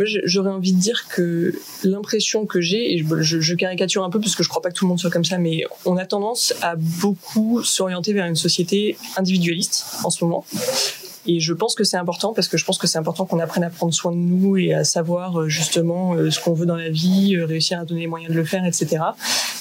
J'aurais 0.00 0.50
envie 0.50 0.72
de 0.72 0.78
dire 0.78 1.08
que 1.08 1.58
l'impression 1.82 2.46
que 2.46 2.60
j'ai, 2.60 2.94
et 2.94 2.98
je, 2.98 3.40
je, 3.40 3.54
caricature 3.54 4.04
un 4.04 4.10
peu 4.10 4.20
parce 4.20 4.36
que 4.36 4.44
je 4.44 4.48
crois 4.48 4.62
pas 4.62 4.68
que 4.68 4.74
tout 4.74 4.84
le 4.84 4.90
monde 4.90 5.00
soit 5.00 5.10
comme 5.10 5.24
ça, 5.24 5.38
mais 5.38 5.64
on 5.86 5.96
a 5.96 6.06
tendance 6.06 6.54
à 6.62 6.76
beaucoup 6.76 7.64
s'orienter 7.64 8.12
vers 8.12 8.26
une 8.26 8.36
société 8.36 8.96
individualiste 9.16 9.86
en 10.04 10.10
ce 10.10 10.24
moment. 10.24 10.44
Et 11.30 11.40
je 11.40 11.52
pense 11.52 11.74
que 11.74 11.84
c'est 11.84 11.98
important 11.98 12.32
parce 12.32 12.48
que 12.48 12.56
je 12.56 12.64
pense 12.64 12.78
que 12.78 12.86
c'est 12.86 12.96
important 12.96 13.26
qu'on 13.26 13.38
apprenne 13.38 13.62
à 13.62 13.68
prendre 13.68 13.92
soin 13.92 14.12
de 14.12 14.16
nous 14.16 14.56
et 14.56 14.72
à 14.72 14.82
savoir 14.82 15.42
euh, 15.42 15.48
justement 15.50 16.14
euh, 16.14 16.30
ce 16.30 16.40
qu'on 16.40 16.54
veut 16.54 16.64
dans 16.64 16.74
la 16.74 16.88
vie, 16.88 17.36
euh, 17.36 17.44
réussir 17.44 17.78
à 17.78 17.84
donner 17.84 18.00
les 18.00 18.06
moyens 18.06 18.32
de 18.32 18.36
le 18.36 18.46
faire, 18.46 18.64
etc. 18.64 19.02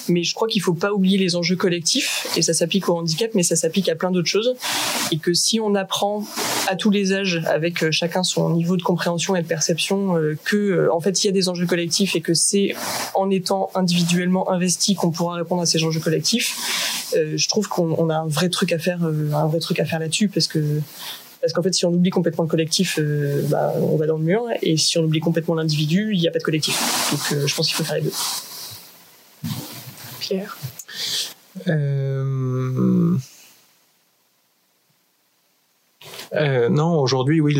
Mais 0.08 0.24
je 0.24 0.34
crois 0.34 0.48
qu'il 0.48 0.62
faut 0.62 0.74
pas 0.74 0.94
oublier 0.94 1.18
les 1.18 1.36
enjeux 1.36 1.58
collectifs 1.58 2.26
et 2.38 2.42
ça 2.42 2.54
s'applique 2.54 2.88
au 2.88 2.96
handicap, 2.96 3.32
mais 3.34 3.44
ça 3.44 3.58
s'applique 3.58 3.90
à 3.90 3.96
plein 3.96 4.12
d'autres 4.12 4.30
choses. 4.30 4.56
Et 5.12 5.18
que 5.18 5.34
si 5.34 5.60
on 5.60 5.76
apprend 5.76 6.26
à 6.70 6.78
tous 6.78 6.90
les 6.90 7.12
âges, 7.12 7.44
avec 7.48 7.92
chacun 7.92 8.24
son 8.24 8.50
niveau 8.52 8.78
de 8.78 8.84
compréhension 8.84 9.36
et 9.36 9.42
de 9.42 9.48
perception, 9.48 10.16
que 10.46 10.90
en 10.90 11.02
fait 11.02 11.22
il 11.24 11.28
y 11.28 11.30
a 11.30 11.34
des 11.34 11.50
enjeux 11.50 11.66
collectifs 11.66 12.16
et 12.16 12.22
que 12.22 12.34
c'est 12.34 12.76
en 13.14 13.30
étant 13.30 13.70
individuellement 13.76 14.50
investi 14.50 14.96
qu'on 14.96 15.12
pourra 15.12 15.36
répondre 15.36 15.62
à 15.62 15.66
ces 15.66 15.84
enjeux 15.84 16.00
collectifs, 16.00 16.56
je 17.14 17.48
trouve 17.50 17.68
qu'on 17.68 18.10
a 18.10 18.16
un 18.16 18.28
vrai 18.28 18.50
truc 18.50 18.72
à 18.72 18.80
faire, 18.80 19.04
un 19.04 19.48
vrai 19.48 19.60
truc 19.60 19.82
à 19.82 19.86
faire 19.86 20.00
là-dessus 20.00 20.30
parce 20.30 20.48
que 20.48 20.82
parce 21.48 21.54
qu'en 21.54 21.64
fait, 21.64 21.74
si 21.74 21.86
on 21.86 21.94
oublie 21.94 22.10
complètement 22.10 22.44
le 22.44 22.50
collectif, 22.50 23.00
euh, 23.00 23.42
bah, 23.48 23.72
on 23.78 23.96
va 23.96 24.06
dans 24.06 24.18
le 24.18 24.24
mur. 24.26 24.44
Et 24.62 24.76
si 24.76 24.98
on 24.98 25.06
oublie 25.06 25.22
complètement 25.22 25.56
l'individu, 25.56 26.10
il 26.12 26.20
n'y 26.20 26.28
a 26.28 26.32
pas 26.32 26.40
de 26.40 26.44
collectif. 26.44 26.78
Donc 27.10 27.22
euh, 27.32 27.48
je 27.48 27.56
pense 27.56 27.68
qu'il 27.68 27.76
faut 27.78 27.86
faire 27.86 27.96
les 27.96 28.02
deux. 28.02 28.12
Pierre 30.20 30.58
euh, 31.70 33.18
Non, 36.70 37.00
aujourd'hui, 37.00 37.40
oui. 37.40 37.58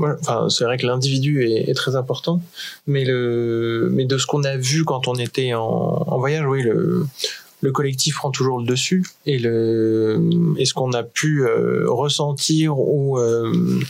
Enfin, 0.00 0.48
c'est 0.48 0.64
vrai 0.64 0.78
que 0.78 0.86
l'individu 0.86 1.44
est, 1.44 1.74
très 1.74 1.94
important, 1.94 2.40
mais, 2.86 3.04
le, 3.04 3.90
mais 3.92 4.06
de 4.06 4.16
ce 4.16 4.24
qu'on 4.24 4.44
a 4.44 4.56
vu 4.56 4.86
quand 4.86 5.08
on 5.08 5.14
était 5.16 5.52
en, 5.52 5.60
en 5.60 6.18
voyage, 6.18 6.46
oui, 6.46 6.62
le, 6.62 7.06
le 7.60 7.72
collectif 7.72 8.16
prend 8.16 8.30
toujours 8.30 8.58
le 8.58 8.64
dessus 8.64 9.04
et 9.26 9.38
le 9.38 10.20
et 10.56 10.64
ce 10.64 10.74
qu'on 10.74 10.92
a 10.92 11.02
pu 11.02 11.42
euh, 11.42 11.84
ressentir 11.88 12.78
ou 12.78 13.18
euh, 13.18 13.80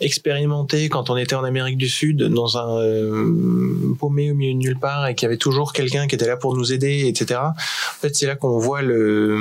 expérimenter 0.00 0.88
quand 0.88 1.10
on 1.10 1.16
était 1.16 1.36
en 1.36 1.44
Amérique 1.44 1.78
du 1.78 1.88
Sud 1.88 2.22
dans 2.24 2.58
un 2.58 2.78
euh, 2.80 3.94
paumé 3.98 4.32
au 4.32 4.34
milieu 4.34 4.54
de 4.54 4.58
nulle 4.58 4.78
part 4.78 5.06
et 5.06 5.14
qu'il 5.14 5.26
y 5.26 5.28
avait 5.28 5.36
toujours 5.36 5.72
quelqu'un 5.72 6.06
qui 6.06 6.16
était 6.16 6.26
là 6.26 6.36
pour 6.36 6.56
nous 6.56 6.72
aider 6.72 7.06
etc 7.06 7.40
en 7.40 7.54
fait 8.00 8.14
c'est 8.16 8.26
là 8.26 8.34
qu'on 8.34 8.58
voit 8.58 8.82
le 8.82 9.38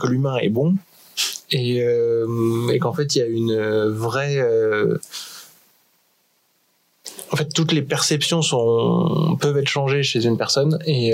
que 0.00 0.06
l'humain 0.06 0.36
est 0.38 0.48
bon 0.48 0.74
et, 1.50 1.78
et 1.78 2.78
qu'en 2.78 2.92
fait 2.92 3.16
il 3.16 3.18
y 3.18 3.22
a 3.22 3.26
une 3.26 3.88
vraie 3.90 4.38
en 7.30 7.36
fait, 7.36 7.52
toutes 7.52 7.72
les 7.72 7.82
perceptions 7.82 8.40
peuvent 9.40 9.58
être 9.58 9.68
changées 9.68 10.02
chez 10.02 10.24
une 10.24 10.38
personne 10.38 10.78
et 10.86 11.12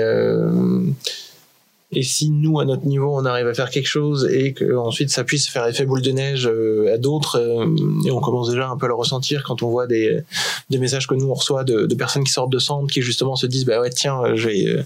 et 1.95 2.03
si 2.03 2.29
nous, 2.29 2.59
à 2.59 2.65
notre 2.65 2.85
niveau, 2.85 3.17
on 3.17 3.25
arrive 3.25 3.47
à 3.47 3.53
faire 3.53 3.69
quelque 3.69 3.87
chose 3.87 4.29
et 4.31 4.53
que 4.53 4.75
ensuite 4.75 5.09
ça 5.09 5.23
puisse 5.23 5.47
faire 5.47 5.65
effet 5.65 5.85
boule 5.85 6.01
de 6.01 6.11
neige 6.11 6.47
euh, 6.47 6.93
à 6.93 6.97
d'autres, 6.97 7.39
euh, 7.39 7.65
et 8.05 8.11
on 8.11 8.19
commence 8.19 8.49
déjà 8.49 8.69
un 8.69 8.77
peu 8.77 8.85
à 8.85 8.89
le 8.89 8.95
ressentir 8.95 9.43
quand 9.43 9.63
on 9.63 9.69
voit 9.69 9.87
des, 9.87 10.21
messages 10.69 11.07
que 11.07 11.15
nous 11.15 11.27
on 11.27 11.33
reçoit 11.33 11.63
de, 11.63 11.93
personnes 11.95 12.25
qui 12.25 12.31
sortent 12.31 12.51
de 12.51 12.59
centre, 12.59 12.91
qui 12.91 13.01
justement 13.01 13.35
se 13.35 13.47
disent 13.47 13.65
bah 13.65 13.79
ouais 13.79 13.89
tiens, 13.89 14.21
euh, 14.23 14.83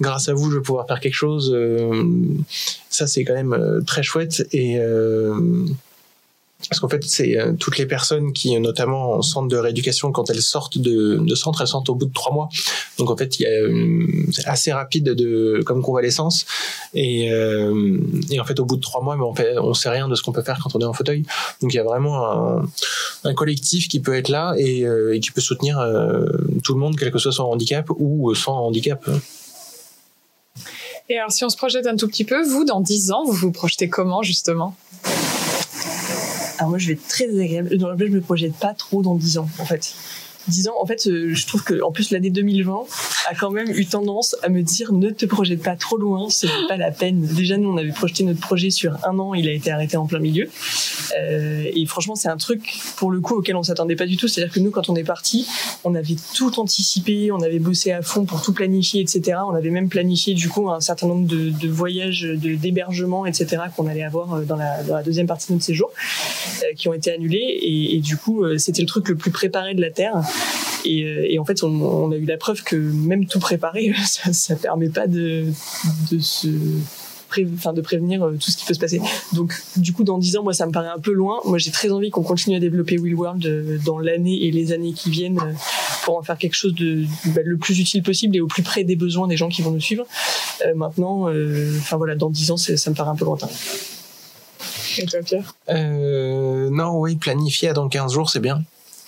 grâce 0.00 0.28
à 0.28 0.34
vous, 0.34 0.50
je 0.50 0.56
vais 0.58 0.62
pouvoir 0.62 0.86
faire 0.86 1.00
quelque 1.00 1.14
chose. 1.14 1.56
ça, 2.88 3.06
c'est 3.08 3.24
quand 3.24 3.34
même 3.34 3.82
très 3.84 4.04
chouette 4.04 4.46
et 4.52 4.78
parce 6.66 6.80
qu'en 6.80 6.88
fait, 6.88 7.04
c'est 7.04 7.38
euh, 7.38 7.52
toutes 7.52 7.78
les 7.78 7.86
personnes 7.86 8.32
qui, 8.32 8.58
notamment 8.58 9.12
en 9.12 9.22
centre 9.22 9.46
de 9.46 9.56
rééducation, 9.56 10.10
quand 10.10 10.28
elles 10.28 10.42
sortent 10.42 10.78
de, 10.78 11.34
centre, 11.36 11.60
elles 11.60 11.68
sortent 11.68 11.88
au 11.88 11.94
bout 11.94 12.06
de 12.06 12.12
trois 12.12 12.32
mois. 12.32 12.48
Donc 12.98 13.10
en 13.10 13.16
fait, 13.16 13.38
il 13.38 13.46
euh, 13.46 14.06
c'est 14.32 14.46
assez 14.46 14.72
rapide 14.72 15.04
de 15.04 15.62
comme 15.64 15.82
convalescence. 15.82 16.46
Et, 16.94 17.30
euh, 17.32 17.98
en 18.38 18.44
fait, 18.44 18.58
au 18.58 18.64
bout 18.64 18.76
de 18.76 18.80
trois 18.80 19.02
mois, 19.02 19.16
mais 19.16 19.22
on 19.22 19.34
fait, 19.34 19.54
sait 19.74 19.88
rien 19.88 20.08
de 20.08 20.14
ce 20.16 20.22
qu'on 20.22 20.32
peut 20.32 20.42
faire 20.42 20.58
quand 20.62 20.74
on 20.74 20.80
est 20.80 20.84
en 20.84 20.92
fauteuil. 20.92 21.22
Donc 21.62 21.72
il 21.72 21.76
y 21.76 21.80
a 21.80 21.84
vraiment 21.84 22.60
un, 23.24 23.34
collectif 23.34 23.88
qui 23.88 24.00
peut 24.00 24.14
être 24.14 24.28
là 24.28 24.54
et 24.58 24.84
qui 25.20 25.30
peut 25.30 25.40
soutenir 25.40 25.76
tout 26.64 26.74
le 26.74 26.80
monde, 26.80 26.96
quel 26.98 27.12
que 27.12 27.18
soit 27.18 27.32
son 27.32 27.44
handicap 27.44 27.88
ou 27.98 28.34
sans 28.34 28.56
handicap. 28.66 29.08
Et 31.08 31.18
alors, 31.18 31.30
si 31.30 31.44
on 31.44 31.48
se 31.48 31.56
projette 31.56 31.86
un 31.86 31.96
tout 31.96 32.08
petit 32.08 32.24
peu, 32.24 32.42
vous, 32.42 32.64
dans 32.64 32.80
dix 32.80 33.12
ans, 33.12 33.24
vous 33.24 33.32
vous 33.32 33.52
projetez 33.52 33.88
comment 33.88 34.22
justement? 34.22 34.76
Alors 36.58 36.70
moi, 36.70 36.78
je 36.78 36.88
vais 36.88 36.94
être 36.94 37.06
très 37.06 37.26
désagréable. 37.26 37.76
Dans 37.78 37.90
le 37.90 37.96
je 37.98 38.12
me 38.12 38.20
projette 38.20 38.54
pas 38.54 38.74
trop 38.74 39.02
dans 39.02 39.14
10 39.14 39.38
ans, 39.38 39.48
en 39.58 39.64
fait. 39.64 39.94
10 40.48 40.68
ans, 40.68 40.74
en 40.80 40.86
fait, 40.86 41.06
euh, 41.06 41.34
je 41.34 41.46
trouve 41.46 41.62
que 41.62 41.82
en 41.82 41.92
plus 41.92 42.10
l'année 42.10 42.30
2020 42.30 42.84
a 43.28 43.34
quand 43.34 43.50
même 43.50 43.70
eu 43.70 43.86
tendance 43.86 44.36
à 44.42 44.48
me 44.48 44.62
dire 44.62 44.92
ne 44.92 45.10
te 45.10 45.26
projette 45.26 45.62
pas 45.62 45.76
trop 45.76 45.96
loin, 45.96 46.28
ce 46.30 46.46
n'est 46.46 46.68
pas 46.68 46.76
la 46.76 46.90
peine. 46.90 47.20
Déjà, 47.20 47.56
nous, 47.56 47.70
on 47.70 47.76
avait 47.76 47.92
projeté 47.92 48.24
notre 48.24 48.40
projet 48.40 48.70
sur 48.70 48.96
un 49.06 49.18
an, 49.18 49.34
il 49.34 49.48
a 49.48 49.52
été 49.52 49.70
arrêté 49.70 49.96
en 49.96 50.06
plein 50.06 50.18
milieu. 50.18 50.48
Euh, 51.18 51.64
et 51.74 51.86
franchement, 51.86 52.14
c'est 52.14 52.28
un 52.28 52.36
truc 52.36 52.78
pour 52.96 53.10
le 53.10 53.20
coup 53.20 53.34
auquel 53.34 53.56
on 53.56 53.62
s'attendait 53.62 53.96
pas 53.96 54.06
du 54.06 54.16
tout. 54.16 54.28
C'est-à-dire 54.28 54.52
que 54.52 54.60
nous, 54.60 54.70
quand 54.70 54.88
on 54.88 54.96
est 54.96 55.04
parti, 55.04 55.46
on 55.84 55.94
avait 55.94 56.16
tout 56.34 56.58
anticipé, 56.58 57.30
on 57.32 57.40
avait 57.40 57.58
bossé 57.58 57.92
à 57.92 58.02
fond 58.02 58.24
pour 58.24 58.42
tout 58.42 58.52
planifier, 58.52 59.00
etc. 59.00 59.38
On 59.46 59.54
avait 59.54 59.70
même 59.70 59.88
planifié 59.88 60.34
du 60.34 60.48
coup 60.48 60.70
un 60.70 60.80
certain 60.80 61.06
nombre 61.06 61.26
de, 61.26 61.68
voyages, 61.68 62.22
de 62.22 62.54
d'hébergements, 62.54 63.26
etc. 63.26 63.62
qu'on 63.76 63.86
allait 63.86 64.02
avoir 64.02 64.34
euh, 64.34 64.42
dans 64.42 64.56
la, 64.56 64.82
dans 64.82 64.96
la, 64.96 65.02
deuxième 65.02 65.26
partie 65.26 65.48
de 65.48 65.54
notre 65.54 65.64
séjour, 65.64 65.90
euh, 66.62 66.74
qui 66.76 66.88
ont 66.88 66.94
été 66.94 67.12
annulés. 67.12 67.36
Et, 67.38 67.96
et 67.96 68.00
du 68.00 68.16
coup, 68.16 68.44
euh, 68.44 68.58
c'était 68.58 68.82
le 68.82 68.88
truc 68.88 69.08
le 69.08 69.16
plus 69.16 69.30
préparé 69.30 69.74
de 69.74 69.80
la 69.80 69.90
terre. 69.90 70.14
Et, 70.84 71.04
euh, 71.04 71.26
et, 71.28 71.38
en 71.38 71.44
fait, 71.44 71.62
on, 71.62 71.68
on, 71.68 72.12
a 72.12 72.16
eu 72.16 72.24
la 72.24 72.36
preuve 72.36 72.62
que 72.62 72.76
même 72.76 73.26
tout 73.26 73.40
préparé, 73.40 73.92
ça, 74.06 74.32
ça 74.32 74.56
permet 74.56 74.88
pas 74.88 75.06
de, 75.06 75.46
de 76.10 76.18
se 76.18 76.48
enfin, 77.56 77.72
de 77.72 77.80
prévenir 77.80 78.24
euh, 78.24 78.36
tout 78.40 78.50
ce 78.50 78.56
qui 78.56 78.64
peut 78.64 78.74
se 78.74 78.78
passer. 78.78 79.00
Donc, 79.32 79.54
du 79.76 79.92
coup, 79.92 80.04
dans 80.04 80.18
10 80.18 80.38
ans, 80.38 80.42
moi, 80.42 80.52
ça 80.52 80.66
me 80.66 80.72
paraît 80.72 80.88
un 80.88 80.98
peu 80.98 81.12
loin. 81.12 81.40
Moi, 81.44 81.58
j'ai 81.58 81.70
très 81.70 81.90
envie 81.90 82.10
qu'on 82.10 82.22
continue 82.22 82.56
à 82.56 82.60
développer 82.60 82.98
Will 82.98 83.14
World 83.14 83.44
euh, 83.46 83.78
dans 83.84 83.98
l'année 83.98 84.44
et 84.44 84.50
les 84.50 84.72
années 84.72 84.92
qui 84.92 85.10
viennent 85.10 85.40
pour 86.04 86.16
en 86.16 86.22
faire 86.22 86.38
quelque 86.38 86.54
chose 86.54 86.74
de 86.74 87.04
bah, 87.26 87.42
le 87.44 87.56
plus 87.56 87.78
utile 87.78 88.02
possible 88.02 88.36
et 88.36 88.40
au 88.40 88.46
plus 88.46 88.62
près 88.62 88.84
des 88.84 88.96
besoins 88.96 89.28
des 89.28 89.36
gens 89.36 89.48
qui 89.48 89.62
vont 89.62 89.70
nous 89.70 89.80
suivre. 89.80 90.06
Euh, 90.64 90.74
maintenant, 90.74 91.28
enfin 91.78 91.96
voilà, 91.96 92.14
dans 92.14 92.30
10 92.30 92.50
ans, 92.52 92.56
ça 92.56 92.90
me 92.90 92.94
paraît 92.94 93.10
un 93.10 93.16
peu 93.16 93.24
lointain. 93.24 93.48
Et 94.98 95.06
toi, 95.06 95.20
Pierre? 95.24 95.54
Euh, 95.68 96.70
Non, 96.70 96.98
oui, 96.98 97.16
planifier 97.16 97.68
à 97.68 97.72
dans 97.72 97.88
15 97.88 98.12
jours, 98.12 98.30
c'est 98.30 98.40
bien. 98.40 98.62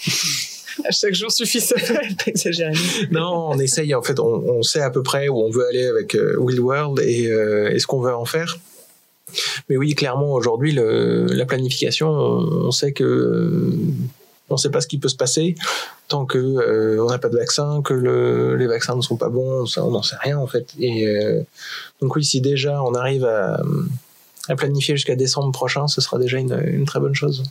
à 0.85 0.91
chaque 0.91 1.15
jour 1.15 1.31
suffit 1.31 1.61
ça. 1.61 1.77
exagéré. 2.27 2.73
non, 3.11 3.51
on 3.51 3.59
essaye. 3.59 3.95
En 3.95 4.03
fait, 4.03 4.19
on, 4.21 4.63
sait 4.63 4.81
à 4.81 4.91
peu 4.91 5.03
près 5.03 5.29
où 5.29 5.41
on 5.41 5.51
veut 5.51 5.67
aller 5.67 5.87
avec 5.87 6.15
euh, 6.15 6.37
Will 6.39 6.61
World 6.61 7.01
et, 7.01 7.31
euh, 7.31 7.71
et 7.71 7.79
ce 7.79 7.87
qu'on 7.87 8.01
veut 8.01 8.15
en 8.15 8.25
faire. 8.25 8.59
Mais 9.69 9.77
oui, 9.77 9.95
clairement, 9.95 10.33
aujourd'hui, 10.33 10.73
la 10.73 11.47
planification, 11.47 12.09
on, 12.11 12.71
sait 12.73 12.93
que 12.93 13.71
on 14.49 14.55
ne 14.55 14.59
sait 14.59 14.71
pas 14.71 14.81
ce 14.81 14.89
qui 14.89 14.99
peut 14.99 15.09
se 15.09 15.17
passer 15.17 15.55
tant 16.09 16.27
que 16.27 16.39
euh, 16.39 17.01
on 17.01 17.09
n'a 17.09 17.19
pas 17.19 17.29
de 17.29 17.37
vaccin, 17.37 17.83
que 17.85 17.95
le, 17.95 18.57
les 18.57 18.67
vaccins 18.67 18.97
ne 18.97 19.01
sont 19.01 19.17
pas 19.17 19.29
bons, 19.29 19.65
on 19.77 19.91
n'en 19.93 20.03
sait 20.03 20.17
rien 20.21 20.37
en 20.37 20.49
fait. 20.49 20.75
Et 20.81 21.07
donc 22.03 22.17
oui, 22.17 22.25
si 22.25 22.41
déjà 22.41 22.83
on 22.83 22.95
arrive 22.95 23.25
à, 23.25 23.63
planifier 24.57 24.97
jusqu'à 24.97 25.15
décembre 25.15 25.53
prochain, 25.53 25.87
ce 25.87 26.01
sera 26.01 26.19
déjà 26.19 26.39
une 26.39 26.85
très 26.85 26.99
bonne 26.99 27.15
chose. 27.15 27.45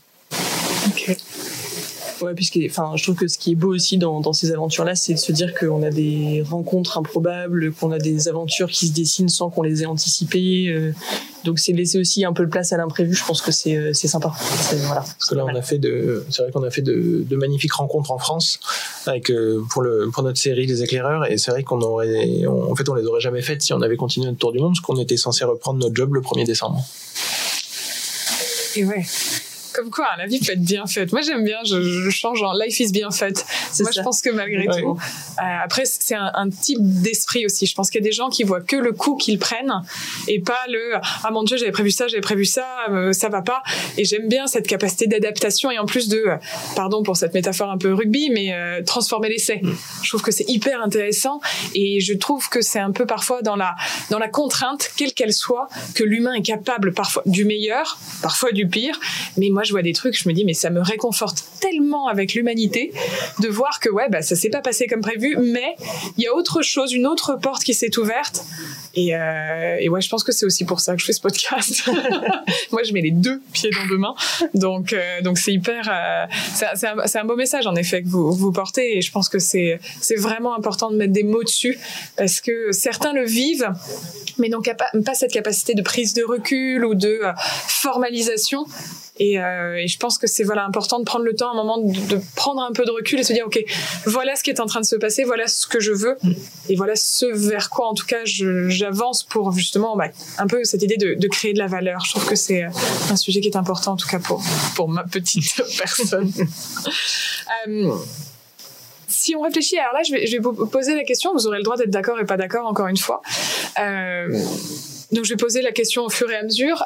Ouais, 2.21 2.33
puisque, 2.33 2.59
enfin, 2.69 2.93
je 2.95 3.03
trouve 3.03 3.15
que 3.15 3.27
ce 3.27 3.37
qui 3.37 3.51
est 3.51 3.55
beau 3.55 3.73
aussi 3.73 3.97
dans, 3.97 4.19
dans 4.19 4.33
ces 4.33 4.51
aventures-là, 4.51 4.95
c'est 4.95 5.13
de 5.13 5.19
se 5.19 5.31
dire 5.31 5.53
qu'on 5.53 5.83
a 5.83 5.89
des 5.89 6.43
rencontres 6.47 6.97
improbables, 6.97 7.71
qu'on 7.73 7.91
a 7.91 7.97
des 7.97 8.27
aventures 8.27 8.69
qui 8.69 8.87
se 8.87 8.93
dessinent 8.93 9.29
sans 9.29 9.49
qu'on 9.49 9.61
les 9.61 9.83
ait 9.83 9.85
anticipées. 9.85 10.67
Euh, 10.69 10.93
donc, 11.45 11.59
c'est 11.59 11.71
laisser 11.71 11.97
aussi 11.97 12.25
un 12.25 12.33
peu 12.33 12.45
de 12.45 12.49
place 12.49 12.73
à 12.73 12.77
l'imprévu. 12.77 13.13
Je 13.13 13.23
pense 13.25 13.41
que 13.41 13.51
c'est 13.51 13.75
euh, 13.75 13.93
c'est 13.93 14.07
sympa. 14.07 14.33
Voilà. 14.85 15.01
Parce 15.01 15.29
que 15.29 15.35
là, 15.35 15.45
on 15.45 15.55
a 15.55 15.61
fait 15.61 15.77
de, 15.77 16.25
c'est 16.29 16.43
vrai 16.43 16.51
qu'on 16.51 16.63
a 16.63 16.69
fait 16.69 16.81
de, 16.81 17.23
de, 17.25 17.35
magnifiques 17.37 17.73
rencontres 17.73 18.11
en 18.11 18.17
France 18.17 18.59
avec 19.05 19.29
euh, 19.29 19.63
pour 19.69 19.81
le 19.81 20.09
pour 20.11 20.23
notre 20.23 20.39
série 20.39 20.65
Les 20.65 20.83
Éclaireurs, 20.83 21.31
et 21.31 21.37
c'est 21.37 21.51
vrai 21.51 21.63
qu'on 21.63 21.81
aurait, 21.81 22.45
on, 22.45 22.71
en 22.71 22.75
fait, 22.75 22.89
on 22.89 22.95
les 22.95 23.05
aurait 23.05 23.21
jamais 23.21 23.41
faites 23.41 23.61
si 23.61 23.73
on 23.73 23.81
avait 23.81 23.97
continué 23.97 24.25
notre 24.25 24.39
tour 24.39 24.51
du 24.51 24.59
monde, 24.59 24.73
parce 24.73 24.81
qu'on 24.81 24.99
était 25.01 25.17
censé 25.17 25.45
reprendre 25.45 25.79
notre 25.79 25.95
job 25.95 26.13
le 26.13 26.21
1er 26.21 26.45
décembre. 26.45 26.83
Et 28.75 28.83
ouais. 28.83 29.05
Comme 29.79 29.91
quoi, 29.91 30.09
la 30.17 30.25
vie 30.25 30.39
peut 30.39 30.51
être 30.51 30.61
bien 30.61 30.85
faite. 30.87 31.13
Moi, 31.13 31.21
j'aime 31.21 31.45
bien, 31.45 31.59
je, 31.65 31.81
je, 31.81 32.09
change 32.09 32.43
en 32.43 32.51
life 32.51 32.81
is 32.81 32.91
bien 32.91 33.11
faite. 33.11 33.45
Moi, 33.79 33.91
ça. 33.93 34.01
je 34.01 34.03
pense 34.03 34.21
que 34.21 34.29
malgré 34.29 34.67
ouais. 34.67 34.81
tout. 34.81 34.89
Euh, 34.89 35.41
après, 35.63 35.85
c'est 35.85 36.15
un, 36.15 36.31
un, 36.33 36.49
type 36.49 36.79
d'esprit 36.81 37.45
aussi. 37.45 37.65
Je 37.65 37.73
pense 37.75 37.89
qu'il 37.89 38.01
y 38.01 38.03
a 38.03 38.09
des 38.09 38.11
gens 38.11 38.29
qui 38.29 38.43
voient 38.43 38.59
que 38.59 38.75
le 38.75 38.91
coup 38.91 39.15
qu'ils 39.15 39.39
prennent 39.39 39.71
et 40.27 40.41
pas 40.41 40.59
le 40.67 40.95
ah 41.23 41.31
mon 41.31 41.43
dieu, 41.43 41.55
j'avais 41.55 41.71
prévu 41.71 41.91
ça, 41.91 42.07
j'avais 42.07 42.19
prévu 42.19 42.43
ça, 42.43 42.65
euh, 42.89 43.13
ça 43.13 43.29
va 43.29 43.41
pas. 43.41 43.63
Et 43.97 44.03
j'aime 44.03 44.27
bien 44.27 44.47
cette 44.47 44.67
capacité 44.67 45.07
d'adaptation 45.07 45.71
et 45.71 45.79
en 45.79 45.85
plus 45.85 46.09
de, 46.09 46.25
pardon 46.75 47.03
pour 47.03 47.15
cette 47.15 47.33
métaphore 47.33 47.71
un 47.71 47.77
peu 47.77 47.93
rugby, 47.93 48.29
mais 48.31 48.53
euh, 48.53 48.83
transformer 48.83 49.29
l'essai. 49.29 49.61
Mm. 49.63 49.71
Je 50.03 50.09
trouve 50.09 50.21
que 50.21 50.31
c'est 50.31 50.49
hyper 50.49 50.81
intéressant 50.81 51.39
et 51.73 52.01
je 52.01 52.13
trouve 52.13 52.49
que 52.49 52.61
c'est 52.61 52.79
un 52.79 52.91
peu 52.91 53.05
parfois 53.05 53.41
dans 53.41 53.55
la, 53.55 53.75
dans 54.09 54.19
la 54.19 54.27
contrainte, 54.27 54.91
quelle 54.97 55.13
qu'elle 55.13 55.33
soit, 55.33 55.69
que 55.95 56.03
l'humain 56.03 56.33
est 56.33 56.41
capable 56.41 56.93
parfois 56.93 57.23
du 57.25 57.45
meilleur, 57.45 57.97
parfois 58.21 58.51
du 58.51 58.67
pire. 58.67 58.99
Mais 59.37 59.49
moi, 59.49 59.63
je 59.69 59.73
vois 59.73 59.83
des 59.83 59.93
trucs, 59.93 60.17
je 60.17 60.27
me 60.27 60.33
dis, 60.33 60.45
mais 60.45 60.55
ça 60.55 60.71
me 60.71 60.81
réconforte. 60.81 61.43
tellement 61.59 62.07
avec 62.07 62.33
l'humanité 62.33 62.91
de 63.39 63.47
voir 63.49 63.79
que 63.79 63.89
ouais, 63.89 64.09
bah, 64.09 64.23
ça 64.23 64.35
s'est 64.35 64.49
pas 64.49 64.61
passé 64.61 64.87
comme 64.87 65.01
prévu, 65.01 65.37
mais 65.39 65.75
il 66.17 66.23
y 66.23 66.27
a 66.27 66.33
autre 66.33 66.63
chose, 66.63 66.91
une 66.91 67.05
autre 67.05 67.37
porte 67.39 67.63
qui 67.63 67.75
s'est 67.75 67.99
ouverte. 67.99 68.43
Et, 68.95 69.15
euh, 69.15 69.87
ouais, 69.87 70.01
je 70.01 70.09
pense 70.09 70.23
que 70.23 70.31
c'est 70.31 70.47
aussi 70.47 70.65
pour 70.65 70.79
ça 70.79 70.95
que 70.95 71.01
je 71.01 71.05
fais 71.05 71.13
ce 71.13 71.21
podcast. 71.21 71.87
Moi, 72.71 72.81
je 72.83 72.93
mets 72.93 73.01
les 73.01 73.11
deux 73.11 73.41
pieds 73.53 73.69
dans 73.69 73.85
deux 73.87 73.97
mains. 73.97 74.15
Donc, 74.55 74.93
euh, 74.93 75.21
donc 75.21 75.37
c'est 75.37 75.53
hyper. 75.53 75.87
Euh, 75.87 76.25
c'est 76.55 76.87
un, 76.87 76.97
un, 76.97 77.25
beau 77.25 77.35
message 77.35 77.67
en 77.67 77.75
effet 77.75 78.01
que 78.01 78.07
vous, 78.07 78.31
vous 78.31 78.51
portez. 78.51 78.97
Et 78.97 79.01
je 79.01 79.11
pense 79.11 79.29
que 79.29 79.37
c'est 79.37 79.79
c'est 80.01 80.15
vraiment 80.15 80.55
important 80.55 80.89
de 80.89 80.95
mettre 80.95 81.13
des 81.13 81.23
mots 81.23 81.43
dessus 81.43 81.77
parce 82.17 82.41
que 82.41 82.71
certains 82.71 83.13
le 83.13 83.25
vivent, 83.25 83.71
mais 84.39 84.49
n'ont 84.49 84.63
pas 84.63 85.13
cette 85.13 85.31
capacité 85.31 85.75
de 85.75 85.83
prise 85.83 86.13
de 86.13 86.23
recul 86.23 86.83
ou 86.85 86.95
de 86.95 87.21
formalisation. 87.67 88.65
Et, 89.19 89.37
euh, 89.59 89.75
et, 89.75 89.87
je 89.87 89.97
pense 89.97 90.17
que 90.17 90.27
c'est 90.27 90.43
voilà 90.43 90.65
important 90.65 90.99
de 90.99 91.03
prendre 91.03 91.25
le 91.25 91.35
temps, 91.35 91.51
un 91.51 91.55
moment 91.55 91.77
de, 91.79 92.19
prendre 92.35 92.61
un 92.61 92.71
peu 92.71 92.85
de 92.85 92.91
recul 92.91 93.19
et 93.19 93.23
se 93.23 93.33
dire 93.33 93.45
ok, 93.45 93.59
voilà 94.05 94.35
ce 94.35 94.43
qui 94.43 94.49
est 94.49 94.59
en 94.59 94.65
train 94.65 94.81
de 94.81 94.85
se 94.85 94.95
passer, 94.95 95.23
voilà 95.23 95.47
ce 95.47 95.67
que 95.67 95.79
je 95.79 95.91
veux, 95.91 96.17
et 96.69 96.75
voilà 96.75 96.95
ce 96.95 97.25
vers 97.25 97.69
quoi 97.69 97.87
en 97.87 97.93
tout 97.93 98.05
cas 98.05 98.23
j'avance 98.23 99.23
pour 99.23 99.51
justement 99.51 99.95
bah, 99.95 100.07
un 100.37 100.47
peu 100.47 100.63
cette 100.63 100.83
idée 100.83 100.97
de, 100.97 101.27
créer 101.27 101.53
de 101.53 101.59
la 101.59 101.67
valeur. 101.67 102.03
Je 102.05 102.11
trouve 102.11 102.25
que 102.25 102.35
c'est 102.35 102.63
euh, 102.63 102.69
un 103.11 103.15
sujet 103.15 103.41
qui 103.41 103.47
est 103.47 103.57
important 103.57 103.93
en 103.93 103.97
tout 103.97 104.07
cas 104.07 104.19
pour 104.19 104.43
pour 104.75 104.89
ma 104.89 105.03
petite 105.03 105.61
personne. 105.77 106.31
euh, 107.67 107.91
si 109.07 109.35
on 109.35 109.41
réfléchit, 109.41 109.77
alors 109.77 109.93
là, 109.93 110.01
je 110.03 110.11
vais, 110.13 110.37
vous 110.37 110.53
poser 110.67 110.95
la 110.95 111.03
question. 111.03 111.33
Vous 111.33 111.47
aurez 111.47 111.57
le 111.57 111.63
droit 111.63 111.77
d'être 111.77 111.89
d'accord 111.89 112.19
et 112.19 112.25
pas 112.25 112.37
d'accord, 112.37 112.67
encore 112.67 112.87
une 112.87 112.97
fois. 112.97 113.21
Donc, 115.11 115.25
je 115.25 115.29
vais 115.29 115.37
poser 115.37 115.63
la 115.63 115.71
question 115.71 116.05
au 116.05 116.09
fur 116.09 116.29
et 116.29 116.35
à 116.35 116.43
mesure. 116.43 116.85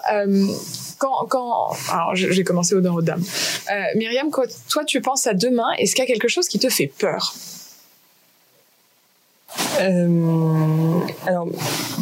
Quand, 1.30 1.76
alors, 1.91 2.16
je, 2.16 2.28
vais 2.28 2.43
commencer 2.43 2.76
au 2.76 2.82
nord 2.82 2.95
aux 2.95 3.01
dames. 3.01 3.24
Euh, 3.72 3.84
Myriam, 3.95 4.30
toi, 4.70 4.86
tu 4.86 5.01
penses 5.01 5.28
à 5.28 5.34
demain, 5.34 5.72
est-ce 5.78 5.95
qu'il 5.95 6.04
y 6.04 6.08
a 6.08 6.12
quelque 6.12 6.28
chose 6.28 6.47
qui 6.47 6.60
te 6.60 6.70
fait 6.70 6.88
peur? 6.88 7.34
Euh, 9.80 10.99
alors, 11.26 11.47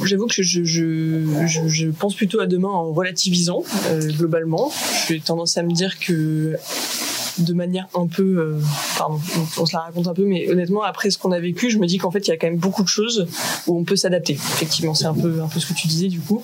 j'avoue 0.04 0.28
que 0.28 0.41
je, 0.41 1.89
pense 1.91 2.16
plutôt 2.16 2.39
à 2.39 2.47
demain 2.47 2.70
en 2.70 2.91
relativisant 2.91 3.64
euh, 3.88 4.12
globalement. 4.14 4.72
J'ai 5.08 5.20
tendance 5.20 5.58
à 5.58 5.64
me 5.64 5.72
dire 5.72 5.99
que 5.99 6.56
de 7.38 7.54
manière 7.54 7.88
un 7.95 8.08
peu, 8.08 8.38
euh, 8.39 8.60
pardon, 8.97 9.20
on, 9.38 9.62
on, 9.62 9.66
se 9.66 9.76
la 9.76 9.84
raconte 9.84 10.08
un 10.08 10.14
peu, 10.14 10.26
mais 10.26 10.49
honnêtement, 10.49 10.84
après 10.84 11.10
ce 11.10 11.18
qu'on 11.18 11.32
a 11.32 11.39
vécu, 11.39 11.70
je 11.70 11.78
me 11.78 11.88
dis 11.88 11.97
qu'en 11.97 12.12
fait, 12.12 12.28
il 12.28 12.30
y 12.30 12.34
a 12.34 12.38
quand 12.38 12.47
même 12.47 12.58
beaucoup 12.58 12.84
de 12.84 12.89
choses 12.89 13.28
où 13.68 13.78
on 13.78 13.84
peut 13.84 13.95
s'adapter. 13.95 14.34
Effectivement, 14.34 14.93
c'est 14.93 15.06
un 15.06 15.14
peu, 15.14 15.41
un 15.41 15.47
peu 15.47 15.60
ce 15.60 15.66
que 15.66 15.74
tu 15.74 15.88
disais 15.88 16.08
du 16.08 16.20
coup. 16.20 16.43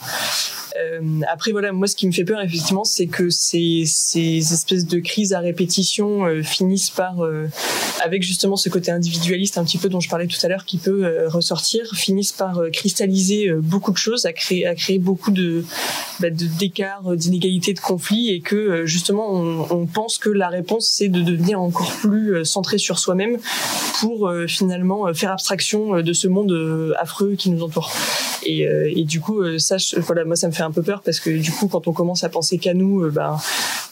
Euh, 0.78 1.22
après 1.32 1.52
voilà, 1.52 1.72
moi 1.72 1.88
ce 1.88 1.96
qui 1.96 2.08
me 2.08 2.12
fait 2.12 2.24
peur 2.24 2.42
effectivement, 2.42 2.84
c'est 2.84 3.08
que 3.08 3.30
ces, 3.30 3.84
ces 3.86 4.38
espèces 4.54 4.86
de 4.86 5.00
crises 5.00 5.34
à 5.34 5.40
répétition 5.40 6.26
euh, 6.26 6.44
finissent 6.44 6.90
par, 6.90 7.24
euh, 7.24 7.48
avec 8.04 8.24
justement 8.24 8.56
ce 8.56 8.70
côté 8.70 8.92
individualiste 8.92 9.58
un 9.58 9.64
petit 9.64 9.78
peu 9.78 9.90
dont 9.90 10.00
je 10.00 10.10
parlais 10.10 10.28
tout 10.28 10.38
à 10.44 10.48
l'heure, 10.48 10.66
qui 10.66 10.78
peut 10.78 11.06
euh, 11.06 11.30
ressortir, 11.30 11.92
finissent 11.94 12.32
par 12.32 12.62
cristalliser 12.72 13.52
beaucoup 13.54 13.92
de 13.92 13.98
choses, 13.98 14.26
à 14.26 14.34
créer, 14.34 14.66
à 14.66 14.76
créer 14.76 15.00
beaucoup 15.00 15.32
de 15.32 15.64
bah, 16.20 16.30
d'écarts, 16.30 17.16
d'inégalités, 17.16 17.74
de 17.74 17.80
conflits, 17.80 18.30
et 18.30 18.42
que 18.42 18.86
justement 18.86 19.32
on, 19.72 19.86
pense 19.86 20.18
que 20.18 20.30
la 20.30 20.50
réponse 20.50 20.90
c'est 20.90 21.08
de 21.08 21.22
devenir 21.22 21.62
encore 21.62 21.92
plus 21.94 22.44
centré 22.44 22.78
sur 22.78 23.00
soi-même 23.00 23.38
pour 24.02 24.32
finalement 24.48 25.14
faire 25.14 25.32
abstraction 25.32 26.02
de 26.02 26.14
ce 26.14 26.28
monde 26.28 26.94
affreux 27.00 27.36
qui 27.36 27.50
nous 27.50 27.64
entoure. 27.64 27.92
Et, 28.44 29.04
du 29.04 29.20
coup, 29.22 29.42
ça, 29.58 29.78
voilà, 29.98 30.26
moi 30.26 30.36
ça 30.36 30.48
me 30.48 30.54
fait 30.54 30.64
un 30.68 30.72
peu 30.72 30.84
peur 30.84 31.02
parce 31.02 31.20
que 31.20 31.30
du 31.30 31.52
coup, 31.52 31.68
quand 31.68 31.88
on 31.88 31.94
commence 31.94 32.24
à 32.24 32.30
penser 32.30 32.58
qu'à 32.58 32.74
nous, 32.74 33.04
euh, 33.04 33.10
ben, 33.10 33.38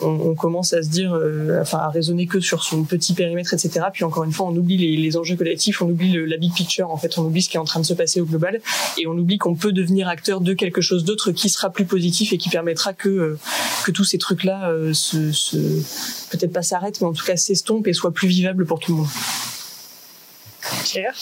on, 0.02 0.36
commence 0.36 0.74
à 0.74 0.84
se 0.84 0.90
dire, 0.90 1.14
euh, 1.14 1.62
enfin, 1.62 1.80
à 1.80 1.90
raisonner 1.90 2.28
que 2.28 2.40
sur 2.40 2.64
son 2.64 2.84
petit 2.84 3.14
périmètre, 3.14 3.54
etc. 3.54 3.86
Puis 3.94 4.04
encore 4.04 4.24
une 4.24 4.32
fois, 4.32 4.48
on 4.48 4.56
oublie 4.56 4.78
les, 4.98 5.18
enjeux 5.18 5.36
collectifs, 5.36 5.82
on 5.82 5.90
oublie 5.90 6.18
la 6.28 6.38
big 6.38 6.54
picture. 6.54 6.92
En 6.92 6.98
fait, 6.98 7.18
on 7.18 7.24
oublie 7.24 7.42
ce 7.42 7.50
qui 7.50 7.58
est 7.58 7.60
en 7.60 7.66
train 7.66 7.80
de 7.80 7.86
se 7.86 7.94
passer 7.94 8.20
au 8.22 8.26
global 8.26 8.60
et 8.98 9.08
on 9.08 9.14
oublie 9.14 9.38
qu'on 9.38 9.56
peut 9.56 9.72
devenir 9.72 10.08
acteur 10.08 10.42
de 10.42 10.54
quelque 10.54 10.82
chose 10.82 11.04
d'autre 11.04 11.32
qui 11.32 11.50
sera 11.50 11.70
plus 11.70 11.86
positif 11.86 12.34
et 12.34 12.38
qui 12.38 12.50
permettra 12.50 12.94
que 12.94 13.10
euh, 13.10 13.40
que 13.84 13.92
tous 13.92 14.04
ces 14.04 14.18
trucs-là 14.18 14.70
euh, 14.70 14.94
se, 14.94 15.18
peut-être 16.32 16.54
pas 16.54 16.64
s'arrêtent, 16.64 17.02
mais 17.02 17.08
en 17.08 17.14
tout 17.14 17.26
cas 17.26 17.38
s'estompent 17.38 17.88
et 17.88 17.94
soient 17.94 18.14
plus 18.14 18.28
vivables 18.28 18.66
pour 18.66 18.80
tout 18.80 18.92
le 18.92 18.98
monde. 19.00 19.08
Pierre 20.84 21.16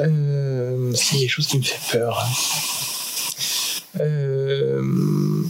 euh, 0.00 0.92
C'est 0.94 1.16
quelque 1.16 1.30
chose 1.30 1.46
qui 1.46 1.58
me 1.58 1.62
fait 1.62 1.98
peur. 1.98 2.26
Euh... 3.98 5.42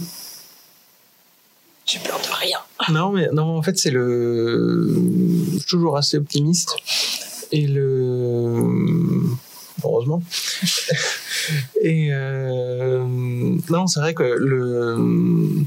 Peur 2.04 2.20
de 2.20 2.32
rien. 2.32 2.58
Non, 2.92 3.10
mais 3.10 3.28
non, 3.32 3.56
en 3.58 3.62
fait, 3.62 3.76
c'est 3.76 3.90
le. 3.90 4.94
Je 5.52 5.58
suis 5.58 5.66
toujours 5.66 5.96
assez 5.96 6.16
optimiste. 6.16 6.76
Et 7.50 7.66
le. 7.66 8.62
Heureusement. 9.82 10.22
Et 11.82 12.10
euh... 12.12 13.04
non, 13.68 13.86
c'est 13.88 14.00
vrai 14.00 14.14
que 14.14 14.22
le. 14.22 15.64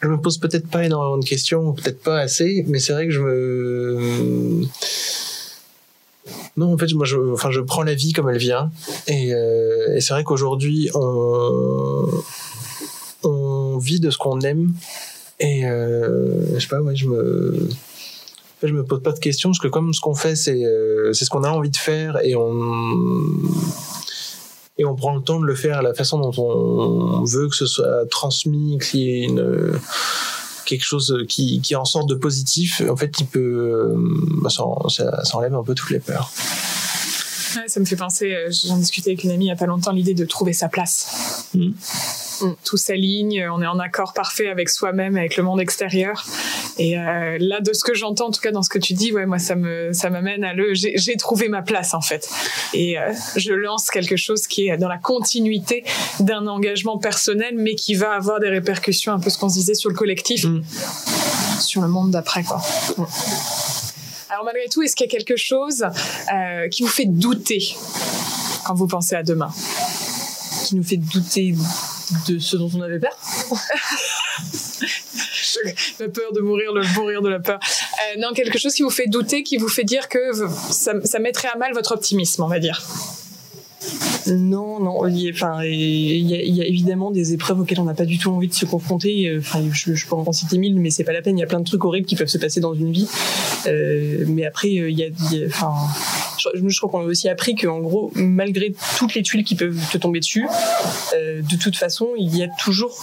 Je 0.00 0.06
me 0.06 0.20
pose 0.20 0.38
peut-être 0.38 0.68
pas 0.68 0.84
énormément 0.84 1.18
de 1.18 1.24
questions, 1.24 1.72
peut-être 1.72 2.00
pas 2.00 2.20
assez, 2.20 2.64
mais 2.68 2.78
c'est 2.78 2.92
vrai 2.92 3.06
que 3.06 3.12
je 3.12 3.20
me 3.20 4.64
non, 6.56 6.72
en 6.72 6.78
fait, 6.78 6.92
moi, 6.94 7.06
je, 7.06 7.16
enfin, 7.32 7.50
je 7.50 7.60
prends 7.60 7.82
la 7.82 7.94
vie 7.94 8.12
comme 8.12 8.28
elle 8.28 8.38
vient. 8.38 8.70
Et, 9.06 9.32
euh, 9.34 9.96
et 9.96 10.00
c'est 10.00 10.12
vrai 10.12 10.24
qu'aujourd'hui, 10.24 10.90
on, 10.94 12.08
on 13.24 13.78
vit 13.78 14.00
de 14.00 14.10
ce 14.10 14.18
qu'on 14.18 14.40
aime. 14.40 14.72
Et 15.40 15.66
euh, 15.66 16.54
je 16.54 16.60
sais 16.60 16.68
pas, 16.68 16.80
ouais, 16.80 16.96
je 16.96 17.06
me, 17.06 17.68
je 18.62 18.72
me 18.72 18.84
pose 18.84 19.02
pas 19.02 19.12
de 19.12 19.18
questions 19.18 19.50
parce 19.50 19.60
que 19.60 19.68
comme 19.68 19.92
ce 19.94 20.00
qu'on 20.00 20.14
fait, 20.14 20.34
c'est 20.34 20.64
euh, 20.64 21.12
c'est 21.12 21.24
ce 21.24 21.30
qu'on 21.30 21.44
a 21.44 21.50
envie 21.50 21.70
de 21.70 21.76
faire 21.76 22.18
et 22.24 22.34
on 22.34 23.22
et 24.78 24.84
on 24.84 24.94
prend 24.96 25.14
le 25.14 25.22
temps 25.22 25.40
de 25.40 25.44
le 25.44 25.54
faire 25.54 25.78
à 25.78 25.82
la 25.82 25.94
façon 25.94 26.18
dont 26.18 26.32
on 26.38 27.24
veut 27.24 27.48
que 27.48 27.54
ce 27.54 27.66
soit 27.66 28.08
transmis, 28.10 28.78
qu'il 28.78 29.00
y 29.00 29.10
ait 29.10 29.24
une 29.24 29.78
quelque 30.68 30.84
chose 30.84 31.24
qui, 31.28 31.60
qui 31.60 31.74
en 31.74 31.84
sorte 31.84 32.08
de 32.08 32.14
positif, 32.14 32.82
en 32.88 32.96
fait, 32.96 33.18
il 33.20 33.26
peut, 33.26 33.94
bah, 34.42 34.50
ça, 34.50 34.64
ça, 34.88 35.24
ça 35.24 35.36
enlève 35.38 35.54
un 35.54 35.62
peu 35.62 35.74
toutes 35.74 35.90
les 35.90 36.00
peurs. 36.00 36.30
Ouais, 37.56 37.66
ça 37.66 37.80
me 37.80 37.86
fait 37.86 37.96
penser, 37.96 38.36
j'en 38.66 38.76
discutais 38.76 39.10
avec 39.10 39.24
une 39.24 39.30
amie 39.30 39.46
il 39.46 39.48
n'y 39.48 39.52
a 39.52 39.56
pas 39.56 39.66
longtemps, 39.66 39.92
l'idée 39.92 40.14
de 40.14 40.24
trouver 40.24 40.52
sa 40.52 40.68
place. 40.68 41.46
Mmh. 41.54 41.70
Tout 42.64 42.76
s'aligne, 42.76 43.48
on 43.50 43.62
est 43.62 43.66
en 43.66 43.78
accord 43.78 44.12
parfait 44.12 44.48
avec 44.48 44.68
soi-même, 44.68 45.16
avec 45.16 45.36
le 45.36 45.42
monde 45.42 45.60
extérieur. 45.60 46.24
Et 46.78 46.98
euh, 46.98 47.38
là, 47.40 47.60
de 47.60 47.72
ce 47.72 47.82
que 47.82 47.94
j'entends, 47.94 48.28
en 48.28 48.30
tout 48.30 48.40
cas 48.40 48.52
dans 48.52 48.62
ce 48.62 48.70
que 48.70 48.78
tu 48.78 48.92
dis, 48.92 49.12
ouais, 49.12 49.26
moi, 49.26 49.38
ça 49.38 49.54
me, 49.54 49.92
ça 49.92 50.10
m'amène 50.10 50.44
à 50.44 50.54
le, 50.54 50.72
j'ai 50.74 51.16
trouvé 51.16 51.48
ma 51.48 51.62
place 51.62 51.94
en 51.94 52.00
fait. 52.00 52.28
Et 52.74 52.98
euh, 52.98 53.12
je 53.36 53.52
lance 53.52 53.90
quelque 53.90 54.16
chose 54.16 54.46
qui 54.46 54.68
est 54.68 54.76
dans 54.76 54.88
la 54.88 54.98
continuité 54.98 55.84
d'un 56.20 56.46
engagement 56.46 56.98
personnel, 56.98 57.54
mais 57.56 57.74
qui 57.74 57.94
va 57.94 58.12
avoir 58.12 58.40
des 58.40 58.48
répercussions, 58.48 59.12
un 59.12 59.20
peu 59.20 59.30
ce 59.30 59.38
qu'on 59.38 59.48
se 59.48 59.54
disait 59.54 59.74
sur 59.74 59.90
le 59.90 59.96
collectif, 59.96 60.44
mmh. 60.44 60.62
sur 61.60 61.82
le 61.82 61.88
monde 61.88 62.10
d'après, 62.10 62.44
quoi. 62.44 62.62
Mmh. 62.96 63.04
Alors 64.30 64.44
malgré 64.44 64.68
tout, 64.68 64.82
est-ce 64.82 64.94
qu'il 64.94 65.06
y 65.06 65.08
a 65.08 65.10
quelque 65.10 65.36
chose 65.36 65.84
euh, 66.32 66.68
qui 66.68 66.82
vous 66.82 66.88
fait 66.88 67.06
douter 67.06 67.74
quand 68.64 68.74
vous 68.74 68.86
pensez 68.86 69.14
à 69.16 69.22
demain? 69.22 69.50
Qui 70.66 70.76
nous 70.76 70.84
fait 70.84 70.98
douter 70.98 71.54
de 72.28 72.38
ce 72.38 72.56
dont 72.56 72.70
on 72.74 72.80
avait 72.80 72.98
peur 72.98 73.16
la 76.00 76.08
peur 76.08 76.32
de 76.32 76.40
mourir, 76.40 76.72
le 76.72 76.82
mourir 76.94 77.22
de 77.22 77.28
la 77.28 77.40
peur. 77.40 77.58
Euh, 77.62 78.20
non, 78.20 78.32
quelque 78.32 78.58
chose 78.58 78.74
qui 78.74 78.82
vous 78.82 78.90
fait 78.90 79.06
douter, 79.06 79.42
qui 79.42 79.56
vous 79.56 79.68
fait 79.68 79.84
dire 79.84 80.08
que 80.08 80.32
ça, 80.70 80.92
ça 81.04 81.18
mettrait 81.18 81.48
à 81.52 81.56
mal 81.56 81.72
votre 81.72 81.92
optimisme, 81.92 82.42
on 82.42 82.48
va 82.48 82.58
dire. 82.58 82.82
Non, 84.26 84.80
non. 84.80 85.06
Il 85.06 85.18
y, 85.18 85.28
a, 85.28 85.32
enfin, 85.32 85.62
il 85.64 86.26
y, 86.26 86.34
a, 86.34 86.42
il 86.42 86.54
y 86.54 86.60
a 86.60 86.66
évidemment 86.66 87.10
des 87.10 87.32
épreuves 87.32 87.60
auxquelles 87.60 87.80
on 87.80 87.84
n'a 87.84 87.94
pas 87.94 88.04
du 88.04 88.18
tout 88.18 88.30
envie 88.30 88.48
de 88.48 88.54
se 88.54 88.66
confronter. 88.66 89.34
Enfin, 89.38 89.62
je, 89.72 89.94
je 89.94 90.06
peux 90.06 90.14
en 90.14 90.32
citer 90.32 90.58
mille, 90.58 90.78
mais 90.78 90.90
c'est 90.90 91.04
pas 91.04 91.12
la 91.12 91.22
peine. 91.22 91.38
Il 91.38 91.40
y 91.40 91.44
a 91.44 91.46
plein 91.46 91.60
de 91.60 91.64
trucs 91.64 91.84
horribles 91.84 92.06
qui 92.06 92.16
peuvent 92.16 92.28
se 92.28 92.38
passer 92.38 92.60
dans 92.60 92.74
une 92.74 92.92
vie. 92.92 93.08
Euh, 93.66 94.24
mais 94.28 94.44
après, 94.44 94.68
il 94.68 94.74
y 94.74 95.02
a, 95.02 95.06
il 95.06 95.38
y 95.38 95.44
a 95.44 95.46
enfin, 95.46 95.72
je, 96.38 96.68
je 96.68 96.78
crois 96.78 96.90
qu'on 96.90 97.00
a 97.00 97.08
aussi 97.08 97.28
appris 97.28 97.54
qu'en 97.54 97.80
gros, 97.80 98.10
malgré 98.14 98.74
toutes 98.96 99.14
les 99.14 99.22
tuiles 99.22 99.44
qui 99.44 99.54
peuvent 99.54 99.78
te 99.90 99.98
tomber 99.98 100.20
dessus, 100.20 100.46
euh, 101.14 101.42
de 101.42 101.56
toute 101.56 101.76
façon, 101.76 102.08
il 102.16 102.36
y 102.36 102.42
a 102.42 102.48
toujours 102.58 102.98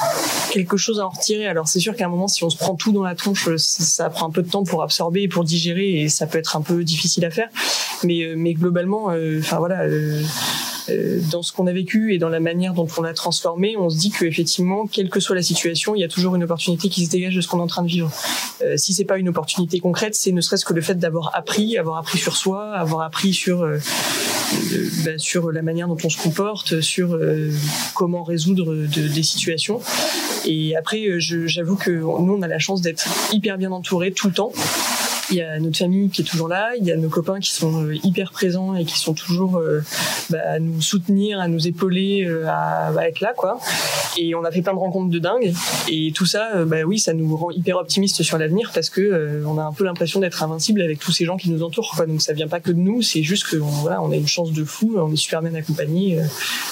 quelque 0.52 0.78
chose 0.78 1.00
à 1.00 1.06
en 1.06 1.10
retirer. 1.10 1.48
Alors 1.48 1.68
c'est 1.68 1.80
sûr 1.80 1.96
qu'à 1.96 2.06
un 2.06 2.10
moment, 2.10 2.28
si 2.28 2.44
on 2.44 2.50
se 2.50 2.58
prend 2.58 2.76
tout 2.76 2.92
dans 2.92 3.04
la 3.04 3.16
tronche, 3.16 3.50
ça 3.58 4.10
prend 4.10 4.28
un 4.28 4.32
peu 4.32 4.42
de 4.42 4.50
temps 4.50 4.64
pour 4.64 4.84
absorber 4.84 5.24
et 5.24 5.28
pour 5.28 5.44
digérer, 5.44 6.02
et 6.02 6.10
ça 6.10 6.28
peut 6.28 6.38
être 6.38 6.56
un 6.56 6.62
peu 6.62 6.84
difficile 6.84 7.26
à 7.26 7.32
faire. 7.32 7.50
Mais, 8.04 8.34
mais 8.36 8.54
globalement, 8.54 9.12
enfin 9.40 9.58
voilà. 9.58 9.82
Euh, 9.82 10.22
dans 11.32 11.42
ce 11.42 11.52
qu'on 11.52 11.68
a 11.68 11.74
vécu 11.74 12.14
et 12.14 12.18
dans 12.18 12.30
la 12.30 12.40
manière 12.40 12.74
dont 12.74 12.88
on 12.98 13.02
l'a 13.02 13.14
transformé, 13.14 13.76
on 13.78 13.90
se 13.90 13.98
dit 13.98 14.12
que 14.12 14.26
effectivement, 14.26 14.88
quelle 14.88 15.10
que 15.10 15.20
soit 15.20 15.36
la 15.36 15.44
situation, 15.44 15.96
il 15.96 16.02
y 16.02 16.04
a 16.04 16.08
toujours 16.08 16.36
une 16.36 16.44
opportunité 16.44 16.90
qui 16.90 17.06
se 17.06 17.10
dégage 17.10 17.36
de 17.36 17.42
ce 17.42 17.48
qu'on 17.48 17.60
est 17.60 17.64
en 17.64 17.68
train 17.68 17.84
de 17.84 17.88
vivre. 17.88 18.12
Euh, 18.62 18.78
si 18.78 18.94
c'est 18.94 19.06
pas 19.06 19.18
une 19.18 19.30
opportunité 19.30 19.80
concrète, 19.80 20.16
c'est 20.16 20.32
ne 20.32 20.42
serait-ce 20.42 20.66
que 20.66 20.74
le 20.74 20.82
fait 20.82 20.96
d'avoir 20.96 21.36
appris, 21.36 21.78
avoir 21.78 21.98
appris 21.98 22.18
sur 22.18 22.36
soi, 22.36 22.72
avoir 22.74 23.02
appris 23.02 23.34
sur 23.34 23.64
euh, 23.64 23.78
bah, 25.04 25.18
sur 25.18 25.52
la 25.52 25.62
manière 25.62 25.88
dont 25.88 25.98
on 26.04 26.10
se 26.10 26.22
comporte, 26.22 26.82
sur 26.82 27.14
euh, 27.14 27.52
comment 27.96 28.24
résoudre 28.24 28.76
de, 28.76 29.08
des 29.08 29.24
situations. 29.24 29.82
Et 30.46 30.76
après, 30.76 31.20
j'avoue 31.20 31.76
que 31.76 31.92
nous, 31.92 32.34
on 32.34 32.42
a 32.42 32.48
la 32.48 32.60
chance 32.60 32.82
d'être 32.82 33.08
hyper 33.34 33.58
bien 33.58 33.72
entourés 33.72 34.12
tout 34.12 34.28
le 34.28 34.34
temps. 34.34 34.52
Il 35.32 35.38
y 35.38 35.42
a 35.42 35.60
notre 35.60 35.78
famille 35.78 36.10
qui 36.10 36.22
est 36.22 36.26
toujours 36.26 36.48
là, 36.48 36.72
il 36.78 36.86
y 36.86 36.92
a 36.92 36.98
nos 36.98 37.10
copains 37.10 37.40
qui 37.40 37.52
sont 37.52 37.84
euh, 37.84 37.96
hyper 38.04 38.32
présents 38.32 38.76
et 38.76 38.86
qui 38.86 39.00
sont 39.00 39.14
toujours 39.16 39.58
euh, 39.58 39.82
bah, 40.30 40.38
à 40.46 40.60
nous 40.60 40.82
soutenir, 40.82 41.40
à 41.40 41.48
nous 41.48 41.68
épauler, 41.68 42.26
euh, 42.26 42.48
à, 42.48 42.94
être 43.08 43.22
là, 43.22 43.34
quoi. 43.36 43.60
Et 44.18 44.36
on 44.36 44.44
a 44.44 44.52
fait 44.52 44.62
plein 44.62 44.74
de 44.74 44.80
rencontres 44.80 45.10
de 45.10 45.18
dingue. 45.18 45.54
Et 45.90 46.12
tout 46.14 46.28
ça, 46.28 46.64
bah 46.66 46.84
oui, 46.86 47.00
ça 47.00 47.14
nous 47.14 47.36
rend 47.36 47.50
hyper 47.52 47.78
optimistes 47.78 48.22
sur 48.22 48.38
l'avenir 48.38 48.72
parce 48.74 48.90
que 48.90 49.44
on 49.46 49.58
a 49.58 49.64
un 49.64 49.74
peu 49.74 49.84
l'impression 49.84 50.20
d'être 50.20 50.44
invincible 50.44 50.82
avec 50.82 51.00
tous 51.00 51.12
ces 51.12 51.26
gens 51.26 51.38
qui 51.38 51.50
nous 51.50 51.64
entourent. 51.64 51.94
Quoi. 51.96 52.06
Donc 52.06 52.22
ça 52.22 52.34
vient 52.34 52.48
pas 52.48 52.60
que 52.60 52.72
de 52.72 52.78
nous, 52.78 53.02
c'est 53.02 53.24
juste 53.24 53.50
qu'on 53.50 53.66
voilà, 53.66 54.02
on 54.02 54.12
a 54.12 54.16
une 54.16 54.28
chance 54.28 54.52
de 54.52 54.64
fou, 54.64 54.96
on 54.98 55.12
est 55.12 55.18
super 55.18 55.42
bien 55.42 55.54
accompagné. 55.56 56.20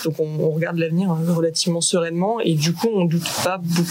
donc 0.03 0.19
on, 0.19 0.51
regarde 0.51 0.77
l'avenir 0.77 1.09
relativement 1.09 1.81
sereinement 1.81 2.39
et 2.39 2.53
du 2.53 2.73
coup 2.73 2.89
on 2.93 3.05
doute 3.05 3.27
pas 3.43 3.57
beaucoup. 3.57 3.89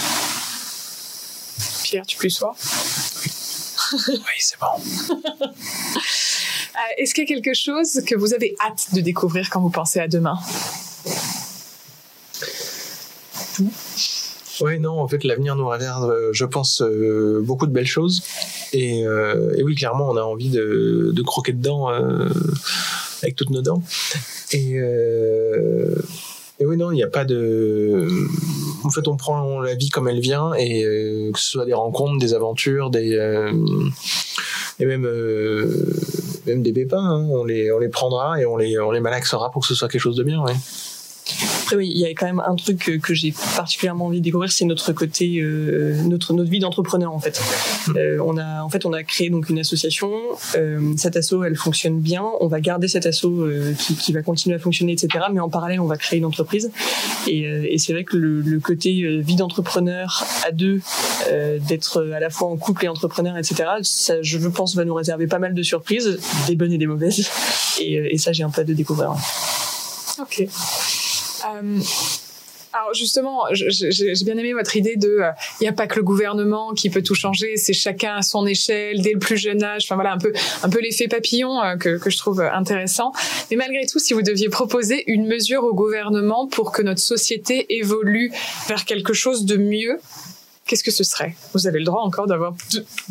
Pierre, 1.83 2.07
tu 2.07 2.17
plus 2.17 2.31
sois 2.31 2.55
oui, 4.09 4.39
c'est 4.39 4.59
bon. 4.59 5.47
Euh, 6.75 6.79
est-ce 6.97 7.13
qu'il 7.15 7.29
y 7.29 7.31
a 7.31 7.35
quelque 7.35 7.53
chose 7.53 8.01
que 8.07 8.15
vous 8.15 8.33
avez 8.33 8.55
hâte 8.65 8.95
de 8.95 9.03
découvrir 9.03 9.51
quand 9.51 9.61
vous 9.61 9.69
pensez 9.69 10.01
à 10.01 10.09
demain? 10.09 10.39
Tout. 13.55 13.71
Oui, 14.63 14.79
non, 14.79 14.99
en 14.99 15.07
fait, 15.07 15.23
l'avenir 15.25 15.55
nous 15.55 15.69
réserve, 15.69 16.11
euh, 16.11 16.33
je 16.33 16.47
pense, 16.47 16.81
euh, 16.81 17.43
beaucoup 17.45 17.67
de 17.67 17.73
belles 17.73 17.87
choses. 17.87 18.23
Et, 18.73 19.05
oui, 19.63 19.75
clairement, 19.75 20.09
on 20.09 20.17
a 20.17 20.23
envie 20.23 20.49
de, 20.49 21.23
croquer 21.27 21.53
dedans 21.53 21.89
avec 23.23 23.37
toutes 23.37 23.51
nos 23.51 23.61
dents. 23.61 23.83
Et, 24.53 24.77
et 26.59 26.67
oui, 26.67 26.77
non, 26.79 26.91
il 26.91 26.95
n'y 26.95 27.03
a 27.03 27.09
pas 27.09 27.27
de. 27.27 28.09
En 28.85 28.91
fait, 28.91 29.07
on 29.09 29.17
prend 29.17 29.61
la 29.61 29.75
vie 29.75 29.89
comme 29.89 30.09
elle 30.09 30.21
vient, 30.21 30.53
et 30.55 30.85
euh, 30.85 31.31
que 31.33 31.39
ce 31.39 31.51
soit 31.51 31.65
des 31.65 31.75
rencontres, 31.75 32.19
des 32.19 32.35
aventures, 32.35 32.91
des. 32.91 33.15
Euh, 33.15 33.53
et 34.79 34.87
même, 34.87 35.05
euh, 35.05 35.95
même 36.47 36.63
des 36.63 36.73
pépins, 36.73 36.99
hein, 36.99 37.27
on, 37.31 37.45
les, 37.45 37.71
on 37.73 37.79
les 37.79 37.89
prendra 37.89 38.41
et 38.41 38.47
on 38.47 38.57
les, 38.57 38.79
on 38.79 38.91
les 38.91 39.01
malaxera 39.01 39.51
pour 39.51 39.63
que 39.63 39.69
ce 39.69 39.75
soit 39.75 39.89
quelque 39.89 40.01
chose 40.01 40.17
de 40.17 40.25
bien, 40.25 40.43
ouais. 40.43 40.55
Après, 41.63 41.77
oui, 41.77 41.91
il 41.95 41.99
y 41.99 42.05
a 42.05 42.11
quand 42.11 42.27
même 42.27 42.43
un 42.45 42.57
truc 42.57 43.01
que, 43.01 43.15
j'ai 43.15 43.33
particulièrement 43.55 44.07
envie 44.07 44.19
de 44.19 44.25
découvrir, 44.25 44.51
c'est 44.51 44.65
notre 44.65 44.93
côté, 44.93 45.39
euh, 45.41 46.03
notre 46.03 46.33
notre 46.33 46.51
vie 46.51 46.59
d'entrepreneur 46.59 47.13
en 47.13 47.21
fait. 47.21 47.41
Euh, 47.97 48.19
on 48.25 48.37
a 48.37 48.63
en 48.63 48.69
fait 48.69 48.85
on 48.87 48.93
a 48.93 49.03
créé 49.05 49.31
donc 49.31 49.49
une 49.49 49.59
association. 49.59 50.11
Euh, 50.57 50.95
cette 50.97 51.17
asso, 51.17 51.45
elle 51.45 51.57
fonctionne 51.57 52.01
bien. 52.01 52.25
On 52.41 52.49
va 52.49 52.61
garder 52.61 52.89
cette 52.89 53.07
asso 53.07 53.27
qui, 53.79 53.95
qui, 53.95 54.13
va 54.13 54.23
continuer 54.23 54.57
à 54.57 54.59
fonctionner, 54.59 54.93
etc. 54.93 55.27
Mais 55.33 55.41
en 55.41 55.49
parallèle, 55.49 55.81
on 55.81 55.87
va 55.87 55.97
créer 55.97 56.19
une 56.19 56.25
entreprise. 56.25 56.71
Et, 57.29 57.43
et 57.43 57.79
c'est 57.79 57.93
vrai 57.93 58.05
que 58.05 58.17
le, 58.17 58.41
le 58.41 58.61
côté 58.61 59.21
vie 59.21 59.37
d'entrepreneur 59.37 60.25
à 60.45 60.51
deux, 60.51 60.81
d'être 61.69 62.03
à 62.13 62.21
la 62.21 62.31
fois 62.31 62.49
en 62.49 62.57
couple 62.57 62.87
et 62.87 62.89
entrepreneur, 62.89 63.37
etc. 63.37 63.65
Ça, 63.83 64.21
je 64.23 64.39
pense, 64.49 64.75
va 64.75 64.85
nous 64.85 64.95
réserver 64.95 65.27
pas 65.27 65.39
mal 65.39 65.55
de 65.55 65.63
surprises, 65.63 66.19
des 66.47 66.57
bonnes 66.57 66.73
et 66.73 66.79
des 66.79 66.87
mauvaises. 66.87 67.29
Et, 67.81 68.15
et 68.15 68.19
ça, 68.19 68.33
j'ai 68.33 68.43
un 68.43 68.51
peu 68.51 68.65
de 68.65 68.75
découvrir. 68.75 69.15
Ok. 70.21 70.47
Euh, 71.47 71.81
alors 72.75 72.95
justement, 72.95 73.45
j'ai 73.53 74.25
bien 74.25 74.39
aimé 74.39 74.55
votre 74.55 74.77
idée 74.77 74.97
de 74.97 75.19
il 75.19 75.23
euh, 75.23 75.31
n'y 75.61 75.69
a 75.69 75.73
pas 75.73 75.87
que 75.87 75.97
le 75.97 76.03
gouvernement 76.03 76.73
qui 76.73 76.89
peut 76.89 77.03
tout 77.03 77.15
changer, 77.15 77.57
c'est 77.57 77.75
chacun 77.75 78.17
à 78.17 78.23
son 78.23 78.47
échelle, 78.47 79.03
dès 79.03 79.13
le 79.13 79.19
plus 79.19 79.37
jeune 79.37 79.63
âge. 79.63 79.83
Enfin 79.85 79.95
voilà, 79.95 80.13
un 80.13 80.19
peu 80.19 80.33
un 80.63 80.71
peu 80.71 80.81
l'effet 80.81 81.07
papillon 81.07 81.63
euh, 81.63 81.77
que, 81.77 81.99
que 81.99 82.09
je 82.09 82.17
trouve 82.17 82.41
intéressant. 82.41 83.13
Mais 83.51 83.57
malgré 83.57 83.85
tout, 83.87 83.99
si 83.99 84.15
vous 84.15 84.23
deviez 84.23 84.49
proposer 84.49 85.05
une 85.07 85.27
mesure 85.27 85.65
au 85.65 85.75
gouvernement 85.75 86.47
pour 86.47 86.73
que 86.73 86.81
notre 86.81 87.01
société 87.01 87.77
évolue 87.77 88.33
vers 88.69 88.87
quelque 88.87 89.13
chose 89.13 89.45
de 89.45 89.57
mieux, 89.57 89.99
qu'est-ce 90.73 90.85
que 90.85 90.91
ce 90.91 91.05
serait 91.05 91.35
Vous 91.53 91.67
avez 91.67 91.81
le 91.81 91.85
droit 91.85 92.01
encore 92.01 92.27
d'avoir 92.27 92.55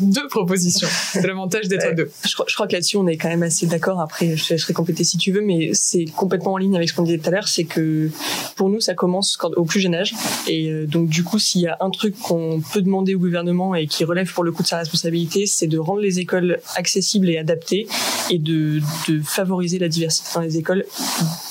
deux, 0.00 0.26
propositions. 0.26 0.88
C'est 1.12 1.24
l'avantage 1.24 1.68
d'être 1.68 1.94
deux. 1.94 2.10
Je, 2.24 2.34
crois 2.34 2.66
que 2.66 2.72
là-dessus, 2.72 2.96
on 2.96 3.06
est 3.06 3.16
quand 3.16 3.28
même 3.28 3.44
assez 3.44 3.66
d'accord. 3.66 4.00
Après, 4.00 4.36
je 4.36 4.44
te 4.44 4.54
laisserai 4.54 4.72
compléter 4.72 5.04
si 5.04 5.16
tu 5.16 5.30
veux, 5.30 5.42
mais 5.42 5.70
c'est 5.72 6.06
complètement 6.06 6.54
en 6.54 6.56
ligne 6.56 6.74
avec 6.74 6.88
ce 6.88 6.94
qu'on 6.94 7.04
disait 7.04 7.18
tout 7.18 7.28
à 7.28 7.30
l'heure. 7.30 7.46
C'est 7.46 7.62
que 7.62 8.10
pour 8.56 8.68
nous, 8.68 8.80
ça 8.80 8.94
commence 8.94 9.38
au 9.54 9.64
plus 9.64 9.78
jeune 9.78 9.94
âge. 9.94 10.12
Et 10.48 10.72
euh, 10.72 10.86
donc, 10.86 11.08
du 11.08 11.22
coup, 11.22 11.38
s'il 11.38 11.60
y 11.60 11.68
a 11.68 11.76
un 11.78 11.90
truc 11.90 12.18
qu'on 12.18 12.60
peut 12.72 12.82
demander 12.82 13.14
au 13.14 13.20
gouvernement 13.20 13.76
et 13.76 13.86
qui 13.86 14.02
relève 14.02 14.32
pour 14.32 14.42
le 14.42 14.50
coup 14.50 14.64
de 14.64 14.68
sa 14.68 14.78
responsabilité, 14.78 15.46
c'est 15.46 15.68
de 15.68 15.78
rendre 15.78 16.00
les 16.00 16.18
écoles 16.18 16.58
accessibles 16.74 17.30
et 17.30 17.38
adaptées 17.38 17.86
et 18.28 18.40
de, 18.40 18.80
de 19.06 19.20
favoriser 19.22 19.78
la 19.78 19.88
diversité 19.88 20.30
dans 20.34 20.40
les 20.40 20.58
écoles 20.58 20.84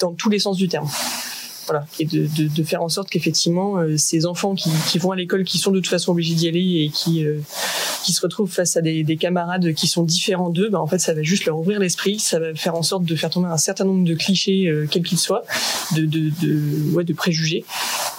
dans 0.01 0.11
tous 0.11 0.29
les 0.29 0.39
sens 0.39 0.57
du 0.57 0.67
terme 0.67 0.89
et 1.99 2.05
de, 2.05 2.63
faire 2.63 2.81
en 2.81 2.89
sorte 2.89 3.09
qu'effectivement 3.09 3.77
euh, 3.77 3.97
ces 3.97 4.25
enfants 4.25 4.55
qui, 4.55 4.69
vont 4.99 5.11
à 5.11 5.15
l'école, 5.15 5.43
qui 5.43 5.57
sont 5.57 5.71
de 5.71 5.79
toute 5.79 5.89
façon 5.89 6.11
obligés 6.11 6.35
d'y 6.35 6.47
aller 6.47 6.83
et 6.85 6.89
qui 6.89 7.25
euh, 7.25 7.39
se 8.03 8.21
retrouvent 8.21 8.51
face 8.51 8.77
à 8.77 8.81
des, 8.81 9.03
des 9.03 9.17
camarades 9.17 9.73
qui 9.73 9.87
sont 9.87 10.03
différents 10.03 10.49
d'eux, 10.49 10.69
bah, 10.69 10.79
en 10.79 10.87
fait 10.87 10.99
ça 10.99 11.13
va 11.13 11.23
juste 11.23 11.45
leur 11.45 11.57
ouvrir 11.57 11.79
l'esprit, 11.79 12.19
ça 12.19 12.39
va 12.39 12.53
faire 12.53 12.75
en 12.75 12.83
sorte 12.83 13.03
de 13.03 13.15
faire 13.15 13.29
tomber 13.29 13.47
un 13.47 13.57
certain 13.57 13.85
nombre 13.85 14.05
de 14.05 14.13
clichés 14.13 14.67
euh, 14.67 14.87
quels 14.89 15.03
qu'ils 15.03 15.19
soient, 15.19 15.43
de 15.95 16.05
de 16.05 17.13
préjugés, 17.13 17.65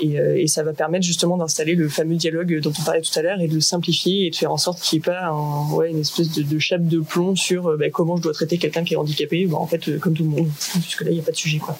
et, 0.01 0.16
et, 0.16 0.47
ça 0.47 0.62
va 0.62 0.72
permettre 0.72 1.05
justement 1.05 1.36
d'installer 1.36 1.74
le 1.74 1.88
fameux 1.88 2.16
dialogue 2.16 2.61
dont 2.61 2.72
on 2.78 2.82
parlait 2.84 3.01
tout 3.01 3.18
à 3.18 3.22
l'heure 3.22 3.40
et 3.40 3.49
de 3.49 3.55
le 3.55 3.61
simplifier 3.61 4.26
et 4.26 4.30
de 4.30 4.36
faire 4.36 4.53
en 4.53 4.57
sorte 4.57 4.80
qu'il 4.80 4.99
n'y 4.99 5.03
ait 5.03 5.12
pas 5.12 5.26
un, 5.26 5.70
ouais, 5.72 5.90
une 5.90 6.01
espèce 6.01 6.30
de, 6.32 6.43
de 6.43 6.59
chape 6.59 6.86
de 6.86 7.01
plomb 7.01 7.34
sur 7.36 7.76
bah, 7.78 7.90
comment 7.90 8.16
je 8.16 8.22
dois 8.22 8.32
traiter 8.32 8.59
quelqu'un 8.59 8.84
qui 8.84 8.95
est 8.95 8.97
handicapé, 8.97 9.47
bah, 9.47 9.57
en 9.59 9.66
fait 9.66 9.99
comme 9.99 10.14
tout 10.14 10.24
le 10.24 10.30
monde, 10.30 10.49
puisque 10.72 11.03
là 11.03 11.11
il 11.11 11.14
n'y 11.14 11.20
a 11.20 11.22
pas 11.22 11.32
de 11.32 11.36
sujet 11.36 11.59
quoi. 11.59 11.78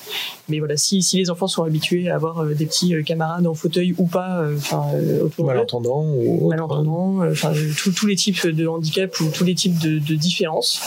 Mais 0.49 0.59
voilà, 0.59 0.77
si, 0.77 1.03
si 1.03 1.19
les 1.19 1.31
enfants 1.31 1.47
sont 1.47 1.63
habitués 1.63 2.11
à 2.11 2.17
avoir 2.17 2.41
euh, 2.41 2.55
des 2.55 2.67
petits 2.67 2.95
euh, 2.95 3.03
camarades 3.03 3.47
en 3.47 3.55
fauteuil 3.55 3.95
ou 3.99 4.07
pas, 4.07 4.41
euh, 4.41 4.57
enfin 4.57 4.87
autour 5.23 5.47
malentendants 5.47 6.05
ou 6.05 6.49
malentendants, 6.49 7.21
enfin 7.31 7.53
tous 7.97 8.07
les 8.07 8.17
types 8.17 8.47
de 8.47 8.67
handicap 8.67 9.19
ou 9.21 9.31
tous 9.31 9.45
les 9.45 9.55
types 9.55 9.79
de, 9.79 9.99
de 9.99 10.15
différences, 10.15 10.81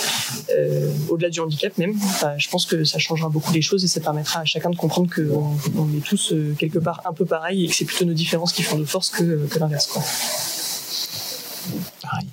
au-delà 1.09 1.29
du 1.29 1.39
handicap 1.39 1.77
même. 1.77 1.93
je 2.37 2.49
pense 2.49 2.65
que 2.65 2.83
ça 2.83 2.99
changera 2.99 3.29
beaucoup 3.29 3.53
les 3.53 3.61
choses 3.61 3.83
et 3.83 3.87
ça 3.87 3.99
permettra 3.99 4.41
à 4.41 4.45
chacun 4.45 4.69
de 4.69 4.75
comprendre 4.75 5.09
qu'on 5.13 5.57
on 5.77 5.97
est 5.97 6.03
tous 6.03 6.33
quelque 6.57 6.79
part 6.79 7.01
un 7.05 7.13
peu 7.15 7.25
pareil 7.25 7.65
et 7.65 7.67
que 7.67 7.75
c'est 7.75 7.85
plutôt 7.85 8.05
nos 8.05 8.13
différences 8.13 8.53
qui 8.53 8.61
font 8.63 8.77
nos 8.77 8.85
forces 8.85 9.09
que, 9.09 9.47
que 9.47 9.59
l'inverse. 9.59 9.87
Pareil. 12.01 12.27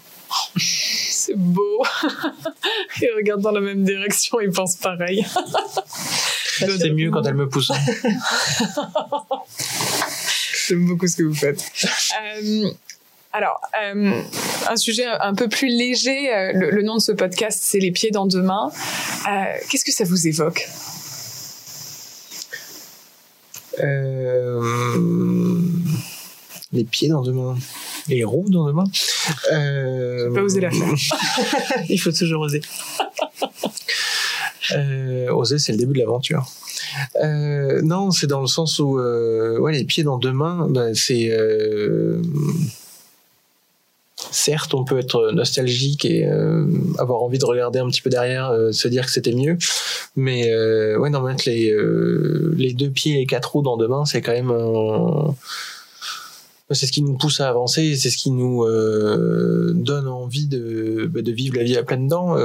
C'est 0.57 1.37
beau. 1.37 1.83
Ils 3.01 3.11
regardent 3.17 3.43
dans 3.43 3.53
la 3.53 3.61
même 3.61 3.85
direction, 3.85 4.41
ils 4.41 4.51
pensent 4.51 4.77
pareil. 4.77 5.25
C'est 6.59 6.91
mieux 6.91 7.11
quand 7.11 7.23
elle 7.23 7.35
me 7.35 7.49
pousse. 7.49 7.71
J'aime 10.69 10.87
beaucoup 10.87 11.07
ce 11.07 11.17
que 11.17 11.23
vous 11.23 11.35
faites. 11.35 11.65
Euh, 12.21 12.71
alors, 13.33 13.61
euh, 13.83 14.23
un 14.69 14.77
sujet 14.77 15.07
un 15.07 15.35
peu 15.35 15.49
plus 15.49 15.69
léger, 15.69 16.33
euh, 16.33 16.53
le, 16.55 16.83
nom 16.83 16.97
de 16.97 17.01
ce 17.01 17.13
podcast, 17.13 17.61
c'est 17.63 17.79
Les 17.79 17.91
pieds 17.91 18.11
dans 18.11 18.27
deux 18.27 18.43
mains. 18.43 18.71
Qu'est-ce 19.71 19.85
que 19.85 19.93
ça 19.93 20.05
vous 20.05 20.27
évoque? 20.29 20.69
Les 26.73 26.85
pieds 26.85 27.09
dans 27.09 27.23
deux 27.23 27.33
mains. 27.33 27.57
Les 28.09 28.25
roues 28.25 28.49
dans 28.49 28.67
deux 28.67 28.73
mains. 28.73 28.91
Euh... 29.53 30.33
pas 30.33 30.43
osé 30.43 30.61
la 30.61 30.71
faire. 30.71 30.95
Il 31.89 31.99
faut 31.99 32.13
toujours 32.13 32.43
oser. 32.43 32.63
Euh, 34.73 35.31
oser, 35.33 35.59
c'est 35.59 35.73
le 35.73 35.79
début 35.79 35.95
de 35.95 35.99
l'aventure. 35.99 36.47
Euh, 37.23 37.83
non, 37.83 38.11
c'est 38.11 38.27
dans 38.27 38.41
le 38.41 38.47
sens 38.47 38.79
où 38.79 38.99
euh, 38.99 39.59
ouais, 39.59 39.73
les 39.73 39.85
pieds 39.85 40.05
dans 40.05 40.19
deux 40.19 40.33
mains, 40.33 40.67
ben, 40.69 40.95
c'est 40.95 41.29
euh, 41.31 42.21
certes, 44.33 44.75
on 44.75 44.85
peut 44.85 44.99
être 44.99 45.31
nostalgique 45.33 46.05
et 46.05 46.27
euh, 46.27 46.67
avoir 46.99 47.23
envie 47.23 47.39
de 47.39 47.45
regarder 47.45 47.79
un 47.79 47.89
petit 47.89 48.03
peu 48.03 48.11
derrière, 48.11 48.51
euh, 48.51 48.73
se 48.73 48.89
dire 48.89 49.07
que 49.07 49.13
c'était 49.13 49.33
mieux, 49.33 49.59
mais 50.17 50.51
euh, 50.51 50.99
ouais, 50.99 51.11
non, 51.11 51.21
mettre 51.21 51.45
les 51.47 51.73
les 52.57 52.73
deux 52.73 52.91
pieds 52.91 53.21
et 53.21 53.27
quatre 53.27 53.53
roues 53.53 53.63
dans 53.63 53.77
deux 53.77 53.89
mains, 53.89 54.05
c'est 54.05 54.21
quand 54.21 54.33
même 54.33 54.53
c'est 56.71 56.87
ce 56.87 56.93
qui 56.93 57.03
nous 57.03 57.19
pousse 57.19 57.41
à 57.41 57.49
avancer, 57.49 57.97
c'est 57.97 58.09
ce 58.09 58.17
qui 58.17 58.31
nous 58.31 58.65
donne 59.75 60.09
envie 60.09 60.47
de, 60.47 61.07
ben, 61.13 61.23
de 61.23 61.33
vivre 61.33 61.57
la 61.57 61.65
vie 61.65 61.77
à 61.77 61.83
pleines 61.83 62.09
dents 62.09 62.37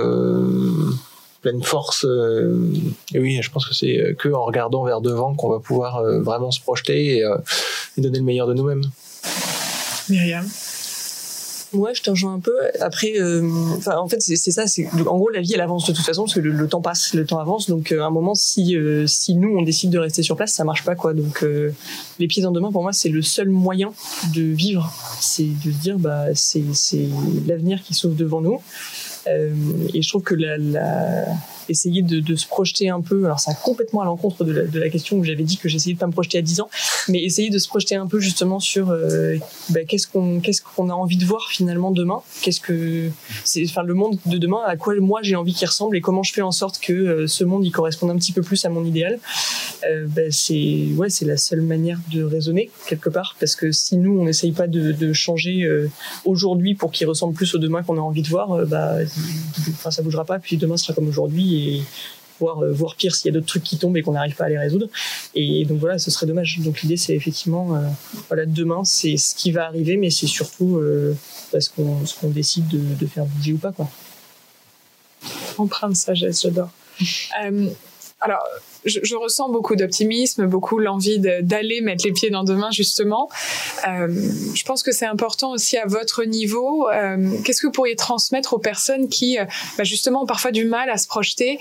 pleine 1.42 1.64
force. 1.64 2.06
Et 3.14 3.20
oui, 3.20 3.40
je 3.42 3.52
pense 3.52 3.66
que 3.66 3.74
c'est 3.74 4.16
que 4.20 4.30
en 4.30 4.44
regardant 4.44 4.84
vers 4.84 5.02
devant 5.02 5.34
qu'on 5.34 5.50
va 5.50 5.60
pouvoir 5.60 6.04
vraiment 6.22 6.52
se 6.52 6.60
projeter 6.60 7.20
et, 7.20 8.02
donner 8.02 8.20
le 8.20 8.26
meilleur 8.26 8.48
de 8.48 8.54
nous-mêmes. 8.54 8.84
Myriam 10.10 10.46
Ouais, 11.78 11.94
je 11.94 12.02
te 12.02 12.10
rejoins 12.10 12.34
un 12.34 12.40
peu. 12.40 12.56
Après, 12.80 13.14
en 13.22 14.08
fait, 14.08 14.22
c'est 14.22 14.52
ça. 14.52 14.68
C'est 14.68 14.88
en 14.92 15.18
gros 15.18 15.30
la 15.30 15.42
vie, 15.42 15.54
elle 15.54 15.62
avance 15.62 15.88
de 15.88 15.94
toute 15.94 16.06
façon 16.06 16.24
parce 16.24 16.34
que 16.34 16.40
le, 16.40 16.68
temps 16.68 16.82
passe, 16.82 17.14
le 17.14 17.26
temps 17.26 17.40
avance. 17.40 17.70
Donc, 17.70 17.92
à 17.92 18.06
un 18.06 18.10
moment, 18.10 18.36
si 18.36 18.76
si 19.06 19.36
nous 19.36 19.58
on 19.58 19.62
décide 19.62 19.90
de 19.92 20.00
rester 20.00 20.24
sur 20.24 20.36
place, 20.36 20.54
ça 20.54 20.64
marche 20.64 20.84
pas 20.84 20.96
quoi. 20.96 21.14
Donc, 21.14 21.46
les 22.20 22.28
pieds 22.28 22.42
dans 22.42 22.52
deux 22.52 22.60
mains, 22.60 22.72
pour 22.72 22.84
moi, 22.84 22.94
c'est 22.94 23.10
le 23.10 23.22
seul 23.22 23.50
moyen 23.50 23.94
de 24.34 24.42
vivre. 24.42 24.92
C'est 25.20 25.48
de 25.66 25.72
se 25.72 25.78
dire, 25.78 26.00
bah, 26.00 26.26
c'est 26.34 26.64
l'avenir 27.48 27.82
qui 27.84 27.94
s'ouvre 27.94 28.16
devant 28.16 28.42
nous. 28.42 28.62
Euh, 29.28 29.52
et 29.94 30.02
je 30.02 30.10
trouve 30.10 30.24
que 30.24 30.36
la, 30.36 31.26
essayer 31.70 32.02
de, 32.02 32.36
se 32.36 32.48
projeter 32.48 32.90
un 32.90 33.02
peu. 33.02 33.26
Alors, 33.26 33.40
c'est 33.40 33.52
complètement 33.64 34.02
à 34.02 34.06
l'encontre 34.06 34.44
de 34.44 34.80
la, 34.80 34.90
question 34.90 35.18
où 35.18 35.24
j'avais 35.24 35.44
dit 35.44 35.58
que 35.58 35.68
j'essayais 35.70 35.96
de 35.96 36.00
pas 36.00 36.08
me 36.08 36.12
projeter 36.12 36.38
à 36.38 36.42
10 36.42 36.62
ans, 36.62 36.70
mais 37.10 37.24
essayer 37.24 37.50
de 37.50 37.58
se 37.58 37.68
projeter 37.68 37.96
un 37.96 38.08
peu 38.08 38.20
justement 38.20 38.60
sur 38.60 38.88
bah, 39.70 39.84
qu'est-ce 39.88 40.08
qu'on 40.08 40.40
qu'est-ce 40.40 40.62
a 40.62 40.82
envie 40.82 41.18
de 41.18 41.26
voir 41.26 41.48
finalement 41.50 41.92
demain? 41.92 42.22
Qu'est-ce 42.42 42.62
que 42.62 43.10
c'est, 43.44 43.64
enfin, 43.66 43.84
le 43.84 43.94
monde 43.94 44.18
de 44.26 44.38
demain, 44.38 44.62
à 44.66 44.78
quoi 44.78 44.94
moi 45.00 45.22
j'ai 45.24 45.36
envie 45.36 45.54
qu'il 45.54 45.68
ressemble 45.68 45.98
et 45.98 46.02
comment 46.02 46.24
je 46.24 46.34
fais 46.34 46.42
en 46.42 46.52
sorte 46.52 46.80
que 46.80 47.28
ce 47.28 47.44
monde 47.44 47.66
il 47.66 47.72
corresponde 47.72 48.12
un 48.12 48.16
petit 48.16 48.32
peu 48.32 48.42
plus 48.42 48.64
à 48.66 48.70
mon 48.70 48.86
idéal? 48.86 49.20
Bah, 50.08 50.22
c'est 50.32 50.88
ouais, 50.96 51.10
c'est 51.10 51.26
la 51.26 51.38
seule 51.38 51.62
manière 51.62 52.00
de 52.12 52.24
raisonner 52.24 52.70
quelque 52.88 53.10
part, 53.10 53.36
parce 53.40 53.56
que 53.56 53.72
si 53.72 53.98
nous 53.98 54.20
on 54.20 54.26
n'essaye 54.26 54.52
pas 54.52 54.68
de, 54.68 54.92
de 54.92 55.14
changer 55.14 55.68
aujourd'hui 56.26 56.76
pour 56.76 56.92
qu'il 56.92 57.08
ressemble 57.08 57.34
plus 57.34 57.54
au 57.56 57.58
demain 57.58 57.84
qu'on 57.84 57.98
a 57.98 58.02
envie 58.02 58.22
de 58.22 58.30
voir, 58.30 58.66
bah, 58.66 58.96
ça 59.90 60.02
bougera 60.02 60.26
pas. 60.26 60.40
Puis 60.40 60.58
demain 60.58 60.78
sera 60.78 60.94
comme 60.94 61.08
aujourd'hui 61.08 61.57
et 61.58 61.84
voir, 62.40 62.64
euh, 62.64 62.76
pire 62.98 63.16
s'il 63.16 63.28
y 63.28 63.30
a 63.30 63.34
d'autres 63.34 63.48
trucs 63.48 63.64
qui 63.64 63.78
tombent 63.78 63.98
et 63.98 64.02
qu'on 64.02 64.14
n'arrive 64.14 64.36
pas 64.36 64.46
à 64.46 64.50
les 64.50 64.58
résoudre. 64.58 64.88
Et 65.36 65.66
donc 65.66 65.80
voilà, 65.80 65.98
ce 65.98 66.12
serait 66.12 66.26
dommage. 66.26 66.60
Donc 66.60 66.82
l'idée, 66.82 66.98
c'est 66.98 67.16
effectivement, 67.16 67.76
euh, 67.76 67.88
voilà, 68.28 68.46
demain, 68.46 68.84
c'est 68.84 69.18
ce 69.18 69.36
qui 69.36 69.52
va 69.52 69.66
arriver, 69.66 69.98
mais 69.98 70.10
c'est 70.10 70.28
surtout 70.28 70.78
euh, 70.78 71.16
parce 71.52 71.70
qu'on 71.70 72.06
ce 72.06 72.20
qu'on 72.20 72.30
décide 72.30 72.68
de, 72.68 72.80
de, 72.80 73.08
faire 73.08 73.26
bouger 73.26 73.54
ou 73.54 73.58
pas, 73.58 73.72
quoi. 73.72 73.90
Empreinte 75.58 75.96
sagesse, 75.96 76.44
j'adore. 76.44 76.70
alors, 78.22 78.44
je, 78.88 79.16
ressens 79.16 79.50
beaucoup 79.50 79.76
d'optimisme, 79.76 80.46
beaucoup 80.48 80.80
l'envie 80.80 81.20
d'aller 81.20 81.82
mettre 81.82 82.06
les 82.06 82.12
pieds 82.12 82.30
dans 82.30 82.44
demain 82.44 82.72
justement. 82.72 83.30
Euh, 83.88 84.08
je 84.54 84.64
pense 84.64 84.84
que 84.84 84.92
c'est 84.92 85.06
important 85.06 85.52
aussi 85.52 85.78
à 85.78 85.86
votre 85.86 86.24
niveau. 86.24 86.90
Euh, 86.90 87.18
Qu'est-ce 87.44 87.62
que 87.62 87.68
vous 87.68 87.74
pourriez 87.74 87.96
transmettre 87.96 88.54
aux 88.54 88.60
personnes 88.60 89.10
qui, 89.10 89.38
euh, 89.38 89.46
bah 89.78 89.84
justement, 89.84 90.24
ont 90.24 90.26
parfois 90.26 90.52
du 90.52 90.66
mal 90.66 90.90
à 90.90 90.98
se 90.98 91.08
projeter, 91.08 91.60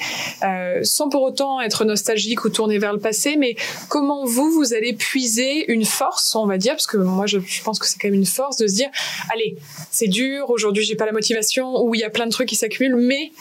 sans 0.83 1.09
pour 1.09 1.23
autant 1.23 1.61
être 1.61 1.85
nostalgique 1.85 2.45
ou 2.45 2.49
tourner 2.51 2.79
vers 2.79 2.93
le 2.93 2.99
passé, 2.99 3.37
mais 3.37 3.57
comment 3.89 4.25
vous, 4.25 4.51
vous 4.51 4.75
allez 4.75 4.93
puiser 4.93 5.71
une 5.71 5.85
force, 5.85 6.35
on 6.35 6.47
va 6.47 6.59
dire, 6.59 6.73
parce 6.73 6.87
que 6.87 6.97
moi, 6.97 7.27
je, 7.27 7.39
je 7.45 7.63
pense 7.63 7.79
que 7.79 7.87
c'est 7.87 7.99
quand 7.99 8.09
même 8.09 8.15
une 8.15 8.27
force 8.27 8.57
de 8.57 8.67
se 8.67 8.75
dire, 8.75 8.89
allez, 9.33 9.57
c'est 9.91 10.09
dur, 10.09 10.51
aujourd'hui, 10.51 10.85
j'ai 10.85 10.97
pas 10.97 11.07
la 11.07 11.13
motivation, 11.13 11.83
ou 11.83 11.95
il 11.95 12.01
y 12.01 12.05
a 12.05 12.11
plein 12.11 12.27
de 12.27 12.33
trucs 12.33 12.49
qui 12.49 12.57
s'accumulent, 12.57 12.97
mais 12.97 13.33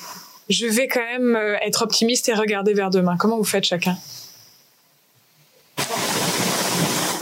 je 0.50 0.66
vais 0.68 0.88
quand 0.88 1.06
même 1.06 1.36
euh, 1.36 1.58
être 1.62 1.82
optimiste 1.82 2.30
et 2.30 2.34
regarder 2.34 2.74
vers 2.74 2.90
demain. 2.90 3.18
Comment 3.18 3.38
vous 3.38 3.44
faites 3.44 3.66
chacun? 3.66 3.98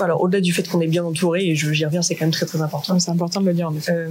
Alors 0.02 0.22
au-delà 0.22 0.42
du 0.42 0.52
fait 0.52 0.68
qu'on 0.68 0.82
est 0.82 0.88
bien 0.88 1.06
entouré, 1.06 1.46
et 1.48 1.56
j'y 1.56 1.86
reviens, 1.86 2.02
c'est 2.02 2.16
quand 2.16 2.26
même 2.26 2.34
très 2.34 2.46
très 2.46 2.62
important. 2.62 3.00
C'est 3.00 3.12
important 3.12 3.40
de 3.42 3.46
le 3.46 3.54
dire 3.54 3.70
en 3.70 3.76
effet. 3.76 3.92
Euh, 3.94 4.10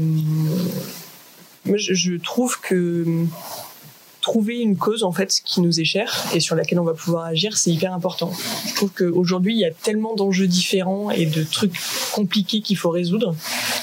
moi, 1.64 1.76
je, 1.76 1.94
je, 1.94 2.14
trouve 2.14 2.60
que 2.60 3.04
trouver 4.22 4.60
une 4.60 4.76
cause 4.76 5.02
en 5.02 5.12
fait 5.12 5.40
qui 5.44 5.60
nous 5.60 5.80
est 5.80 5.84
chère 5.84 6.24
et 6.34 6.40
sur 6.40 6.56
laquelle 6.56 6.78
on 6.80 6.84
va 6.84 6.94
pouvoir 6.94 7.24
agir, 7.24 7.56
c'est 7.58 7.70
hyper 7.70 7.92
important. 7.92 8.32
Je 8.68 8.74
trouve 8.74 8.90
qu'aujourd'hui, 8.90 9.54
il 9.54 9.58
y 9.58 9.64
a 9.64 9.70
tellement 9.70 10.14
d'enjeux 10.14 10.46
différents 10.46 11.10
et 11.10 11.26
de 11.26 11.42
trucs 11.42 11.74
compliqués 12.12 12.60
qu'il 12.62 12.76
faut 12.76 12.90
résoudre 12.90 13.34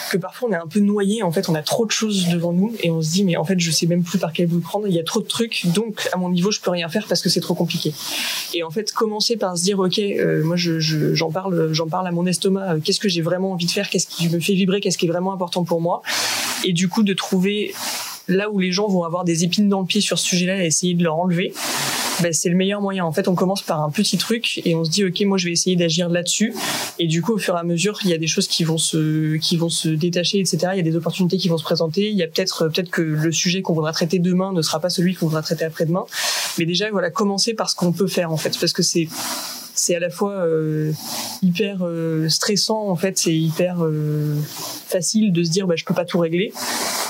que 0.10 0.18
parfois 0.18 0.50
on 0.50 0.54
est 0.54 0.56
un 0.56 0.68
peu 0.68 0.80
noyé. 0.80 1.22
En 1.22 1.32
fait, 1.32 1.50
on 1.50 1.56
a 1.56 1.62
trop 1.62 1.86
de 1.86 1.92
choses 1.92 2.28
devant 2.30 2.54
nous 2.54 2.74
et 2.82 2.90
on 2.90 3.02
se 3.02 3.12
dit 3.12 3.24
mais 3.24 3.38
en 3.38 3.44
fait, 3.44 3.60
je 3.60 3.70
sais 3.70 3.86
même 3.86 4.04
plus 4.04 4.18
par 4.18 4.34
quel 4.34 4.48
bout 4.48 4.60
prendre. 4.60 4.88
Il 4.88 4.94
y 4.94 5.00
a 5.00 5.04
trop 5.04 5.20
de 5.20 5.28
trucs, 5.28 5.68
donc 5.68 6.10
à 6.14 6.18
mon 6.18 6.30
niveau, 6.30 6.52
je 6.52 6.60
peux 6.60 6.72
rien 6.72 6.90
faire 6.90 7.06
parce 7.08 7.22
que 7.22 7.30
c'est 7.30 7.42
trop 7.42 7.54
compliqué. 7.54 7.94
Et 8.54 8.64
en 8.64 8.72
fait, 8.72 8.92
commencer 8.94 9.36
par 9.36 9.58
se 9.58 9.64
dire 9.64 9.78
ok, 9.78 10.00
euh, 10.00 10.44
moi 10.44 10.56
je, 10.56 10.80
je, 10.80 11.14
j'en 11.14 11.32
parle, 11.32 11.74
j'en 11.74 11.88
parle 11.88 12.08
à 12.08 12.12
mon 12.12 12.26
estomac. 12.26 12.74
Euh, 12.74 12.80
qu'est-ce 12.84 13.00
que 13.00 13.10
j'ai 13.10 13.22
vraiment 13.22 13.52
envie 13.52 13.66
de 13.66 13.72
faire? 13.72 13.90
Qu'est-ce 13.90 14.08
qui 14.08 14.30
me 14.30 14.40
fait 14.40 14.54
vibrer? 14.54 14.80
Qu'est-ce 14.80 14.98
qui 14.98 15.06
est 15.06 15.10
vraiment 15.12 15.34
important 15.34 15.64
pour 15.64 15.82
moi? 15.82 16.02
Et 16.64 16.74
du 16.74 16.88
coup, 16.88 17.04
de 17.04 17.14
trouver 17.14 17.74
là 18.30 18.50
où 18.50 18.60
les 18.60 18.72
gens 18.72 18.88
vont 18.88 19.04
avoir 19.04 19.24
des 19.24 19.44
épines 19.44 19.68
dans 19.68 19.82
le 19.82 19.86
pied 19.86 20.02
sur 20.02 20.18
ce 20.18 20.26
sujet-là 20.26 20.64
et 20.64 20.68
essayer 20.68 20.94
de 20.94 21.04
leur 21.04 21.18
enlever, 21.18 21.54
ben, 22.22 22.34
c'est 22.34 22.50
le 22.50 22.56
meilleur 22.56 22.82
moyen. 22.82 23.06
En 23.06 23.12
fait, 23.12 23.28
on 23.28 23.36
commence 23.36 23.62
par 23.62 23.82
un 23.82 23.90
petit 23.90 24.18
truc 24.18 24.62
et 24.66 24.76
on 24.76 24.84
se 24.84 24.90
dit, 24.90 25.06
OK, 25.06 25.22
moi, 25.22 25.38
je 25.38 25.46
vais 25.46 25.52
essayer 25.52 25.76
d'agir 25.76 26.10
là-dessus. 26.10 26.54
Et 27.00 27.08
du 27.08 27.22
coup, 27.22 27.34
au 27.34 27.38
fur 27.38 27.56
et 27.56 27.60
à 27.60 27.64
mesure, 27.64 27.98
il 28.04 28.10
y 28.10 28.14
a 28.14 28.18
des 28.18 28.28
choses 28.28 28.48
qui 28.48 28.64
vont 28.64 28.78
se, 28.78 29.38
qui 29.38 29.58
vont 29.58 29.70
se 29.70 29.90
détacher, 29.90 30.40
etc. 30.40 30.58
Il 30.74 30.78
y 30.78 30.82
a 30.82 30.84
des 30.84 30.96
opportunités 30.96 31.38
qui 31.38 31.48
vont 31.48 31.58
se 31.58 31.64
présenter. 31.64 32.10
Il 32.10 32.18
y 32.18 32.24
a 32.24 32.28
peut-être, 32.28 32.68
peut-être 32.68 32.90
que 32.90 33.02
le 33.02 33.32
sujet 33.32 33.62
qu'on 33.62 33.74
voudra 33.74 33.94
traiter 33.94 34.20
demain 34.20 34.52
ne 34.52 34.62
sera 34.62 34.80
pas 34.80 34.90
celui 34.90 35.16
qu'on 35.16 35.28
voudra 35.28 35.42
traiter 35.42 35.66
après-demain. 35.66 36.06
Mais 36.58 36.66
déjà, 36.66 36.90
voilà, 36.92 37.10
commencer 37.10 37.54
par 37.54 37.70
ce 37.70 37.76
qu'on 37.76 37.94
peut 37.94 38.08
faire, 38.08 38.32
en 38.32 38.38
fait. 38.38 38.58
Parce 38.60 38.74
que 38.74 38.84
c'est, 38.84 39.08
c'est 39.80 39.96
à 39.96 40.00
la 40.00 40.10
fois 40.10 40.34
euh, 40.34 40.92
hyper 41.42 41.78
euh, 41.82 42.28
stressant 42.28 42.90
en 42.90 42.96
fait 42.98 43.18
c'est 43.18 43.34
hyper 43.34 43.78
euh, 43.80 44.36
facile 44.88 45.32
de 45.32 45.42
se 45.42 45.50
dire 45.50 45.68
bah 45.68 45.76
je 45.78 45.86
peux 45.86 45.94
pas 45.94 46.06
tout 46.06 46.20
régler. 46.20 46.52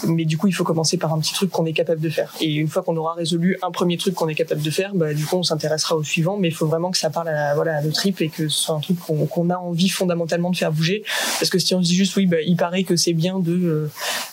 Mais 0.08 0.24
du 0.24 0.38
coup 0.38 0.48
il 0.48 0.54
faut 0.54 0.64
commencer 0.64 0.98
par 0.98 1.14
un 1.14 1.20
petit 1.20 1.34
truc 1.34 1.50
qu'on 1.50 1.66
est 1.66 1.74
capable 1.74 2.00
de 2.00 2.10
faire. 2.10 2.34
Et 2.40 2.54
une 2.54 2.68
fois 2.68 2.84
qu'on 2.84 2.96
aura 2.96 3.16
résolu 3.16 3.58
un 3.64 3.72
premier 3.72 3.98
truc 3.98 4.14
qu'on 4.14 4.28
est 4.28 4.36
capable 4.36 4.62
de 4.62 4.70
faire 4.70 4.94
bah 4.94 5.14
du 5.14 5.26
coup 5.26 5.38
on 5.38 5.44
s'intéressera 5.44 5.96
au 5.96 6.04
suivant. 6.04 6.38
Mais 6.38 6.50
il 6.50 6.54
faut 6.54 6.68
vraiment 6.68 6.92
que 6.92 6.98
ça 7.00 7.10
parle 7.10 7.30
à 7.30 7.56
voilà 7.56 7.78
à 7.78 7.82
nos 7.82 7.90
et 7.92 8.30
que 8.30 8.48
ce 8.48 8.62
soit 8.62 8.76
un 8.76 8.80
truc 8.80 8.98
qu'on 9.00 9.50
a 9.50 9.58
envie 9.58 9.90
fondamentalement 9.90 10.52
de 10.52 10.56
faire 10.56 10.72
bouger. 10.72 11.04
Parce 11.40 11.50
que 11.50 11.58
si 11.58 11.74
on 11.74 11.82
se 11.82 11.88
dit 11.88 11.96
juste 11.96 12.16
oui 12.18 12.28
bah 12.28 12.38
il 12.46 12.56
paraît 12.56 12.84
que 12.84 12.96
c'est 12.96 13.14
bien 13.14 13.40
de 13.40 13.90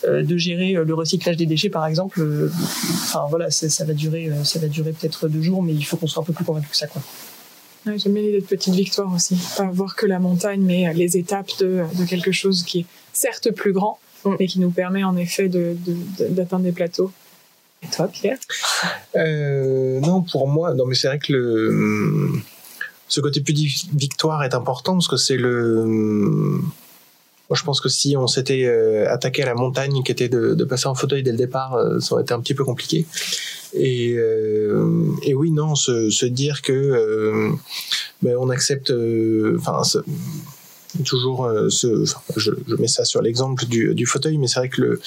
de 0.07 0.37
gérer 0.37 0.73
le 0.73 0.93
recyclage 0.93 1.37
des 1.37 1.47
déchets 1.47 1.69
par 1.69 1.87
exemple 1.87 2.21
enfin 3.03 3.25
voilà 3.29 3.49
ça 3.49 3.83
va 3.83 3.93
durer 3.93 4.31
ça 4.43 4.59
va 4.59 4.67
durer 4.67 4.91
peut-être 4.91 5.27
deux 5.27 5.41
jours 5.41 5.63
mais 5.63 5.73
il 5.73 5.83
faut 5.83 5.97
qu'on 5.97 6.07
soit 6.07 6.21
un 6.21 6.25
peu 6.25 6.33
plus 6.33 6.45
convaincu 6.45 6.69
que 6.69 6.77
ça 6.77 6.87
quoi 6.87 7.01
Ouais, 7.87 7.97
J'aime 7.97 8.13
bien 8.13 8.21
l'idée 8.21 8.41
de 8.41 8.45
petite 8.45 8.73
victoire 8.73 9.13
aussi. 9.13 9.37
Pas 9.55 9.69
voir 9.71 9.95
que 9.95 10.05
la 10.05 10.19
montagne, 10.19 10.61
mais 10.61 10.93
les 10.93 11.17
étapes 11.17 11.51
de, 11.59 11.83
de 11.97 12.05
quelque 12.05 12.31
chose 12.31 12.63
qui 12.63 12.79
est 12.79 12.85
certes 13.13 13.51
plus 13.51 13.73
grand, 13.73 13.99
mm. 14.25 14.35
mais 14.39 14.47
qui 14.47 14.59
nous 14.59 14.71
permet 14.71 15.03
en 15.03 15.15
effet 15.17 15.47
d'atteindre 15.47 15.77
de, 16.19 16.57
de, 16.57 16.63
des 16.63 16.71
plateaux. 16.71 17.11
Et 17.83 17.87
toi, 17.87 18.07
Pierre? 18.07 18.37
Euh, 19.15 19.99
Non, 19.99 20.21
pour 20.21 20.47
moi, 20.47 20.73
non, 20.73 20.85
mais 20.85 20.95
c'est 20.95 21.07
vrai 21.07 21.19
que 21.19 21.31
le, 21.31 22.31
ce 23.07 23.21
côté 23.21 23.41
plus 23.41 23.87
victoire 23.93 24.43
est 24.43 24.53
important 24.53 24.93
parce 24.93 25.07
que 25.07 25.17
c'est 25.17 25.37
le. 25.37 25.83
Moi, 27.49 27.55
je 27.55 27.63
pense 27.63 27.79
que 27.79 27.87
si 27.87 28.17
on 28.17 28.27
s'était 28.27 28.65
euh, 28.65 29.09
attaqué 29.09 29.43
à 29.43 29.45
la 29.45 29.55
montagne, 29.55 30.03
qui 30.03 30.11
était 30.11 30.27
de, 30.27 30.53
de, 30.53 30.63
passer 30.65 30.87
en 30.87 30.95
fauteuil 30.95 31.23
dès 31.23 31.31
le 31.31 31.37
départ, 31.37 31.75
euh, 31.75 31.99
ça 32.01 32.13
aurait 32.13 32.23
été 32.23 32.33
un 32.33 32.41
petit 32.41 32.53
peu 32.53 32.65
compliqué. 32.65 33.05
Et, 33.79 34.13
euh, 34.17 35.11
et 35.23 35.33
oui, 35.33 35.51
non, 35.51 35.75
se, 35.75 36.25
dire 36.25 36.61
que 36.61 36.73
euh, 36.73 37.49
ben, 38.21 38.35
on 38.39 38.49
accepte, 38.49 38.93
enfin, 39.57 39.81
toujours 41.05 41.49
ce, 41.69 42.05
je, 42.35 42.51
mets 42.79 42.87
ça 42.87 43.05
sur 43.05 43.21
l'exemple 43.21 43.65
du, 43.65 44.05
fauteuil, 44.05 44.37
mais 44.37 44.47
c'est 44.47 44.59
vrai 44.59 44.69
que 44.69 44.99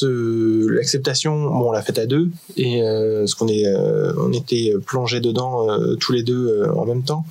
l'acceptation, 0.00 1.44
bon, 1.44 1.68
on 1.68 1.72
l'a 1.72 1.82
faite 1.82 1.98
à 1.98 2.06
deux, 2.06 2.28
et 2.56 2.82
euh, 2.82 3.20
parce 3.20 3.34
qu'on 3.34 3.48
est, 3.48 3.66
euh, 3.66 4.12
on 4.18 4.32
était 4.32 4.74
plongés 4.86 5.20
dedans 5.20 5.68
euh, 5.68 5.96
tous 5.96 6.12
les 6.12 6.22
deux 6.22 6.48
euh, 6.48 6.72
en 6.74 6.86
même 6.86 7.02
temps. 7.02 7.24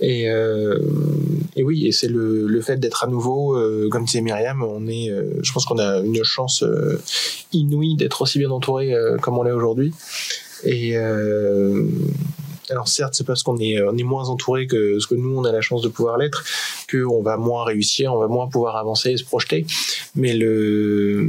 Et, 0.00 0.28
euh, 0.30 0.78
et 1.56 1.62
oui, 1.62 1.86
et 1.86 1.92
c'est 1.92 2.08
le, 2.08 2.46
le 2.46 2.60
fait 2.60 2.76
d'être 2.76 3.04
à 3.04 3.06
nouveau, 3.06 3.56
comme 3.90 4.04
disait 4.04 4.20
Myriam, 4.20 4.62
on 4.62 4.86
est, 4.86 5.10
je 5.42 5.52
pense 5.52 5.64
qu'on 5.66 5.78
a 5.78 6.00
une 6.00 6.22
chance 6.24 6.64
inouïe 7.52 7.96
d'être 7.96 8.22
aussi 8.22 8.38
bien 8.38 8.50
entouré 8.50 8.94
comme 9.22 9.38
on 9.38 9.42
l'est 9.44 9.52
aujourd'hui. 9.52 9.92
Et 10.64 10.96
alors 12.70 12.88
certes, 12.88 13.14
c'est 13.14 13.26
parce 13.26 13.42
qu'on 13.42 13.58
est, 13.58 13.80
on 13.82 13.96
est 13.96 14.02
moins 14.02 14.28
entouré 14.28 14.66
que 14.66 14.98
ce 14.98 15.06
que 15.06 15.14
nous 15.14 15.36
on 15.36 15.44
a 15.44 15.52
la 15.52 15.60
chance 15.60 15.82
de 15.82 15.88
pouvoir 15.88 16.16
l'être, 16.18 16.44
qu'on 16.90 17.22
va 17.22 17.36
moins 17.36 17.64
réussir, 17.64 18.14
on 18.14 18.18
va 18.18 18.28
moins 18.28 18.48
pouvoir 18.48 18.76
avancer 18.76 19.10
et 19.10 19.16
se 19.16 19.24
projeter. 19.24 19.66
Mais 20.14 20.34
le, 20.34 21.22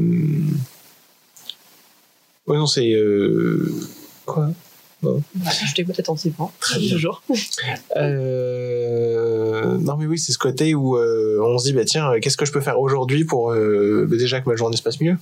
oui 2.48 2.58
non 2.58 2.68
c'est 2.68 2.94
euh... 2.94 3.70
quoi? 4.26 4.50
Je 5.68 5.74
t'écoute 5.74 6.00
attentivement. 6.00 6.52
Très 6.60 6.80
bien. 6.80 6.92
Toujours. 6.92 7.22
Euh... 7.96 9.78
Non, 9.78 9.98
mais 9.98 10.06
oui, 10.06 10.18
c'est 10.18 10.32
ce 10.32 10.38
côté 10.38 10.76
où 10.76 10.98
euh, 10.98 11.40
on 11.42 11.58
se 11.58 11.66
dit, 11.66 11.74
bah, 11.74 11.86
tiens, 11.86 12.12
qu'est-ce 12.22 12.38
que 12.38 12.46
je 12.46 12.52
peux 12.52 12.62
faire 12.62 12.80
aujourd'hui 12.80 13.24
pour 13.24 13.52
euh, 13.52 14.06
bah, 14.10 14.18
déjà 14.18 14.42
que 14.42 14.50
ma 14.50 14.56
journée 14.56 14.78
se 14.78 14.84
passe 14.84 15.02
mieux? 15.02 15.18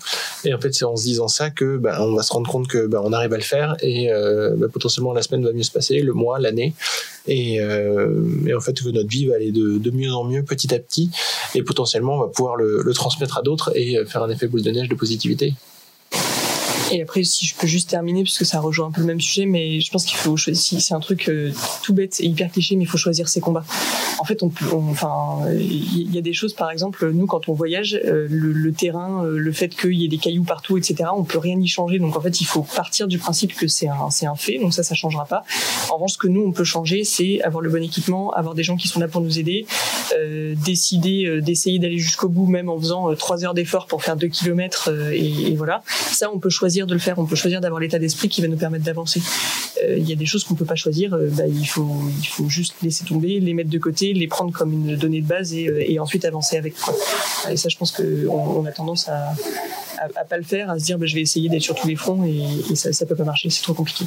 Et 0.45 0.53
en 0.53 0.59
fait, 0.59 0.73
c'est 0.73 0.85
en 0.85 0.95
se 0.95 1.03
disant 1.03 1.27
ça 1.27 1.49
que 1.49 1.77
bah, 1.77 1.97
on 2.01 2.15
va 2.15 2.23
se 2.23 2.31
rendre 2.31 2.49
compte 2.49 2.67
que 2.67 2.87
bah, 2.87 3.01
on 3.03 3.13
arrive 3.13 3.33
à 3.33 3.37
le 3.37 3.43
faire 3.43 3.75
et 3.81 4.11
euh, 4.11 4.55
bah, 4.55 4.67
potentiellement 4.71 5.13
la 5.13 5.21
semaine 5.21 5.43
va 5.43 5.53
mieux 5.53 5.63
se 5.63 5.71
passer, 5.71 6.01
le 6.01 6.13
mois, 6.13 6.39
l'année. 6.39 6.73
Et, 7.27 7.61
euh, 7.61 8.25
et, 8.45 8.53
en 8.53 8.59
fait, 8.61 8.81
que 8.81 8.89
notre 8.89 9.09
vie 9.09 9.27
va 9.27 9.35
aller 9.35 9.51
de, 9.51 9.77
de, 9.77 9.91
mieux 9.91 10.13
en 10.13 10.25
mieux 10.25 10.43
petit 10.43 10.73
à 10.73 10.79
petit 10.79 11.09
et 11.55 11.63
potentiellement 11.63 12.15
on 12.15 12.19
va 12.19 12.27
pouvoir 12.27 12.55
le, 12.57 12.81
le 12.83 12.93
transmettre 12.93 13.37
à 13.37 13.41
d'autres 13.41 13.71
et 13.75 13.97
faire 14.05 14.23
un 14.23 14.29
effet 14.29 14.47
boule 14.47 14.61
de 14.61 14.71
neige 14.71 14.89
de 14.89 14.95
positivité. 14.95 15.53
Et 16.93 17.01
après, 17.01 17.23
si 17.23 17.47
je 17.47 17.55
peux 17.55 17.65
juste 17.65 17.89
terminer, 17.89 18.21
parce 18.23 18.37
que 18.37 18.45
ça 18.45 18.59
rejoint 18.59 18.87
un 18.87 18.91
peu 18.91 19.01
le 19.01 19.07
même 19.07 19.19
sujet, 19.19 19.47
mais 19.47 19.79
je 19.79 19.91
pense 19.91 20.05
qu'il 20.05 20.15
faut 20.15 20.37
choisir. 20.37 20.79
C'est 20.79 20.93
un 20.93 20.99
truc 20.99 21.27
euh, 21.27 21.51
tout 21.81 21.91
bête 21.91 22.19
et 22.19 22.27
hyper 22.27 22.51
cliché, 22.51 22.75
mais 22.75 22.83
il 22.83 22.87
faut 22.87 22.99
choisir 22.99 23.27
ses 23.27 23.41
combats. 23.41 23.65
En 24.19 24.25
fait, 24.25 24.43
on 24.43 24.51
on, 24.71 24.91
enfin, 24.91 25.39
il 25.57 26.13
y 26.13 26.19
a 26.19 26.21
des 26.21 26.33
choses, 26.33 26.53
par 26.53 26.69
exemple, 26.69 27.09
nous, 27.11 27.25
quand 27.25 27.49
on 27.49 27.53
voyage, 27.53 27.99
euh, 28.05 28.27
le, 28.29 28.71
terrain, 28.71 29.25
euh, 29.25 29.39
le 29.39 29.51
fait 29.51 29.69
qu'il 29.69 29.93
y 29.93 30.05
ait 30.05 30.07
des 30.07 30.19
cailloux 30.19 30.43
partout, 30.43 30.77
etc., 30.77 31.09
on 31.15 31.23
peut 31.23 31.39
rien 31.39 31.59
y 31.59 31.67
changer. 31.67 31.97
Donc, 31.97 32.15
en 32.15 32.21
fait, 32.21 32.41
il 32.41 32.45
faut 32.45 32.61
partir 32.61 33.07
du 33.07 33.17
principe 33.17 33.55
que 33.55 33.67
c'est 33.67 33.87
un, 33.87 34.09
un 34.21 34.35
fait. 34.35 34.59
Donc, 34.59 34.75
ça, 34.75 34.83
ça 34.83 34.93
changera 34.93 35.25
pas. 35.25 35.43
En 35.89 35.95
revanche, 35.95 36.13
ce 36.13 36.17
que 36.19 36.27
nous, 36.27 36.43
on 36.45 36.51
peut 36.51 36.63
changer, 36.63 37.03
c'est 37.03 37.41
avoir 37.41 37.61
le 37.61 37.71
bon 37.71 37.81
équipement, 37.81 38.31
avoir 38.33 38.53
des 38.53 38.63
gens 38.63 38.77
qui 38.77 38.87
sont 38.87 38.99
là 38.99 39.07
pour 39.07 39.21
nous 39.21 39.39
aider, 39.39 39.65
décider 40.63 41.41
d'essayer 41.41 41.79
d'aller 41.79 41.97
jusqu'au 41.97 42.29
bout, 42.29 42.45
même 42.45 42.69
en 42.69 42.77
faisant 42.77 43.15
trois 43.15 43.43
heures 43.43 43.55
d'effort 43.55 43.87
pour 43.87 44.03
faire 44.03 44.15
deux 44.15 44.27
kilomètres, 44.27 44.91
et 45.11 45.55
voilà. 45.55 45.81
Ça, 46.11 46.29
on 46.31 46.37
peut 46.37 46.49
choisir 46.49 46.82
de 46.85 46.93
le 46.93 46.99
faire, 46.99 47.17
on 47.19 47.25
peut 47.25 47.35
choisir 47.35 47.61
d'avoir 47.61 47.79
l'état 47.81 47.99
d'esprit 47.99 48.29
qui 48.29 48.41
va 48.41 48.47
nous 48.47 48.57
permettre 48.57 48.83
d'avancer. 48.85 49.21
euh, 49.83 49.97
il 49.97 50.07
y 50.09 50.13
a 50.13 50.15
des 50.15 50.25
choses 50.25 50.43
qu'on 50.43 50.55
peut 50.55 50.65
pas 50.65 50.75
choisir. 50.75 51.13
euh, 51.13 51.29
bah, 51.31 51.43
il 51.47 51.65
faut 51.65 52.49
juste 52.49 52.75
laisser 52.83 53.05
tomber, 53.05 53.39
les 53.39 53.53
mettre 53.53 53.69
de 53.69 53.77
côté, 53.79 54.13
les 54.13 54.27
prendre 54.27 54.51
comme 54.51 54.73
une 54.73 54.95
donnée 54.95 55.21
de 55.21 55.27
base 55.27 55.53
et, 55.53 55.67
euh, 55.67 56.01
ensuite 56.01 56.25
avancer 56.25 56.57
avec. 56.57 56.73
Et 57.49 57.57
ça, 57.57 57.69
je 57.69 57.77
pense 57.77 57.91
que 57.91 58.27
on, 58.27 58.59
on 58.61 58.65
a 58.65 58.71
tendance 58.71 59.07
à, 59.09 59.33
à 59.99 60.05
à 60.15 60.25
pas 60.25 60.37
le 60.37 60.43
faire, 60.43 60.69
à 60.69 60.77
se 60.79 60.85
dire 60.85 60.97
bah, 60.97 61.05
je 61.05 61.15
vais 61.15 61.21
essayer 61.21 61.49
d'être 61.49 61.61
sur 61.61 61.75
tous 61.75 61.87
les 61.87 61.95
fronts 61.95 62.25
et, 62.25 62.43
et 62.71 62.75
ça 62.75 62.91
ça 62.91 63.05
peut 63.05 63.15
pas 63.15 63.23
marcher, 63.23 63.49
c'est 63.49 63.61
trop 63.63 63.73
compliqué. 63.73 64.05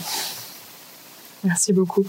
Merci 1.44 1.72
beaucoup. 1.72 2.04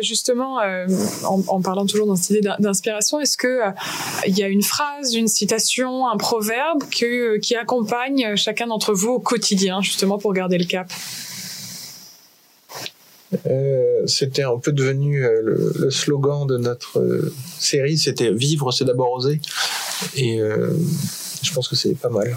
Justement, 0.00 0.60
euh, 0.60 0.86
en, 1.24 1.60
parlant 1.60 1.84
toujours 1.84 2.06
dans 2.06 2.16
cette 2.16 2.30
idée 2.30 2.40
d'in- 2.40 2.56
d'inspiration, 2.58 3.20
est-ce 3.20 3.36
que 3.36 3.46
euh, 3.46 3.70
il 4.26 4.38
y 4.38 4.42
a 4.42 4.48
une 4.48 4.62
phrase, 4.62 5.14
une 5.14 5.28
citation, 5.28 6.08
un 6.08 6.16
proverbe 6.16 6.82
que, 6.88 7.38
qui 7.38 7.54
accompagne 7.54 8.36
chacun 8.36 8.68
d'entre 8.68 8.94
vous 8.94 9.10
au 9.10 9.20
quotidien, 9.20 9.82
justement 9.82 10.18
pour 10.18 10.32
garder 10.32 10.58
le 10.58 10.64
cap? 10.64 10.90
Euh, 13.46 14.06
c'était 14.06 14.42
un 14.42 14.58
peu 14.58 14.72
devenu 14.72 15.24
euh, 15.24 15.40
le, 15.78 15.90
slogan 15.90 16.46
de 16.46 16.58
notre 16.58 16.98
euh, 16.98 17.32
série, 17.58 17.96
c'était 17.96 18.30
vivre, 18.30 18.72
c'est 18.72 18.84
d'abord 18.84 19.12
oser. 19.12 19.40
Et 20.14 20.40
euh, 20.40 20.70
je 21.42 21.52
pense 21.52 21.68
que 21.68 21.76
c'est 21.76 21.94
pas 21.94 22.10
mal. 22.10 22.36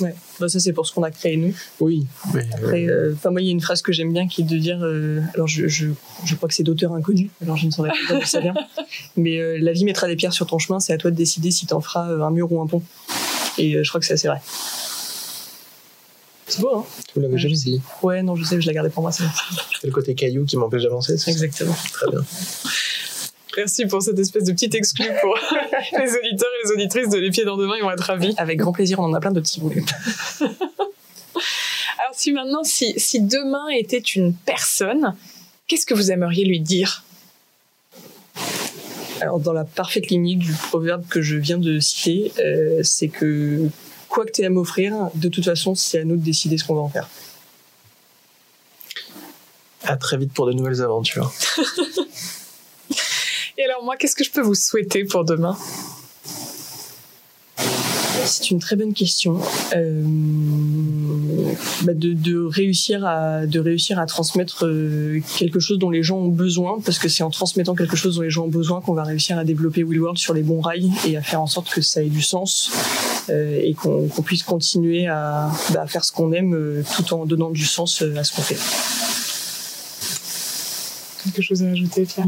Ouais. 0.00 0.14
Bah, 0.38 0.48
ça 0.48 0.60
c'est 0.60 0.72
pour 0.72 0.86
ce 0.86 0.92
qu'on 0.94 1.02
a 1.02 1.10
créé 1.10 1.36
nous. 1.36 1.54
Oui, 1.80 2.06
mais 2.34 2.40
euh, 2.40 2.44
Après, 2.56 2.86
euh, 2.86 3.12
enfin, 3.14 3.30
moi, 3.30 3.40
il 3.42 3.46
y 3.46 3.48
a 3.48 3.52
une 3.52 3.60
phrase 3.60 3.82
que 3.82 3.92
j'aime 3.92 4.12
bien 4.12 4.26
qui 4.28 4.42
est 4.42 4.44
de 4.44 4.56
dire, 4.58 4.78
euh, 4.82 5.20
alors 5.34 5.46
je, 5.46 5.68
je, 5.68 5.88
je 6.24 6.34
crois 6.34 6.48
que 6.48 6.54
c'est 6.54 6.62
d'auteur 6.62 6.92
inconnu, 6.94 7.30
alors 7.42 7.56
je 7.56 7.66
ne 7.66 7.70
saurais 7.70 7.90
pas 8.08 8.14
d'où 8.14 8.24
ça 8.24 8.40
vient, 8.40 8.54
mais 9.16 9.38
euh, 9.38 9.58
la 9.60 9.72
vie 9.72 9.84
mettra 9.84 10.06
des 10.06 10.16
pierres 10.16 10.32
sur 10.32 10.46
ton 10.46 10.58
chemin, 10.58 10.80
c'est 10.80 10.92
à 10.92 10.98
toi 10.98 11.10
de 11.10 11.16
décider 11.16 11.50
si 11.50 11.66
t'en 11.66 11.80
feras 11.80 12.10
euh, 12.10 12.22
un 12.22 12.30
mur 12.30 12.50
ou 12.52 12.60
un 12.62 12.66
pont. 12.66 12.82
Et 13.58 13.74
euh, 13.76 13.84
je 13.84 13.88
crois 13.88 14.00
que 14.00 14.06
c'est 14.06 14.14
assez 14.14 14.28
vrai. 14.28 14.40
C'est 16.46 16.60
beau, 16.62 16.78
hein? 16.78 16.84
Vous 17.14 17.20
l'avez 17.20 17.34
Ouais, 17.34 17.38
jamais 17.38 17.54
dit. 17.54 17.80
Ouais, 18.02 18.22
non, 18.22 18.34
je 18.34 18.42
sais, 18.44 18.60
je 18.60 18.66
la 18.66 18.72
gardais 18.72 18.90
pour 18.90 19.02
moi, 19.02 19.12
c'est 19.12 19.22
le 19.84 19.92
côté 19.92 20.14
caillou 20.14 20.44
qui 20.44 20.56
m'empêche 20.56 20.82
d'avancer. 20.82 21.12
Exactement. 21.28 21.76
Très 21.92 22.10
bien. 22.10 22.20
Merci 23.60 23.84
pour 23.84 24.00
cette 24.00 24.18
espèce 24.18 24.44
de 24.44 24.52
petite 24.52 24.74
exclu 24.74 25.04
pour 25.20 25.34
les 25.92 26.16
auditeurs 26.16 26.48
et 26.48 26.64
les 26.64 26.72
auditrices 26.72 27.10
de 27.10 27.18
Les 27.18 27.28
Pieds 27.28 27.44
dans 27.44 27.58
Demain, 27.58 27.74
ils 27.76 27.82
vont 27.82 27.90
être 27.90 28.04
ravis. 28.04 28.32
Avec 28.38 28.58
grand 28.58 28.72
plaisir, 28.72 28.98
on 29.00 29.04
en 29.04 29.12
a 29.12 29.20
plein 29.20 29.32
d'autres 29.32 29.48
si 29.48 29.60
vous 29.60 29.68
voulez. 29.68 29.84
Alors 30.40 32.14
si 32.14 32.32
maintenant, 32.32 32.64
si, 32.64 32.98
si 32.98 33.20
demain 33.20 33.68
était 33.68 33.98
une 33.98 34.32
personne, 34.32 35.14
qu'est-ce 35.66 35.84
que 35.84 35.92
vous 35.92 36.10
aimeriez 36.10 36.46
lui 36.46 36.60
dire? 36.60 37.04
Alors, 39.20 39.40
dans 39.40 39.52
la 39.52 39.64
parfaite 39.64 40.08
lignée 40.08 40.36
du 40.36 40.54
proverbe 40.54 41.06
que 41.06 41.20
je 41.20 41.36
viens 41.36 41.58
de 41.58 41.80
citer, 41.80 42.32
euh, 42.38 42.80
c'est 42.82 43.08
que 43.08 43.68
quoi 44.08 44.24
que 44.24 44.32
tu 44.32 44.40
aies 44.40 44.46
à 44.46 44.50
m'offrir, 44.50 45.10
de 45.14 45.28
toute 45.28 45.44
façon, 45.44 45.74
c'est 45.74 46.00
à 46.00 46.04
nous 46.04 46.16
de 46.16 46.24
décider 46.24 46.56
ce 46.56 46.64
qu'on 46.64 46.76
va 46.76 46.80
en 46.80 46.88
faire. 46.88 47.10
À 49.84 49.98
très 49.98 50.16
vite 50.16 50.32
pour 50.32 50.46
de 50.46 50.54
nouvelles 50.54 50.80
aventures. 50.80 51.30
Et 53.60 53.64
alors 53.64 53.84
moi, 53.84 53.96
qu'est-ce 53.98 54.16
que 54.16 54.24
je 54.24 54.30
peux 54.30 54.40
vous 54.40 54.54
souhaiter 54.54 55.04
pour 55.04 55.26
demain? 55.26 55.54
C'est 58.24 58.50
une 58.50 58.58
très 58.58 58.74
bonne 58.74 58.94
question. 58.94 59.38
Euh, 59.76 60.02
bah, 61.82 61.92
de, 61.92 62.14
de 62.14 62.38
réussir 62.38 63.04
à 63.04 63.44
de 63.44 63.60
réussir 63.60 63.98
à 63.98 64.06
transmettre 64.06 64.64
euh, 64.64 65.20
quelque 65.36 65.60
chose 65.60 65.78
dont 65.78 65.90
les 65.90 66.02
gens 66.02 66.16
ont 66.16 66.28
besoin, 66.28 66.80
parce 66.82 66.98
que 66.98 67.10
c'est 67.10 67.22
en 67.22 67.28
transmettant 67.28 67.74
quelque 67.74 67.96
chose 67.96 68.16
dont 68.16 68.22
les 68.22 68.30
gens 68.30 68.44
ont 68.44 68.48
besoin 68.48 68.80
qu'on 68.80 68.94
va 68.94 69.04
réussir 69.04 69.36
à 69.36 69.44
développer 69.44 69.82
Will 69.82 70.00
World 70.00 70.18
sur 70.18 70.32
les 70.32 70.42
bons 70.42 70.62
rails 70.62 70.90
et 71.06 71.18
à 71.18 71.22
faire 71.22 71.42
en 71.42 71.46
sorte 71.46 71.68
que 71.68 71.82
ça 71.82 72.02
ait 72.02 72.08
du 72.08 72.22
sens 72.22 72.70
euh, 73.28 73.60
et 73.62 73.74
qu'on 73.74 74.08
puisse 74.24 74.42
continuer 74.42 75.06
à, 75.06 75.50
bah, 75.74 75.82
à 75.82 75.86
faire 75.86 76.06
ce 76.06 76.12
qu'on 76.12 76.32
aime 76.32 76.54
euh, 76.54 76.82
tout 76.96 77.12
en 77.12 77.26
donnant 77.26 77.50
du 77.50 77.66
sens 77.66 78.00
à 78.00 78.24
ce 78.24 78.34
qu'on 78.34 78.42
fait. 78.42 78.58
Quelque 81.24 81.42
chose 81.42 81.62
à 81.62 81.66
ajouter, 81.66 82.06
Pierre? 82.06 82.24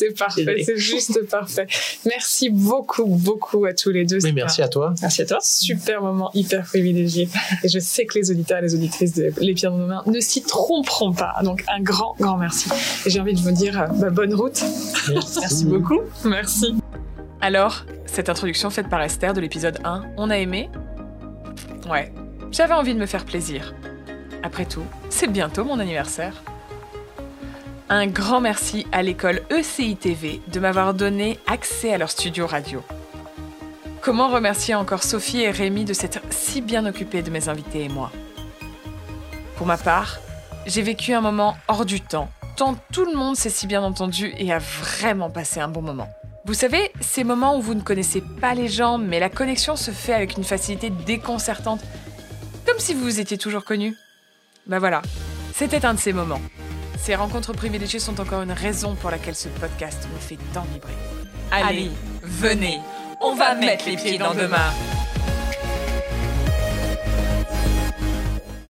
C'est 0.00 0.18
parfait, 0.18 0.62
c'est 0.64 0.78
juste 0.78 1.28
parfait. 1.28 1.66
Merci 2.06 2.48
beaucoup, 2.48 3.04
beaucoup 3.04 3.66
à 3.66 3.74
tous 3.74 3.90
les 3.90 4.06
deux. 4.06 4.16
Mais 4.22 4.32
merci 4.32 4.62
à 4.62 4.68
toi. 4.68 4.94
Merci 5.02 5.20
à 5.20 5.26
toi. 5.26 5.38
super 5.42 6.00
moment 6.00 6.30
hyper 6.32 6.64
privilégié. 6.64 7.28
Et 7.62 7.68
je 7.68 7.78
sais 7.78 8.06
que 8.06 8.18
les 8.18 8.30
auditeurs 8.30 8.58
et 8.58 8.62
les 8.62 8.74
auditrices 8.74 9.12
de 9.12 9.30
Les 9.40 9.52
Pieds 9.52 9.68
dans 9.68 9.76
nos 9.76 9.86
mains 9.86 10.02
ne 10.06 10.18
s'y 10.20 10.42
tromperont 10.42 11.12
pas. 11.12 11.34
Donc 11.44 11.64
un 11.68 11.82
grand, 11.82 12.16
grand 12.18 12.38
merci. 12.38 12.70
Et 13.04 13.10
j'ai 13.10 13.20
envie 13.20 13.34
de 13.34 13.40
vous 13.40 13.50
dire 13.50 13.78
euh, 13.78 13.86
bah, 13.88 14.08
bonne 14.08 14.32
route. 14.32 14.64
Merci 15.08 15.64
beaucoup. 15.66 16.00
Merci. 16.24 16.74
Alors, 17.42 17.84
cette 18.06 18.30
introduction 18.30 18.70
faite 18.70 18.88
par 18.88 19.02
Esther 19.02 19.34
de 19.34 19.40
l'épisode 19.42 19.80
1, 19.84 20.12
on 20.16 20.30
a 20.30 20.38
aimé? 20.38 20.70
Ouais, 21.90 22.10
j'avais 22.52 22.74
envie 22.74 22.94
de 22.94 22.98
me 22.98 23.06
faire 23.06 23.26
plaisir. 23.26 23.74
Après 24.42 24.64
tout, 24.64 24.84
c'est 25.10 25.30
bientôt 25.30 25.64
mon 25.64 25.78
anniversaire. 25.78 26.42
Un 27.92 28.06
grand 28.06 28.40
merci 28.40 28.86
à 28.92 29.02
l'école 29.02 29.42
ECITV 29.50 30.42
de 30.46 30.60
m'avoir 30.60 30.94
donné 30.94 31.40
accès 31.48 31.92
à 31.92 31.98
leur 31.98 32.08
studio 32.08 32.46
radio. 32.46 32.84
Comment 34.00 34.28
remercier 34.28 34.76
encore 34.76 35.02
Sophie 35.02 35.40
et 35.40 35.50
Rémi 35.50 35.84
de 35.84 35.92
s'être 35.92 36.20
si 36.30 36.60
bien 36.60 36.86
occupés 36.86 37.22
de 37.22 37.30
mes 37.30 37.48
invités 37.48 37.82
et 37.82 37.88
moi? 37.88 38.12
Pour 39.56 39.66
ma 39.66 39.76
part, 39.76 40.20
j'ai 40.66 40.82
vécu 40.82 41.14
un 41.14 41.20
moment 41.20 41.56
hors 41.66 41.84
du 41.84 42.00
temps, 42.00 42.30
tant 42.56 42.76
tout 42.92 43.04
le 43.04 43.16
monde 43.16 43.34
s'est 43.34 43.50
si 43.50 43.66
bien 43.66 43.82
entendu 43.82 44.32
et 44.38 44.52
a 44.52 44.60
vraiment 44.60 45.28
passé 45.28 45.58
un 45.58 45.66
bon 45.66 45.82
moment. 45.82 46.08
Vous 46.44 46.54
savez, 46.54 46.92
ces 47.00 47.24
moments 47.24 47.56
où 47.58 47.60
vous 47.60 47.74
ne 47.74 47.82
connaissez 47.82 48.20
pas 48.20 48.54
les 48.54 48.68
gens, 48.68 48.98
mais 48.98 49.18
la 49.18 49.30
connexion 49.30 49.74
se 49.74 49.90
fait 49.90 50.14
avec 50.14 50.36
une 50.36 50.44
facilité 50.44 50.90
déconcertante, 50.90 51.80
comme 52.64 52.78
si 52.78 52.94
vous 52.94 53.02
vous 53.02 53.18
étiez 53.18 53.36
toujours 53.36 53.64
connus. 53.64 53.96
Ben 54.68 54.78
voilà, 54.78 55.02
c'était 55.52 55.84
un 55.84 55.94
de 55.94 55.98
ces 55.98 56.12
moments. 56.12 56.40
Ces 57.02 57.14
rencontres 57.14 57.54
privilégiées 57.54 57.98
sont 57.98 58.20
encore 58.20 58.42
une 58.42 58.52
raison 58.52 58.94
pour 58.94 59.10
laquelle 59.10 59.34
ce 59.34 59.48
podcast 59.48 60.06
me 60.12 60.18
fait 60.18 60.38
tant 60.52 60.66
vibrer. 60.72 60.92
Allez, 61.50 61.90
venez, 62.22 62.78
on 63.20 63.34
va 63.34 63.54
mettre 63.54 63.86
les 63.86 63.96
pieds 63.96 64.18
dans 64.18 64.34
demain. 64.34 64.70